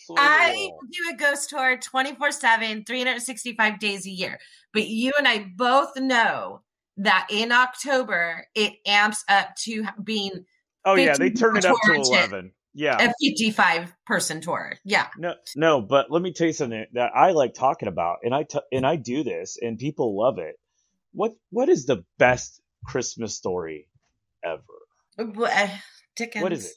Slow 0.06 0.16
I 0.18 0.70
do 0.92 1.14
a 1.14 1.18
ghost 1.18 1.50
tour 1.50 1.78
24 1.78 2.32
7, 2.32 2.84
365 2.86 3.80
days 3.80 4.06
a 4.08 4.10
year. 4.10 4.40
But 4.74 4.88
you 4.88 5.12
and 5.18 5.28
I 5.28 5.46
both 5.56 5.96
know 5.98 6.62
that 6.98 7.28
in 7.30 7.52
October, 7.52 8.48
it 8.56 8.74
amps 8.86 9.24
up 9.28 9.56
to 9.64 9.86
being 10.04 10.46
Oh 10.84 10.96
yeah, 10.96 11.16
they 11.16 11.30
turn 11.30 11.58
it 11.58 11.66
up 11.66 11.76
to 11.76 11.88
tour 11.88 12.04
to- 12.04 12.10
eleven. 12.10 12.52
Yeah. 12.74 12.98
a 12.98 13.14
55 13.22 13.94
person 14.06 14.42
tour. 14.42 14.74
Yeah. 14.84 15.08
No, 15.18 15.36
no, 15.56 15.82
but 15.82 16.10
let 16.10 16.22
me 16.22 16.34
tell 16.34 16.48
you 16.48 16.54
something 16.54 16.86
that 16.94 17.12
I 17.16 17.32
like 17.32 17.54
talking 17.54 17.88
about, 17.88 18.20
and 18.24 18.34
I 18.34 18.44
t- 18.44 18.60
and 18.72 18.86
I 18.86 18.96
do 18.96 19.24
this, 19.24 19.58
and 19.62 19.78
people 19.78 20.18
love 20.18 20.38
it. 20.38 20.56
What 21.14 21.34
what 21.50 21.70
is 21.70 21.86
the 21.86 22.06
best 22.18 22.62
Christmas 22.86 23.36
story 23.36 23.88
ever? 24.44 24.62
Uh, 25.18 25.68
Dickens. 26.16 26.44
What 26.44 26.54
is 26.54 26.66
it? 26.66 26.74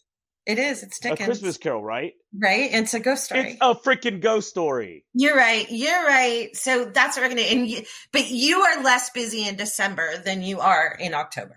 It 0.47 0.59
is. 0.59 0.82
It's 0.82 0.99
Dickens. 0.99 1.20
A 1.20 1.24
Christmas 1.24 1.57
Carol, 1.57 1.82
right? 1.82 2.12
Right? 2.38 2.70
It's 2.72 2.92
a 2.92 3.01
ghost 3.01 3.24
story. 3.24 3.53
It's 3.53 3.59
a 3.62 3.74
freaking 3.74 4.20
ghost 4.20 4.51
story. 4.51 5.07
You're 5.14 5.36
right. 5.36 5.66
You're 5.70 6.05
right. 6.05 6.55
So 6.55 6.84
that's 6.84 7.16
what 7.16 7.22
we're 7.22 7.34
going 7.34 7.47
to, 7.47 7.53
and 7.55 7.68
you, 7.68 7.82
but 8.12 8.28
you 8.30 8.61
are 8.61 8.82
less 8.82 9.09
busy 9.11 9.47
in 9.49 9.57
December 9.57 10.18
than 10.18 10.42
you 10.42 10.61
are 10.61 10.95
in 11.01 11.14
October. 11.14 11.57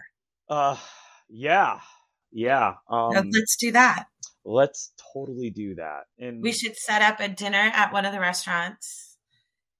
Uh, 0.50 0.78
yeah, 1.28 1.80
yeah. 2.32 2.76
Um, 2.90 3.12
So 3.14 3.24
let's 3.34 3.58
do 3.60 3.72
that. 3.74 4.06
Let's 4.48 4.94
totally 5.14 5.50
do 5.50 5.76
that. 5.76 6.04
And 6.18 6.42
We 6.42 6.54
should 6.54 6.78
set 6.78 7.02
up 7.02 7.20
a 7.20 7.28
dinner 7.28 7.72
at 7.74 7.92
one 7.92 8.06
of 8.06 8.14
the 8.14 8.20
restaurants. 8.20 9.18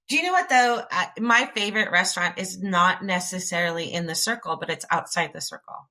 Do 0.08 0.16
you 0.16 0.22
know 0.22 0.32
what 0.32 0.48
though? 0.48 0.82
My 1.18 1.50
favorite 1.54 1.90
restaurant 1.90 2.38
is 2.38 2.62
not 2.62 3.02
necessarily 3.02 3.92
in 3.92 4.06
the 4.06 4.14
circle, 4.14 4.56
but 4.58 4.70
it's 4.70 4.86
outside 4.90 5.32
the 5.32 5.40
circle. 5.40 5.88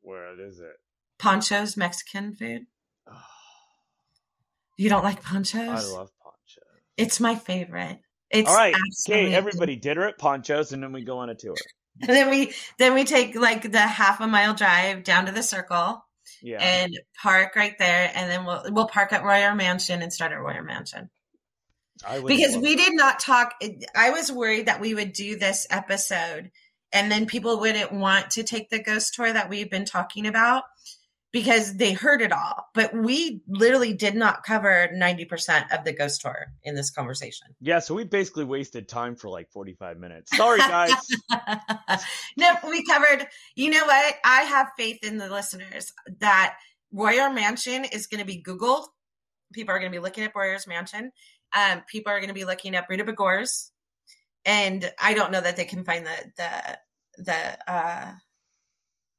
where 0.00 0.32
is 0.48 0.58
it? 0.58 0.76
Poncho's 1.18 1.76
Mexican 1.76 2.34
food. 2.34 2.62
You 4.78 4.90
don't 4.90 5.04
like 5.04 5.22
ponchos? 5.22 5.56
I 5.56 5.96
love 5.96 6.10
poncho. 6.22 6.60
It's 6.98 7.18
my 7.18 7.34
favorite. 7.34 7.98
It's 8.28 8.46
All 8.46 8.54
right, 8.54 8.74
okay, 9.08 9.32
everybody, 9.32 9.76
dinner 9.76 10.06
at 10.06 10.18
Poncho's, 10.18 10.72
and 10.72 10.82
then 10.82 10.92
we 10.92 11.02
go 11.02 11.16
on 11.16 11.30
a 11.30 11.34
tour. 11.34 11.54
And 12.02 12.10
then 12.14 12.28
we 12.28 12.52
then 12.78 12.92
we 12.92 13.04
take 13.04 13.34
like 13.34 13.72
the 13.72 13.80
half 13.80 14.20
a 14.20 14.26
mile 14.26 14.52
drive 14.52 15.02
down 15.02 15.24
to 15.24 15.32
the 15.32 15.42
circle 15.42 16.05
Yeah, 16.42 16.58
and 16.58 16.98
park 17.22 17.56
right 17.56 17.76
there, 17.78 18.10
and 18.14 18.30
then 18.30 18.44
we'll 18.44 18.64
we'll 18.70 18.88
park 18.88 19.12
at 19.12 19.24
Royer 19.24 19.54
Mansion 19.54 20.02
and 20.02 20.12
start 20.12 20.32
at 20.32 20.40
Royer 20.40 20.62
Mansion. 20.62 21.10
Because 22.26 22.56
we 22.58 22.76
did 22.76 22.94
not 22.94 23.20
talk 23.20 23.54
i 23.94 24.10
was 24.10 24.30
worried 24.30 24.66
that 24.66 24.82
we 24.82 24.94
would 24.94 25.14
do 25.14 25.38
this 25.38 25.66
episode 25.70 26.50
and 26.92 27.10
then 27.10 27.26
people 27.26 27.58
wouldn't 27.60 27.92
want 27.92 28.30
to 28.32 28.42
take 28.42 28.70
the 28.70 28.82
ghost 28.82 29.14
tour 29.14 29.32
that 29.32 29.48
we've 29.48 29.70
been 29.70 29.84
talking 29.84 30.26
about 30.26 30.64
because 31.36 31.76
they 31.76 31.92
heard 31.92 32.22
it 32.22 32.32
all. 32.32 32.64
But 32.72 32.94
we 32.94 33.42
literally 33.46 33.92
did 33.92 34.14
not 34.14 34.42
cover 34.42 34.88
90% 34.94 35.70
of 35.70 35.84
the 35.84 35.92
ghost 35.92 36.22
tour 36.22 36.46
in 36.62 36.74
this 36.74 36.90
conversation. 36.90 37.48
Yeah, 37.60 37.80
so 37.80 37.94
we 37.94 38.04
basically 38.04 38.44
wasted 38.44 38.88
time 38.88 39.16
for 39.16 39.28
like 39.28 39.50
forty-five 39.50 39.98
minutes. 39.98 40.34
Sorry, 40.34 40.60
guys. 40.60 40.94
no 42.38 42.54
we 42.66 42.86
covered 42.86 43.26
you 43.54 43.70
know 43.70 43.84
what? 43.84 44.14
I 44.24 44.44
have 44.44 44.70
faith 44.78 45.04
in 45.04 45.18
the 45.18 45.28
listeners 45.28 45.92
that 46.20 46.56
royer 46.90 47.30
mansion 47.30 47.84
is 47.84 48.06
going 48.06 48.20
to 48.20 48.26
be 48.26 48.42
googled. 48.42 48.86
People 49.52 49.74
are 49.74 49.78
going 49.78 49.92
to 49.92 49.94
be 49.94 50.02
looking 50.02 50.24
at 50.24 50.32
royer's 50.34 50.66
mansion. 50.66 51.12
Um, 51.54 51.82
people 51.86 52.14
are 52.14 52.18
going 52.18 52.28
to 52.28 52.34
be 52.34 52.46
looking 52.46 52.74
up 52.74 52.88
Rutabegorz 52.88 53.72
and 54.46 54.90
i 55.00 55.12
don't 55.12 55.32
know 55.32 55.40
that 55.40 55.56
they 55.56 55.64
can 55.64 55.84
find 55.84 56.06
the 56.06 56.32
the 56.36 56.78
the 57.24 57.72
uh 57.72 58.12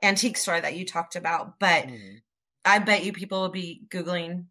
antique 0.04 0.38
store 0.38 0.60
that 0.62 0.76
you 0.76 0.86
talked 0.86 1.16
about 1.16 1.60
but 1.60 1.86
Mhm. 1.88 2.22
i 2.66 2.80
bet 2.80 3.04
you 3.04 3.12
people 3.14 3.42
will 3.42 3.50
be 3.50 3.84
googling 3.90 4.46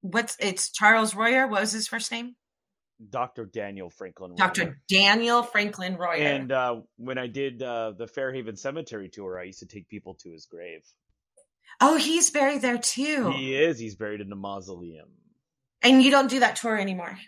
what's 0.00 0.36
it's 0.40 0.70
charles 0.72 1.14
royer 1.14 1.46
what 1.46 1.60
was 1.60 1.72
his 1.72 1.88
first 1.88 2.10
name 2.12 2.36
Dr. 3.10 3.44
Daniel 3.44 3.90
Franklin. 3.90 4.34
dr 4.36 4.62
Royer. 4.62 4.78
daniel 4.88 5.42
franklin 5.42 5.96
royer 5.96 6.22
And 6.22 6.52
uh, 6.52 6.80
when 6.96 7.18
I 7.18 7.26
did 7.26 7.60
uh, 7.62 7.92
the 7.98 8.06
Fairhaven 8.06 8.56
Cemetery 8.56 9.08
tour, 9.08 9.38
I 9.38 9.44
used 9.44 9.58
to 9.58 9.66
take 9.66 9.88
people 9.88 10.14
to 10.22 10.30
his 10.30 10.46
grave. 10.46 10.82
oh 11.80 11.96
he's 11.96 12.30
buried 12.30 12.62
there 12.62 12.78
too 12.78 13.30
He 13.32 13.54
is. 13.56 13.78
He's 13.80 13.96
buried 13.96 14.20
in 14.20 14.30
the 14.30 14.36
mausoleum. 14.36 15.08
And 15.82 16.02
you 16.02 16.10
don't 16.12 16.30
do 16.30 16.40
that 16.40 16.56
tour 16.56 16.78
anymore. 16.78 17.18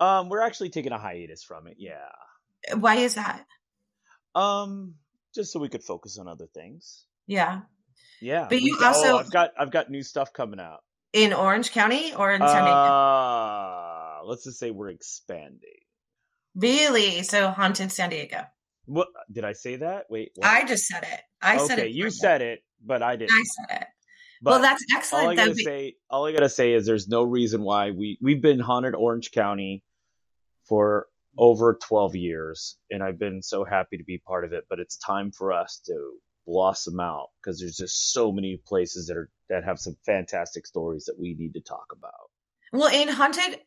Um, 0.00 0.28
we're 0.28 0.40
actually 0.40 0.70
taking 0.70 0.92
a 0.92 0.98
hiatus 0.98 1.42
from 1.42 1.66
it. 1.66 1.74
Yeah. 1.78 2.08
Why 2.76 2.94
is 2.96 3.14
that? 3.16 3.44
Um, 4.36 4.94
just 5.38 5.52
so 5.52 5.60
we 5.60 5.68
could 5.68 5.84
focus 5.84 6.18
on 6.18 6.26
other 6.26 6.46
things. 6.52 7.04
Yeah. 7.28 7.60
Yeah. 8.20 8.46
But 8.48 8.60
you 8.60 8.76
also- 8.82 9.14
oh, 9.14 9.18
I've 9.18 9.30
got 9.30 9.50
I've 9.56 9.70
got 9.70 9.88
new 9.88 10.02
stuff 10.02 10.32
coming 10.32 10.58
out. 10.58 10.80
In 11.12 11.32
Orange 11.32 11.70
County 11.70 12.12
or 12.12 12.32
in 12.32 12.40
San 12.40 12.64
Diego? 12.64 12.76
Uh, 12.76 14.18
let's 14.24 14.44
just 14.44 14.58
say 14.58 14.70
we're 14.72 14.90
expanding. 14.90 15.80
really? 16.56 17.22
So 17.22 17.48
haunted 17.50 17.92
San 17.92 18.10
Diego. 18.10 18.42
What 18.86 19.08
did 19.30 19.44
I 19.44 19.52
say 19.52 19.76
that? 19.76 20.06
Wait. 20.10 20.32
What? 20.34 20.46
I 20.48 20.64
just 20.64 20.86
said 20.86 21.04
it. 21.04 21.20
I 21.40 21.56
okay, 21.56 21.66
said 21.66 21.78
it. 21.78 21.92
you 21.92 22.10
said 22.10 22.42
it, 22.42 22.64
but 22.84 23.02
I 23.02 23.16
didn't. 23.16 23.30
I 23.32 23.44
said 23.44 23.82
it. 23.82 23.86
But 24.42 24.50
well, 24.50 24.60
that's 24.62 25.12
all 25.12 25.20
I 25.20 25.32
excellent. 25.32 25.36
gotta 25.36 25.54
say, 25.54 25.94
all 26.10 26.26
I 26.26 26.32
gotta 26.32 26.48
say 26.48 26.72
is 26.72 26.84
there's 26.86 27.06
no 27.08 27.22
reason 27.22 27.62
why 27.62 27.90
we 27.92 28.18
we've 28.20 28.42
been 28.42 28.58
haunted 28.60 28.94
Orange 28.94 29.30
County 29.30 29.82
for 30.64 31.06
over 31.36 31.78
12 31.82 32.16
years, 32.16 32.76
and 32.90 33.02
I've 33.02 33.18
been 33.18 33.42
so 33.42 33.64
happy 33.64 33.98
to 33.98 34.04
be 34.04 34.18
part 34.18 34.44
of 34.44 34.52
it. 34.52 34.64
But 34.68 34.80
it's 34.80 34.96
time 34.96 35.30
for 35.32 35.52
us 35.52 35.80
to 35.86 36.12
blossom 36.46 36.98
out 36.98 37.28
because 37.42 37.60
there's 37.60 37.76
just 37.76 38.12
so 38.12 38.32
many 38.32 38.60
places 38.66 39.06
that 39.06 39.16
are 39.16 39.30
that 39.50 39.64
have 39.64 39.78
some 39.78 39.96
fantastic 40.06 40.66
stories 40.66 41.04
that 41.04 41.18
we 41.18 41.34
need 41.38 41.54
to 41.54 41.60
talk 41.60 41.86
about. 41.92 42.30
well, 42.72 42.92
in 42.92 43.08
haunted 43.08 43.60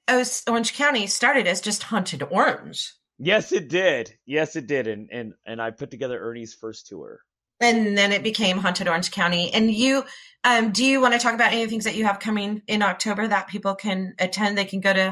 Orange 0.48 0.74
County 0.74 1.08
started 1.08 1.48
as 1.48 1.62
just 1.62 1.84
haunted 1.84 2.24
Orange, 2.24 2.94
Yes, 3.24 3.52
it 3.52 3.68
did. 3.70 4.18
Yes, 4.26 4.56
it 4.56 4.66
did. 4.66 4.88
And 4.88 5.10
and 5.12 5.34
and 5.46 5.62
I 5.62 5.70
put 5.72 5.92
together 5.92 6.20
Ernie's 6.20 6.56
first 6.56 6.88
tour. 6.88 7.20
and 7.60 7.96
then 7.96 8.12
it 8.12 8.24
became 8.24 8.58
haunted 8.58 8.88
Orange 8.88 9.12
County. 9.12 9.54
And 9.54 9.70
you, 9.72 10.04
um, 10.44 10.72
do 10.72 10.84
you 10.84 11.00
want 11.00 11.14
to 11.14 11.20
talk 11.20 11.36
about 11.36 11.54
any 11.54 11.68
things 11.68 11.84
that 11.84 11.94
you 11.96 12.06
have 12.06 12.20
coming 12.20 12.64
in 12.66 12.82
October 12.82 13.28
that 13.28 13.48
people 13.48 13.76
can 13.76 14.16
attend? 14.18 14.58
They 14.58 14.66
can 14.66 14.80
go 14.80 14.92
to 14.92 15.12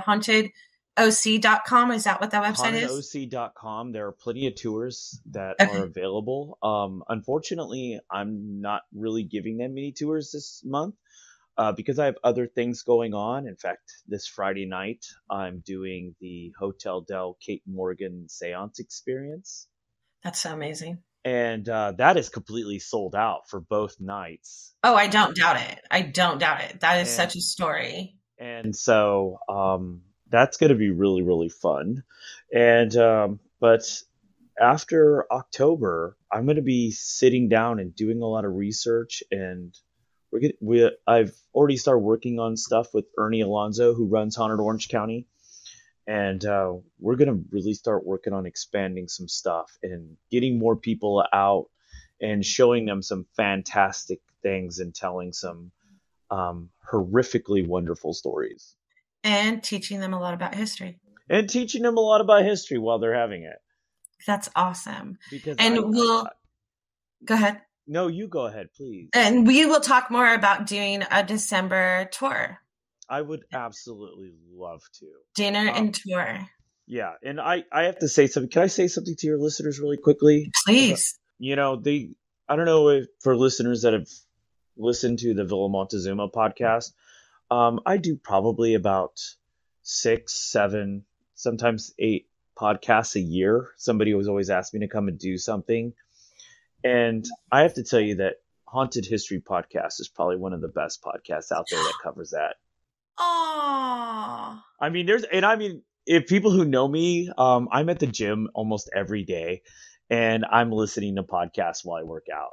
hauntedoc.com. 1.00 1.92
Is 1.92 2.04
that 2.06 2.22
what 2.22 2.32
that 2.32 2.44
website 2.44 2.74
is? 2.74 2.92
HauntedOC.com. 2.92 3.92
There 3.92 4.08
are 4.08 4.12
plenty 4.12 4.48
of 4.48 4.56
tours 4.56 5.20
that 5.32 5.56
Okay. 5.60 5.78
are 5.78 5.84
available. 5.86 6.58
Um, 6.62 7.04
unfortunately, 7.08 8.00
I'm 8.12 8.62
not 8.62 8.82
really 8.94 9.24
giving 9.24 9.58
them 9.58 9.74
many 9.74 9.92
tours 9.92 10.32
this 10.32 10.62
month 10.66 10.96
uh, 11.58 11.72
because 11.72 12.00
I 12.00 12.06
have 12.06 12.18
other 12.24 12.48
things 12.48 12.84
going 12.84 13.14
on. 13.14 13.48
In 13.48 13.56
fact, 13.56 13.92
this 14.08 14.28
Friday 14.28 14.66
night, 14.66 15.06
I'm 15.30 15.62
doing 15.66 16.16
the 16.20 16.52
Hotel 16.60 17.02
Del 17.02 17.38
Kate 17.46 17.64
Morgan 17.68 18.28
seance 18.30 18.80
experience. 18.80 19.68
That's 20.24 20.40
so 20.40 20.54
amazing. 20.54 21.00
And 21.26 21.68
uh, 21.68 21.94
that 21.98 22.16
is 22.18 22.30
completely 22.30 22.80
sold 22.80 23.14
out 23.14 23.42
for 23.50 23.60
both 23.60 23.98
nights. 24.00 24.74
Oh, 24.84 24.96
I 24.96 25.08
don't 25.08 25.36
doubt 25.36 25.58
it. 25.60 25.80
I 25.92 26.02
don't 26.02 26.40
doubt 26.40 26.62
it. 26.62 26.80
That 26.80 27.02
is 27.02 27.10
And- 27.10 27.16
such 27.16 27.36
a 27.36 27.42
story. 27.42 28.16
and 28.38 28.74
so 28.74 29.38
um, 29.50 30.02
that's 30.30 30.58
going 30.58 30.70
to 30.70 30.76
be 30.76 30.92
really 30.92 31.22
really 31.22 31.50
fun. 31.50 32.04
And 32.54 32.96
um, 32.96 33.40
but 33.60 33.84
after 34.60 35.26
october 35.32 36.18
i'm 36.34 36.46
going 36.46 36.58
to 36.58 36.62
be 36.62 36.92
sitting 36.92 37.48
down 37.48 37.80
and 37.80 37.96
doing 37.96 38.22
a 38.22 38.26
lot 38.26 38.44
of 38.44 38.54
research 38.54 39.24
and 39.32 39.74
we're 40.32 40.40
get, 40.40 40.58
we 40.62 40.92
i've 41.08 41.34
already 41.54 41.78
started 41.78 42.00
working 42.00 42.40
on 42.40 42.58
stuff 42.58 42.94
with 42.94 43.06
ernie 43.18 43.42
alonso 43.42 43.94
who 43.94 44.06
runs 44.06 44.36
haunted 44.36 44.60
orange 44.60 44.90
county. 44.90 45.28
And 46.08 46.44
uh, 46.44 46.74
we're 47.00 47.18
going 47.18 47.28
to 47.28 47.46
really 47.52 47.76
start 47.76 48.04
working 48.04 48.34
on 48.34 48.48
expanding 48.48 49.08
some 49.08 49.28
stuff 49.28 49.78
and 49.84 50.18
getting 50.32 50.58
more 50.58 50.76
people 50.76 51.24
out 51.32 51.66
and 52.20 52.44
showing 52.44 52.86
them 52.88 53.04
some 53.04 53.28
fantastic 53.38 54.20
things 54.42 54.80
and 54.80 54.96
telling 54.96 55.34
some 55.34 55.72
um, 56.32 56.70
horrifically 56.92 57.66
wonderful 57.66 58.14
stories 58.14 58.76
And 59.24 59.62
teaching 59.64 60.00
them 60.00 60.14
a 60.14 60.20
lot 60.20 60.34
about 60.34 60.56
history. 60.56 61.00
and 61.30 61.48
teaching 61.50 61.84
them 61.84 61.96
a 61.98 62.02
lot 62.02 62.22
about 62.22 62.44
history 62.44 62.78
while 62.80 62.98
they're 63.00 63.14
having 63.14 63.44
it. 63.44 63.58
That's 64.26 64.50
awesome. 64.56 65.18
Because 65.30 65.58
And 65.60 65.76
I- 65.76 65.80
we'll- 65.82 66.28
Go 67.26 67.36
ahead. 67.36 67.62
no, 67.86 68.08
you 68.08 68.28
go 68.28 68.46
ahead, 68.48 68.70
please. 68.76 69.10
And 69.14 69.46
we 69.46 69.66
will 69.66 69.82
talk 69.82 70.10
more 70.10 70.34
about 70.34 70.66
doing 70.68 71.04
a 71.12 71.24
December 71.24 72.06
tour, 72.12 72.60
I 73.10 73.22
would 73.22 73.44
absolutely 73.52 74.34
love 74.52 74.82
to. 75.00 75.06
dinner 75.36 75.70
Um, 75.70 75.76
and 75.76 75.94
tour. 75.96 76.48
Yeah, 76.88 77.14
and 77.24 77.40
I 77.42 77.64
I 77.72 77.84
have 77.84 78.00
to 78.00 78.08
say 78.08 78.26
something. 78.28 78.50
Can 78.50 78.64
I 78.64 78.68
say 78.68 78.88
something 78.88 79.16
to 79.18 79.28
your 79.28 79.38
listeners 79.38 79.80
really 79.80 79.98
quickly? 79.98 80.50
Please. 80.66 81.20
You 81.38 81.56
know, 81.56 81.76
they 81.76 82.12
I 82.48 82.56
don't 82.56 82.66
know 82.66 82.88
if 82.90 83.06
for 83.22 83.36
listeners 83.38 83.84
that 83.84 83.94
have 83.94 84.08
listened 84.78 85.20
to 85.20 85.34
the 85.36 85.44
Villa 85.46 85.70
Montezuma 85.70 86.30
podcast, 86.30 86.94
um, 87.52 87.80
I 87.86 87.98
do 87.98 88.16
probably 88.16 88.76
about 88.76 89.20
six, 89.82 90.34
seven, 90.34 91.06
sometimes 91.36 91.94
eight 92.00 92.28
podcasts 92.58 93.16
a 93.16 93.22
year. 93.22 93.72
Somebody 93.78 94.14
was 94.14 94.28
always 94.28 94.50
asking 94.50 94.82
me 94.82 94.88
to 94.88 94.92
come 94.92 95.08
and 95.08 95.18
do 95.18 95.38
something. 95.38 95.94
And 96.84 97.26
I 97.52 97.62
have 97.62 97.74
to 97.76 97.84
tell 97.84 98.00
you 98.00 98.16
that 98.16 98.36
Haunted 98.66 99.06
History 99.06 99.42
Podcast 99.42 100.00
is 100.00 100.12
probably 100.14 100.38
one 100.38 100.54
of 100.54 100.62
the 100.62 100.68
best 100.68 101.02
podcasts 101.02 101.52
out 101.52 101.66
there 101.70 101.80
that 101.80 101.94
covers 102.04 102.32
that. 102.32 102.56
Oh. 103.18 104.62
I 104.80 104.90
mean, 104.90 105.06
there's, 105.06 105.24
and 105.24 105.46
I 105.46 105.56
mean, 105.56 105.82
if 106.06 106.28
people 106.28 106.52
who 106.52 106.66
know 106.66 106.88
me, 106.88 107.32
um, 107.38 107.68
I'm 107.72 107.90
at 107.90 108.00
the 108.00 108.08
gym 108.08 108.50
almost 108.54 108.90
every 108.96 109.24
day 109.24 109.64
and 110.10 110.46
I'm 110.46 110.72
listening 110.72 111.16
to 111.16 111.24
podcasts 111.24 111.84
while 111.84 112.00
I 112.00 112.04
work 112.04 112.26
out. 112.34 112.52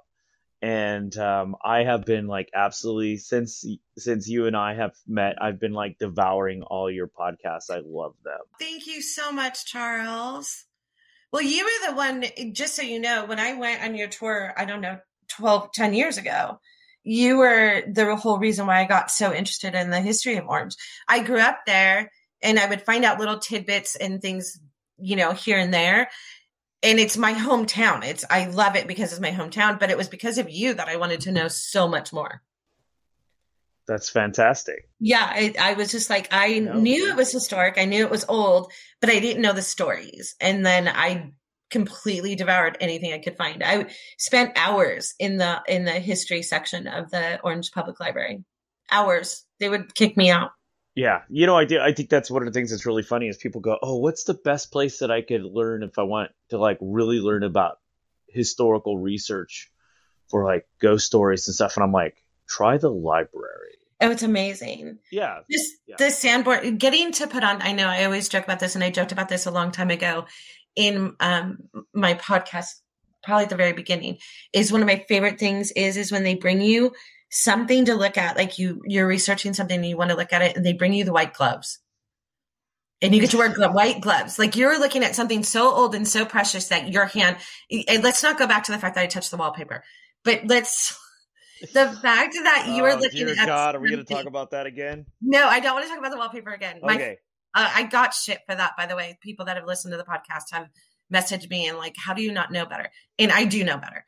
And 0.67 1.17
um, 1.17 1.55
I 1.65 1.85
have 1.85 2.05
been 2.05 2.27
like 2.27 2.51
absolutely 2.53 3.19
since 3.19 3.65
since 3.97 4.29
you 4.29 4.47
and 4.47 4.57
I 4.57 4.75
have 4.75 4.97
met, 5.07 5.37
I've 5.41 5.61
been 5.61 5.75
like 5.75 5.97
devouring 6.01 6.63
all 6.63 6.91
your 6.91 7.07
podcasts. 7.07 7.71
I 7.71 7.83
love 7.85 8.15
them. 8.25 8.41
Thank 8.59 8.89
you 8.89 9.01
so 9.01 9.31
much, 9.31 9.65
Charles. 9.65 10.65
Well, 11.33 11.43
you 11.43 11.65
were 11.65 11.89
the 11.89 11.97
one, 11.97 12.25
just 12.53 12.75
so 12.75 12.83
you 12.83 12.99
know, 12.99 13.27
when 13.27 13.39
I 13.39 13.55
went 13.55 13.85
on 13.85 13.95
your 13.95 14.09
tour, 14.09 14.55
I 14.57 14.65
don't 14.65 14.81
know, 14.81 14.99
12, 15.29 15.71
10 15.73 15.95
years 15.95 16.19
ago, 16.19 16.59
you 17.05 17.37
were 17.37 17.85
the 17.89 18.17
whole 18.17 18.39
reason 18.41 18.67
why 18.67 18.81
I 18.81 18.87
got 18.87 19.13
so 19.13 19.33
interested 19.33 19.77
in 19.77 19.91
the 19.91 20.01
history 20.01 20.35
of 20.35 20.49
Orange. 20.49 20.75
I 21.07 21.23
grew 21.23 21.39
up 21.39 21.61
there 21.65 22.11
and 22.43 22.59
I 22.59 22.69
would 22.69 22.83
find 22.83 23.05
out 23.05 23.21
little 23.21 23.39
tidbits 23.39 23.95
and 23.95 24.21
things, 24.21 24.59
you 24.99 25.15
know, 25.15 25.31
here 25.31 25.59
and 25.59 25.73
there. 25.73 26.11
And 26.83 27.01
it's 27.01 27.17
my 27.17 27.33
hometown. 27.33 28.05
It's 28.05 28.25
I 28.31 28.47
love 28.49 28.77
it 28.77 28.87
because 28.87 29.13
it's 29.13 29.21
my 29.21 29.31
hometown, 29.31 29.79
but 29.79 29.91
it 29.91 29.97
was 29.97 30.09
because 30.09 30.39
of 30.39 30.51
you 30.51 30.75
that 30.75 30.89
I 30.89 30.97
wanted 30.97 31.23
to 31.23 31.33
know 31.33 31.49
so 31.49 31.89
much 31.89 32.13
more. 32.13 32.43
That's 33.89 34.11
fantastic. 34.11 34.89
Yeah, 34.99 35.25
I, 35.29 35.55
I 35.59 35.75
was 35.75 35.93
just 35.93 36.11
like 36.11 36.29
I 36.33 36.59
no. 36.59 36.75
knew 36.75 37.09
it 37.09 37.17
was 37.17 37.31
historic. 37.31 37.79
I 37.79 37.85
knew 37.85 38.05
it 38.05 38.11
was 38.11 38.25
old, 38.29 38.73
but 39.01 39.11
I 39.11 39.21
didn't 39.21 39.43
know 39.43 39.53
the 39.53 39.63
stories. 39.63 40.35
And 40.41 40.67
then 40.67 40.89
I 40.89 41.33
completely 41.71 42.35
devoured 42.35 42.77
anything 42.81 43.13
I 43.13 43.19
could 43.19 43.37
find. 43.37 43.63
I 43.63 43.87
spent 44.19 44.53
hours 44.57 45.15
in 45.19 45.37
the 45.37 45.63
in 45.69 45.85
the 45.85 45.93
history 45.93 46.43
section 46.43 46.89
of 46.89 47.11
the 47.11 47.41
Orange 47.43 47.71
Public 47.73 48.01
Library. 48.01 48.45
Hours. 48.91 49.45
They 49.61 49.69
would 49.69 49.95
kick 49.95 50.17
me 50.17 50.31
out. 50.31 50.51
Yeah, 50.97 51.23
you 51.29 51.45
know, 51.45 51.57
I 51.57 51.67
do. 51.67 51.79
I 51.79 51.93
think 51.93 52.09
that's 52.09 52.31
one 52.31 52.43
of 52.43 52.47
the 52.47 52.59
things 52.59 52.71
that's 52.71 52.87
really 52.87 53.03
funny 53.03 53.29
is 53.29 53.37
people 53.37 53.61
go, 53.61 53.79
"Oh, 53.83 53.99
what's 53.99 54.25
the 54.25 54.33
best 54.33 54.73
place 54.73 55.01
that 55.01 55.11
I 55.11 55.21
could 55.21 55.45
learn 55.45 55.83
if 55.83 55.99
I 55.99 56.03
want 56.05 56.31
to 56.49 56.59
like 56.59 56.79
really 56.81 57.21
learn 57.21 57.43
about 57.43 57.79
historical 58.29 58.99
research 58.99 59.71
for 60.31 60.43
like 60.45 60.67
ghost 60.81 61.05
stories 61.05 61.47
and 61.47 61.55
stuff?" 61.55 61.77
And 61.77 61.85
I'm 61.85 61.93
like, 61.93 62.17
try 62.49 62.79
the 62.79 62.91
library. 62.91 63.77
Oh, 64.01 64.11
it's 64.11 64.23
amazing. 64.23 64.99
Yeah. 65.13 65.41
This 65.51 65.71
yeah. 65.87 65.97
the 65.99 66.11
Sanborn 66.11 66.79
getting 66.79 67.13
to 67.13 67.27
put 67.27 67.45
on. 67.45 67.61
I 67.61 67.73
know 67.73 67.89
I 67.89 68.05
always 68.05 68.31
joke 68.31 68.45
about 68.45 68.61
this, 68.61 68.75
and 68.75 68.83
I 68.83 68.91
joked 68.91 69.13
about 69.13 69.29
this 69.29 69.45
a 69.45 69.51
long 69.51 69.73
time 69.73 69.91
ago 69.91 70.25
in 70.77 71.15
um, 71.21 71.59
my 71.93 72.15
podcast, 72.15 72.81
probably 73.23 73.45
at 73.45 73.51
the 73.51 73.57
very 73.57 73.75
beginning. 73.75 74.17
Is 74.55 74.73
one 74.73 74.81
of 74.81 74.87
my 74.87 75.05
favorite 75.09 75.39
things 75.39 75.73
is 75.73 75.99
is 75.99 76.11
when 76.11 76.23
they 76.23 76.37
bring 76.37 76.63
you 76.63 76.93
something 77.43 77.87
to 77.87 77.95
look 77.95 78.19
at, 78.19 78.37
like 78.37 78.59
you 78.59 78.83
you're 78.87 79.07
researching 79.07 79.55
something 79.55 79.77
and 79.77 79.87
you 79.87 79.97
want 79.97 80.11
to 80.11 80.17
look 80.17 80.33
at 80.33 80.43
it, 80.43 80.57
and 80.57 80.65
they 80.65 80.73
bring 80.73 80.93
you 80.93 81.05
the 81.05 81.13
white 81.13 81.35
gloves. 81.35 81.79
And 83.03 83.15
you 83.15 83.21
get 83.21 83.31
to 83.33 83.37
wear 83.37 83.51
white 83.71 84.01
gloves. 84.01 84.39
Like 84.39 84.57
you're 84.57 84.79
looking 84.81 85.05
at 85.05 85.15
something 85.15 85.43
so 85.43 85.71
old 85.71 85.95
and 85.95 86.09
so 86.09 86.25
precious 86.25 86.69
that 86.69 86.89
your 86.89 87.05
hand, 87.05 87.37
and 87.71 88.03
let's 88.03 88.23
not 88.23 88.39
go 88.39 88.47
back 88.47 88.65
to 88.65 88.73
the 88.73 88.79
fact 88.79 88.95
that 88.95 89.03
I 89.03 89.07
touched 89.07 89.31
the 89.31 89.37
wallpaper, 89.37 89.85
but 90.25 90.47
let's 90.47 90.99
the 91.61 91.91
fact 92.03 92.35
that 92.35 92.73
you 92.75 92.85
are 92.85 92.93
oh, 92.93 92.97
looking 92.97 93.27
dear 93.27 93.35
at 93.39 93.47
God, 93.47 93.75
are 93.77 93.81
we 93.81 93.91
going 93.91 94.05
to 94.05 94.15
talk 94.15 94.27
about 94.27 94.51
that 94.51 94.67
again? 94.67 95.07
No, 95.21 95.47
I 95.47 95.61
don't 95.61 95.75
want 95.75 95.85
to 95.85 95.91
talk 95.91 95.99
about 95.99 96.11
the 96.11 96.19
wallpaper 96.19 96.53
again. 96.53 96.81
Okay. 96.83 97.19
My, 97.55 97.63
uh, 97.63 97.71
I 97.75 97.83
got 97.85 98.13
shit 98.13 98.41
for 98.47 98.55
that, 98.55 98.73
by 98.77 98.87
the 98.87 98.97
way. 98.97 99.19
People 99.23 99.47
that 99.47 99.57
have 99.57 99.67
listened 99.67 99.93
to 99.93 99.99
the 99.99 100.05
podcast 100.05 100.53
have 100.53 100.69
messaged 101.13 101.49
me 101.49 101.67
and 101.69 101.79
like, 101.79 101.95
how 101.97 102.13
do 102.13 102.23
you 102.23 102.33
not 102.33 102.53
know 102.53 102.67
better? 102.67 102.91
And 103.19 103.33
I 103.33 103.45
do 103.45 103.65
know 103.65 103.79
better. 103.79 104.05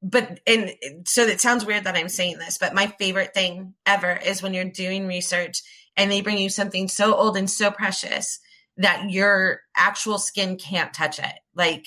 But 0.00 0.40
and 0.46 0.72
so 1.06 1.22
it 1.22 1.40
sounds 1.40 1.64
weird 1.64 1.84
that 1.84 1.96
I'm 1.96 2.08
saying 2.08 2.38
this, 2.38 2.58
but 2.58 2.74
my 2.74 2.86
favorite 2.98 3.34
thing 3.34 3.74
ever 3.84 4.12
is 4.12 4.42
when 4.42 4.54
you're 4.54 4.64
doing 4.64 5.06
research 5.06 5.62
and 5.96 6.10
they 6.10 6.20
bring 6.20 6.38
you 6.38 6.48
something 6.48 6.88
so 6.88 7.14
old 7.14 7.36
and 7.36 7.50
so 7.50 7.70
precious 7.70 8.38
that 8.76 9.10
your 9.10 9.62
actual 9.76 10.18
skin 10.18 10.56
can't 10.56 10.94
touch 10.94 11.18
it. 11.18 11.34
Like 11.54 11.86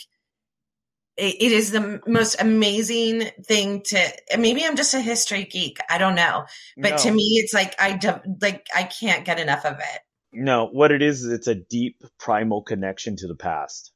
it 1.18 1.51
is 1.51 1.72
the 1.72 2.01
most 2.07 2.36
amazing 2.39 3.24
thing 3.45 3.82
to 3.84 4.12
maybe 4.38 4.64
i'm 4.64 4.76
just 4.76 4.93
a 4.93 4.99
history 4.99 5.43
geek 5.43 5.78
i 5.89 5.97
don't 5.97 6.16
know 6.16 6.45
but 6.78 6.91
no. 6.91 6.97
to 6.97 7.12
me 7.12 7.24
it's 7.43 7.53
like 7.53 7.76
i 7.80 7.99
like 8.41 8.66
i 8.76 8.84
can't 8.84 9.26
get 9.26 9.39
enough 9.39 9.66
of 9.66 9.74
it 9.74 10.01
no 10.34 10.68
what 10.68 10.91
it 10.91 11.01
is 11.01 11.24
is 11.24 11.32
it's 11.32 11.47
a 11.47 11.55
deep 11.55 12.01
primal 12.18 12.64
connection 12.64 13.16
to 13.16 13.28
the 13.28 13.36
past 13.36 13.91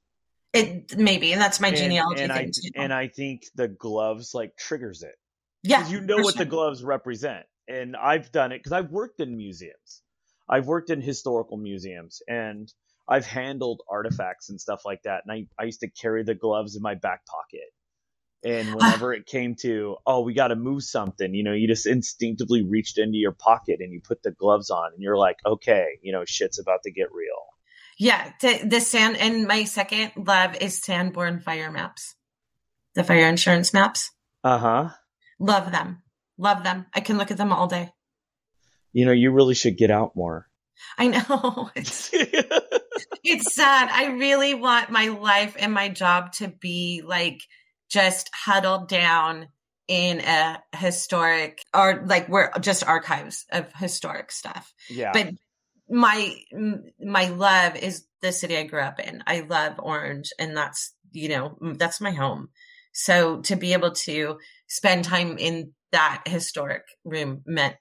it 0.55 0.97
maybe 0.97 1.31
and 1.33 1.41
that's 1.41 1.59
my 1.59 1.69
and, 1.69 1.77
genealogy 1.77 2.23
and 2.23 2.31
thing 2.31 2.47
I, 2.47 2.51
too. 2.51 2.69
and 2.75 2.93
i 2.93 3.07
think 3.07 3.43
the 3.55 3.67
gloves 3.67 4.33
like 4.33 4.55
triggers 4.57 5.03
it 5.03 5.15
yeah 5.63 5.87
you 5.87 6.01
know 6.01 6.17
what 6.17 6.35
sure. 6.35 6.45
the 6.45 6.49
gloves 6.49 6.83
represent 6.83 7.45
and 7.67 7.95
i've 7.95 8.31
done 8.31 8.51
it 8.51 8.59
because 8.59 8.71
i've 8.71 8.91
worked 8.91 9.19
in 9.19 9.35
museums 9.35 10.01
i've 10.49 10.67
worked 10.67 10.89
in 10.89 11.01
historical 11.01 11.57
museums 11.57 12.21
and 12.27 12.71
I've 13.07 13.25
handled 13.25 13.81
artifacts 13.89 14.49
and 14.49 14.59
stuff 14.59 14.81
like 14.85 15.03
that, 15.03 15.23
and 15.25 15.31
I, 15.31 15.61
I 15.61 15.65
used 15.65 15.81
to 15.81 15.89
carry 15.89 16.23
the 16.23 16.35
gloves 16.35 16.75
in 16.75 16.81
my 16.81 16.95
back 16.95 17.21
pocket. 17.25 17.69
And 18.43 18.75
whenever 18.75 19.13
it 19.13 19.25
came 19.25 19.55
to, 19.61 19.97
oh, 20.05 20.21
we 20.21 20.33
got 20.33 20.47
to 20.47 20.55
move 20.55 20.83
something, 20.83 21.33
you 21.33 21.43
know, 21.43 21.53
you 21.53 21.67
just 21.67 21.85
instinctively 21.85 22.63
reached 22.63 22.97
into 22.97 23.17
your 23.17 23.31
pocket 23.31 23.77
and 23.79 23.91
you 23.93 24.01
put 24.01 24.23
the 24.23 24.31
gloves 24.31 24.69
on, 24.69 24.91
and 24.93 25.01
you're 25.01 25.17
like, 25.17 25.37
okay, 25.45 25.99
you 26.01 26.11
know, 26.13 26.23
shit's 26.25 26.59
about 26.59 26.81
to 26.83 26.91
get 26.91 27.11
real. 27.11 27.43
Yeah, 27.97 28.31
the, 28.41 28.61
the 28.65 28.81
sand 28.81 29.17
and 29.17 29.47
my 29.47 29.63
second 29.63 30.11
love 30.17 30.57
is 30.59 30.81
Sanborn 30.81 31.39
fire 31.39 31.71
maps, 31.71 32.15
the 32.93 33.03
fire 33.03 33.27
insurance 33.27 33.73
maps. 33.73 34.11
Uh 34.43 34.57
huh. 34.57 34.89
Love 35.39 35.71
them, 35.71 36.03
love 36.37 36.63
them. 36.63 36.85
I 36.93 36.99
can 36.99 37.17
look 37.17 37.31
at 37.31 37.37
them 37.37 37.53
all 37.53 37.67
day. 37.67 37.91
You 38.91 39.05
know, 39.05 39.11
you 39.11 39.31
really 39.31 39.55
should 39.55 39.77
get 39.77 39.91
out 39.91 40.15
more. 40.15 40.47
I 40.97 41.07
know. 41.07 41.69
It's, 41.75 42.09
it's 43.23 43.53
sad. 43.53 43.89
I 43.91 44.13
really 44.17 44.53
want 44.53 44.89
my 44.89 45.09
life 45.09 45.55
and 45.59 45.73
my 45.73 45.89
job 45.89 46.31
to 46.33 46.47
be 46.47 47.01
like 47.05 47.41
just 47.89 48.29
huddled 48.33 48.87
down 48.87 49.47
in 49.87 50.21
a 50.21 50.63
historic 50.75 51.61
or 51.73 52.03
like 52.07 52.27
we're 52.29 52.51
just 52.59 52.87
archives 52.87 53.45
of 53.51 53.71
historic 53.73 54.31
stuff. 54.31 54.73
Yeah. 54.89 55.11
But 55.13 55.33
my 55.89 56.35
my 56.99 57.29
love 57.29 57.75
is 57.75 58.05
the 58.21 58.31
city 58.31 58.57
I 58.57 58.63
grew 58.63 58.81
up 58.81 58.99
in. 58.99 59.23
I 59.27 59.41
love 59.41 59.75
Orange 59.79 60.31
and 60.39 60.55
that's, 60.55 60.93
you 61.11 61.29
know, 61.29 61.57
that's 61.77 62.01
my 62.01 62.11
home. 62.11 62.49
So 62.93 63.41
to 63.41 63.55
be 63.55 63.73
able 63.73 63.91
to 63.91 64.37
spend 64.67 65.03
time 65.03 65.37
in 65.37 65.73
that 65.91 66.23
historic 66.25 66.83
room 67.03 67.41
meant 67.45 67.75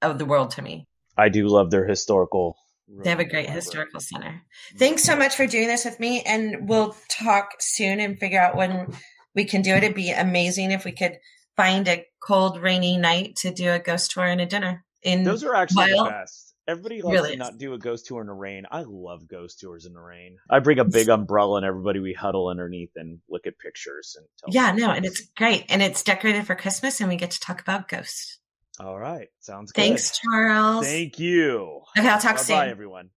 of 0.00 0.18
the 0.18 0.24
world 0.24 0.50
to 0.52 0.62
me. 0.62 0.86
I 1.16 1.28
do 1.28 1.46
love 1.46 1.70
their 1.70 1.86
historical. 1.86 2.56
They 2.88 3.10
have 3.10 3.20
a 3.20 3.24
great 3.24 3.48
historical 3.48 4.00
center. 4.00 4.28
Mm-hmm. 4.28 4.78
Thanks 4.78 5.04
so 5.04 5.16
much 5.16 5.34
for 5.34 5.46
doing 5.46 5.68
this 5.68 5.84
with 5.84 5.98
me, 6.00 6.22
and 6.22 6.68
we'll 6.68 6.96
talk 7.08 7.52
soon 7.60 8.00
and 8.00 8.18
figure 8.18 8.40
out 8.40 8.56
when 8.56 8.94
we 9.34 9.44
can 9.44 9.62
do 9.62 9.72
it. 9.72 9.84
It'd 9.84 9.94
be 9.94 10.10
amazing 10.10 10.72
if 10.72 10.84
we 10.84 10.92
could 10.92 11.16
find 11.56 11.86
a 11.88 12.04
cold, 12.20 12.60
rainy 12.60 12.98
night 12.98 13.36
to 13.36 13.52
do 13.52 13.70
a 13.70 13.78
ghost 13.78 14.10
tour 14.10 14.26
and 14.26 14.40
a 14.40 14.46
dinner. 14.46 14.84
In 15.02 15.22
those 15.24 15.44
are 15.44 15.54
actually 15.54 15.92
the 15.92 16.08
best. 16.10 16.51
Everybody 16.68 17.02
loves 17.02 17.14
really 17.14 17.30
to 17.32 17.36
not 17.36 17.58
do 17.58 17.74
a 17.74 17.78
ghost 17.78 18.06
tour 18.06 18.20
in 18.20 18.28
the 18.28 18.32
rain. 18.32 18.64
I 18.70 18.84
love 18.86 19.26
ghost 19.26 19.60
tours 19.60 19.84
in 19.84 19.94
the 19.94 20.00
rain. 20.00 20.36
I 20.48 20.60
bring 20.60 20.78
a 20.78 20.84
big 20.84 21.08
umbrella 21.08 21.56
and 21.56 21.66
everybody 21.66 21.98
we 21.98 22.12
huddle 22.12 22.48
underneath 22.48 22.92
and 22.96 23.18
look 23.28 23.46
at 23.46 23.58
pictures 23.58 24.16
and 24.16 24.54
yeah, 24.54 24.72
no, 24.72 24.90
and 24.90 25.04
it's 25.04 25.20
great 25.36 25.66
and 25.68 25.82
it's 25.82 26.02
decorated 26.02 26.46
for 26.46 26.54
Christmas 26.54 27.00
and 27.00 27.08
we 27.08 27.16
get 27.16 27.32
to 27.32 27.40
talk 27.40 27.60
about 27.60 27.88
ghosts. 27.88 28.38
All 28.80 28.98
right. 28.98 29.28
Sounds 29.40 29.72
good. 29.72 29.82
Thanks, 29.82 30.18
Charles. 30.18 30.86
Thank 30.86 31.18
you. 31.18 31.82
Okay, 31.98 32.08
I'll 32.08 32.20
talk 32.20 32.36
Bye-bye, 32.36 32.42
soon. 32.42 32.56
Bye, 32.56 32.68
everyone. 32.68 33.10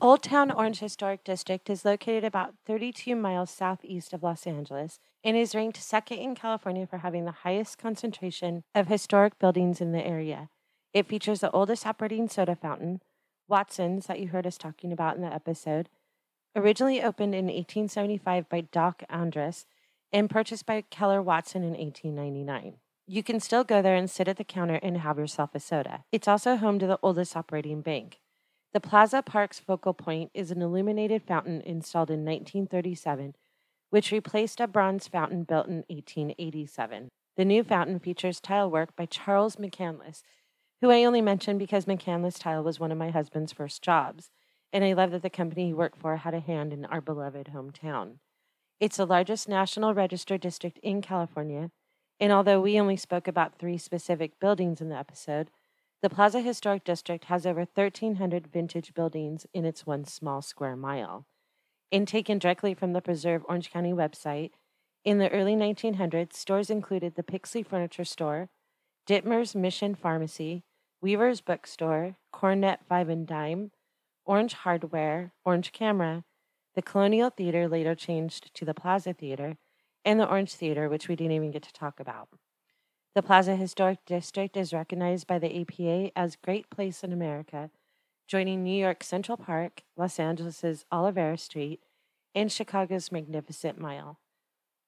Old 0.00 0.22
Town 0.22 0.50
Orange 0.50 0.78
Historic 0.78 1.24
District 1.24 1.68
is 1.68 1.84
located 1.84 2.22
about 2.22 2.54
32 2.66 3.16
miles 3.16 3.50
southeast 3.50 4.12
of 4.12 4.22
Los 4.22 4.46
Angeles 4.46 5.00
and 5.24 5.36
is 5.36 5.54
ranked 5.54 5.76
second 5.78 6.18
in 6.18 6.34
California 6.34 6.86
for 6.86 6.98
having 6.98 7.24
the 7.24 7.32
highest 7.32 7.78
concentration 7.78 8.62
of 8.74 8.86
historic 8.86 9.38
buildings 9.38 9.80
in 9.80 9.90
the 9.92 10.06
area. 10.06 10.50
It 10.92 11.06
features 11.06 11.40
the 11.40 11.50
oldest 11.50 11.86
operating 11.86 12.28
soda 12.28 12.56
fountain, 12.56 13.00
Watson's, 13.46 14.06
that 14.06 14.20
you 14.20 14.28
heard 14.28 14.46
us 14.46 14.58
talking 14.58 14.92
about 14.92 15.16
in 15.16 15.22
the 15.22 15.32
episode, 15.32 15.88
originally 16.56 17.02
opened 17.02 17.34
in 17.34 17.46
1875 17.46 18.48
by 18.48 18.62
Doc 18.62 19.02
Andrus 19.08 19.66
and 20.12 20.30
purchased 20.30 20.66
by 20.66 20.82
Keller 20.82 21.22
Watson 21.22 21.62
in 21.62 21.70
1899. 21.70 22.76
You 23.06 23.22
can 23.22 23.40
still 23.40 23.64
go 23.64 23.80
there 23.80 23.96
and 23.96 24.10
sit 24.10 24.28
at 24.28 24.36
the 24.36 24.44
counter 24.44 24.78
and 24.82 24.98
have 24.98 25.18
yourself 25.18 25.54
a 25.54 25.60
soda. 25.60 26.04
It's 26.12 26.28
also 26.28 26.56
home 26.56 26.78
to 26.78 26.86
the 26.86 26.98
oldest 27.02 27.36
operating 27.36 27.80
bank. 27.80 28.20
The 28.74 28.80
Plaza 28.80 29.22
Park's 29.22 29.58
focal 29.58 29.94
point 29.94 30.30
is 30.34 30.50
an 30.50 30.60
illuminated 30.60 31.22
fountain 31.22 31.62
installed 31.62 32.10
in 32.10 32.24
1937, 32.24 33.34
which 33.88 34.12
replaced 34.12 34.60
a 34.60 34.66
bronze 34.66 35.08
fountain 35.08 35.44
built 35.44 35.68
in 35.68 35.84
1887. 35.88 37.08
The 37.36 37.44
new 37.46 37.64
fountain 37.64 37.98
features 37.98 38.40
tile 38.40 38.70
work 38.70 38.94
by 38.94 39.06
Charles 39.06 39.56
McCandless, 39.56 40.22
who 40.80 40.90
I 40.90 41.04
only 41.04 41.20
mention 41.20 41.58
because 41.58 41.86
McCandless 41.86 42.38
Tile 42.38 42.62
was 42.62 42.78
one 42.78 42.92
of 42.92 42.98
my 42.98 43.10
husband's 43.10 43.52
first 43.52 43.82
jobs, 43.82 44.30
and 44.72 44.84
I 44.84 44.92
love 44.92 45.10
that 45.10 45.22
the 45.22 45.30
company 45.30 45.66
he 45.66 45.72
worked 45.72 45.98
for 45.98 46.16
had 46.16 46.34
a 46.34 46.40
hand 46.40 46.72
in 46.72 46.84
our 46.84 47.00
beloved 47.00 47.50
hometown. 47.54 48.18
It's 48.80 48.98
the 48.98 49.06
largest 49.06 49.48
National 49.48 49.94
Register 49.94 50.38
district 50.38 50.78
in 50.82 51.02
California, 51.02 51.70
and 52.20 52.32
although 52.32 52.60
we 52.60 52.78
only 52.78 52.96
spoke 52.96 53.26
about 53.26 53.58
three 53.58 53.78
specific 53.78 54.38
buildings 54.38 54.80
in 54.80 54.88
the 54.88 54.96
episode, 54.96 55.50
the 56.00 56.10
Plaza 56.10 56.40
Historic 56.40 56.84
District 56.84 57.24
has 57.24 57.44
over 57.44 57.60
1,300 57.60 58.46
vintage 58.46 58.94
buildings 58.94 59.46
in 59.52 59.64
its 59.64 59.84
one 59.84 60.04
small 60.04 60.42
square 60.42 60.76
mile. 60.76 61.26
And 61.90 62.06
taken 62.06 62.38
directly 62.38 62.74
from 62.74 62.92
the 62.92 63.00
Preserve 63.00 63.44
Orange 63.48 63.72
County 63.72 63.92
website, 63.92 64.50
in 65.04 65.18
the 65.18 65.30
early 65.30 65.56
1900s, 65.56 66.34
stores 66.34 66.70
included 66.70 67.14
the 67.14 67.22
Pixley 67.22 67.66
Furniture 67.66 68.04
Store, 68.04 68.48
Dittmer's 69.08 69.54
Mission 69.54 69.94
Pharmacy, 69.94 70.64
Weaver's 71.00 71.40
Bookstore, 71.40 72.16
Cornet 72.32 72.80
Five 72.88 73.08
and 73.08 73.26
Dime, 73.26 73.70
Orange 74.24 74.54
Hardware, 74.54 75.32
Orange 75.44 75.70
Camera, 75.70 76.24
the 76.74 76.82
Colonial 76.82 77.30
Theater 77.30 77.68
later 77.68 77.94
changed 77.94 78.52
to 78.54 78.64
the 78.64 78.74
Plaza 78.74 79.12
Theater, 79.12 79.56
and 80.04 80.18
the 80.18 80.28
Orange 80.28 80.54
Theater, 80.54 80.88
which 80.88 81.08
we 81.08 81.14
didn't 81.14 81.32
even 81.32 81.52
get 81.52 81.62
to 81.62 81.72
talk 81.72 82.00
about. 82.00 82.28
The 83.14 83.22
Plaza 83.22 83.54
Historic 83.54 84.04
District 84.06 84.56
is 84.56 84.72
recognized 84.72 85.26
by 85.26 85.38
the 85.38 85.60
APA 85.60 86.18
as 86.18 86.36
Great 86.36 86.68
Place 86.68 87.04
in 87.04 87.12
America, 87.12 87.70
joining 88.26 88.62
New 88.62 88.78
York 88.78 89.04
Central 89.04 89.36
Park, 89.36 89.82
Los 89.96 90.18
Angeles' 90.18 90.84
Olivera 90.92 91.38
Street, 91.38 91.80
and 92.34 92.50
Chicago's 92.50 93.12
Magnificent 93.12 93.78
Mile. 93.78 94.18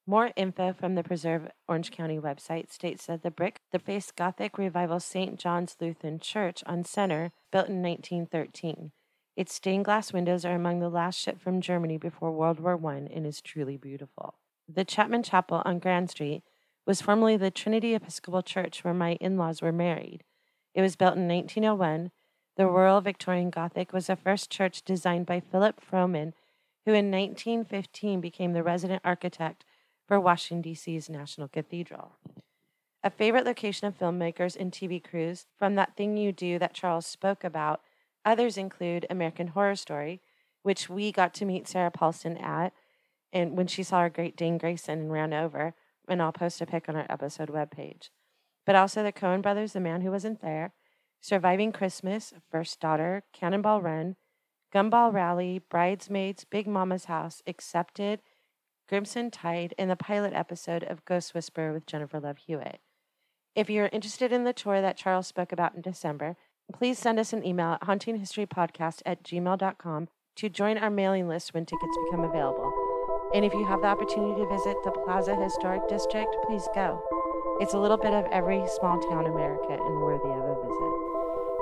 More 0.07 0.31
info 0.35 0.73
from 0.73 0.95
the 0.95 1.03
Preserve 1.03 1.49
Orange 1.67 1.91
County 1.91 2.17
website 2.17 2.71
states 2.71 3.05
that 3.05 3.21
the 3.21 3.29
brick 3.29 3.61
that 3.71 3.83
faced 3.83 4.15
Gothic 4.15 4.57
Revival 4.57 4.99
St. 4.99 5.37
John's 5.37 5.77
Lutheran 5.79 6.19
Church 6.19 6.63
on 6.65 6.83
Center, 6.83 7.31
built 7.51 7.69
in 7.69 7.83
1913. 7.83 8.91
Its 9.35 9.53
stained 9.53 9.85
glass 9.85 10.11
windows 10.11 10.43
are 10.43 10.55
among 10.55 10.79
the 10.79 10.89
last 10.89 11.19
shipped 11.19 11.39
from 11.39 11.61
Germany 11.61 11.97
before 11.97 12.31
World 12.31 12.59
War 12.59 12.79
I 12.83 12.95
and 12.95 13.27
is 13.27 13.41
truly 13.41 13.77
beautiful. 13.77 14.35
The 14.67 14.83
Chapman 14.83 15.21
Chapel 15.21 15.61
on 15.65 15.77
Grand 15.77 16.09
Street 16.09 16.43
was 16.85 17.01
formerly 17.01 17.37
the 17.37 17.51
Trinity 17.51 17.93
Episcopal 17.93 18.41
Church 18.41 18.83
where 18.83 18.95
my 18.95 19.13
in 19.21 19.37
laws 19.37 19.61
were 19.61 19.71
married. 19.71 20.23
It 20.73 20.81
was 20.81 20.95
built 20.95 21.15
in 21.15 21.27
1901. 21.27 22.11
The 22.57 22.65
Royal 22.65 23.01
Victorian 23.01 23.51
Gothic 23.51 23.93
was 23.93 24.07
the 24.07 24.15
first 24.15 24.49
church 24.49 24.81
designed 24.81 25.27
by 25.27 25.39
Philip 25.39 25.79
Frohman, 25.79 26.33
who 26.85 26.93
in 26.93 27.11
1915 27.11 28.19
became 28.19 28.53
the 28.53 28.63
resident 28.63 29.01
architect 29.05 29.63
for 30.07 30.19
Washington, 30.19 30.61
D.C.'s 30.61 31.09
National 31.09 31.47
Cathedral. 31.47 32.13
A 33.03 33.09
favorite 33.09 33.45
location 33.45 33.87
of 33.87 33.97
filmmakers 33.97 34.55
and 34.55 34.71
TV 34.71 35.03
crews 35.03 35.47
from 35.57 35.75
That 35.75 35.95
Thing 35.95 36.17
You 36.17 36.31
Do 36.31 36.59
that 36.59 36.73
Charles 36.73 37.05
spoke 37.05 37.43
about, 37.43 37.81
others 38.23 38.57
include 38.57 39.07
American 39.09 39.47
Horror 39.47 39.75
Story, 39.75 40.21
which 40.61 40.89
we 40.89 41.11
got 41.11 41.33
to 41.35 41.45
meet 41.45 41.67
Sarah 41.67 41.89
Paulson 41.89 42.37
at, 42.37 42.73
and 43.33 43.57
when 43.57 43.67
she 43.67 43.81
saw 43.81 43.97
our 43.97 44.09
Great 44.09 44.35
Dane 44.35 44.57
Grayson 44.57 44.99
and 44.99 45.11
ran 45.11 45.33
over, 45.33 45.73
and 46.07 46.21
I'll 46.21 46.31
post 46.31 46.61
a 46.61 46.65
pic 46.65 46.87
on 46.89 46.95
our 46.95 47.07
episode 47.09 47.49
webpage. 47.49 48.09
But 48.65 48.75
also 48.75 49.01
the 49.01 49.11
Coen 49.11 49.41
brothers, 49.41 49.73
The 49.73 49.79
Man 49.79 50.01
Who 50.01 50.11
Wasn't 50.11 50.41
There, 50.41 50.73
Surviving 51.19 51.71
Christmas, 51.71 52.33
First 52.51 52.79
Daughter, 52.79 53.23
Cannonball 53.33 53.81
Run, 53.81 54.15
Gumball 54.73 55.13
Rally, 55.13 55.61
Bridesmaids, 55.69 56.45
Big 56.45 56.67
Mama's 56.67 57.05
House, 57.05 57.41
Accepted, 57.47 58.21
Crimson 58.91 59.31
Tide, 59.31 59.73
and 59.77 59.89
the 59.89 59.95
pilot 59.95 60.33
episode 60.33 60.83
of 60.83 61.05
Ghost 61.05 61.33
Whisperer 61.33 61.71
with 61.71 61.85
Jennifer 61.85 62.19
Love 62.19 62.39
Hewitt. 62.39 62.81
If 63.55 63.69
you're 63.69 63.87
interested 63.93 64.33
in 64.33 64.43
the 64.43 64.51
tour 64.51 64.81
that 64.81 64.97
Charles 64.97 65.27
spoke 65.27 65.53
about 65.53 65.73
in 65.73 65.81
December, 65.81 66.35
please 66.73 66.99
send 66.99 67.17
us 67.17 67.31
an 67.31 67.45
email 67.45 67.71
at 67.71 67.83
hauntinghistorypodcast 67.83 69.01
at 69.05 69.23
gmail.com 69.23 70.09
to 70.35 70.49
join 70.49 70.77
our 70.77 70.89
mailing 70.89 71.29
list 71.29 71.53
when 71.53 71.65
tickets 71.65 71.97
become 72.03 72.25
available. 72.25 72.69
And 73.33 73.45
if 73.45 73.53
you 73.53 73.63
have 73.63 73.79
the 73.79 73.87
opportunity 73.87 74.41
to 74.41 74.49
visit 74.49 74.75
the 74.83 74.91
Plaza 75.05 75.37
Historic 75.41 75.87
District, 75.87 76.35
please 76.45 76.67
go. 76.75 77.01
It's 77.61 77.73
a 77.73 77.79
little 77.79 77.95
bit 77.95 78.13
of 78.13 78.25
every 78.29 78.61
small 78.75 78.99
town 79.09 79.25
America 79.25 79.71
and 79.71 80.01
worthy 80.01 80.27
of 80.27 80.43
a 80.43 80.55
visit. 80.67 80.90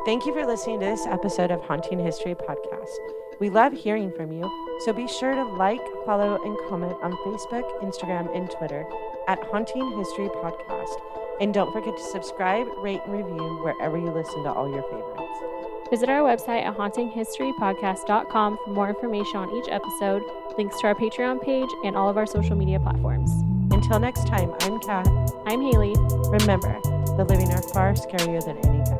Thank 0.06 0.26
you 0.26 0.34
for 0.34 0.46
listening 0.46 0.80
to 0.80 0.86
this 0.86 1.06
episode 1.06 1.52
of 1.52 1.62
Haunting 1.62 2.00
History 2.00 2.34
Podcast. 2.34 2.98
We 3.40 3.50
love 3.50 3.74
hearing 3.74 4.12
from 4.12 4.32
you, 4.32 4.50
so 4.86 4.94
be 4.94 5.08
sure 5.08 5.36
to 5.36 5.44
like, 5.44 5.82
follow, 6.06 6.42
and 6.44 6.58
comment 6.70 6.98
on 7.02 7.12
Facebook, 7.26 7.82
Instagram, 7.84 8.36
and 8.36 8.50
Twitter 8.50 8.86
at 9.28 9.44
Haunting 9.46 9.98
History 9.98 10.30
Podcast. 10.30 10.96
And 11.42 11.54
don't 11.54 11.72
forget 11.72 11.96
to 11.98 12.04
subscribe, 12.04 12.68
rate, 12.78 13.02
and 13.06 13.14
review 13.14 13.60
wherever 13.64 13.98
you 13.98 14.10
listen 14.10 14.44
to 14.44 14.52
all 14.52 14.72
your 14.72 14.84
favorites. 14.84 15.90
Visit 15.90 16.10
our 16.10 16.22
website 16.22 16.64
at 16.66 16.78
hauntinghistorypodcast.com 16.78 18.58
for 18.64 18.70
more 18.72 18.90
information 18.90 19.38
on 19.38 19.56
each 19.56 19.70
episode 19.70 20.24
links 20.60 20.78
to 20.82 20.88
our 20.88 20.96
Patreon 20.96 21.42
page, 21.42 21.70
and 21.86 21.96
all 21.96 22.10
of 22.10 22.18
our 22.18 22.26
social 22.26 22.54
media 22.54 22.80
platforms. 22.82 23.32
Until 23.72 23.98
next 23.98 24.28
time, 24.28 24.54
I'm 24.62 24.78
Kat. 24.82 25.08
I'm 25.46 25.62
Haley. 25.62 25.94
Remember, 26.28 26.80
the 27.16 27.26
living 27.30 27.50
are 27.54 27.62
far 27.62 27.94
scarier 27.94 28.44
than 28.44 28.58
any 28.66 28.80
ghost. 28.80 28.99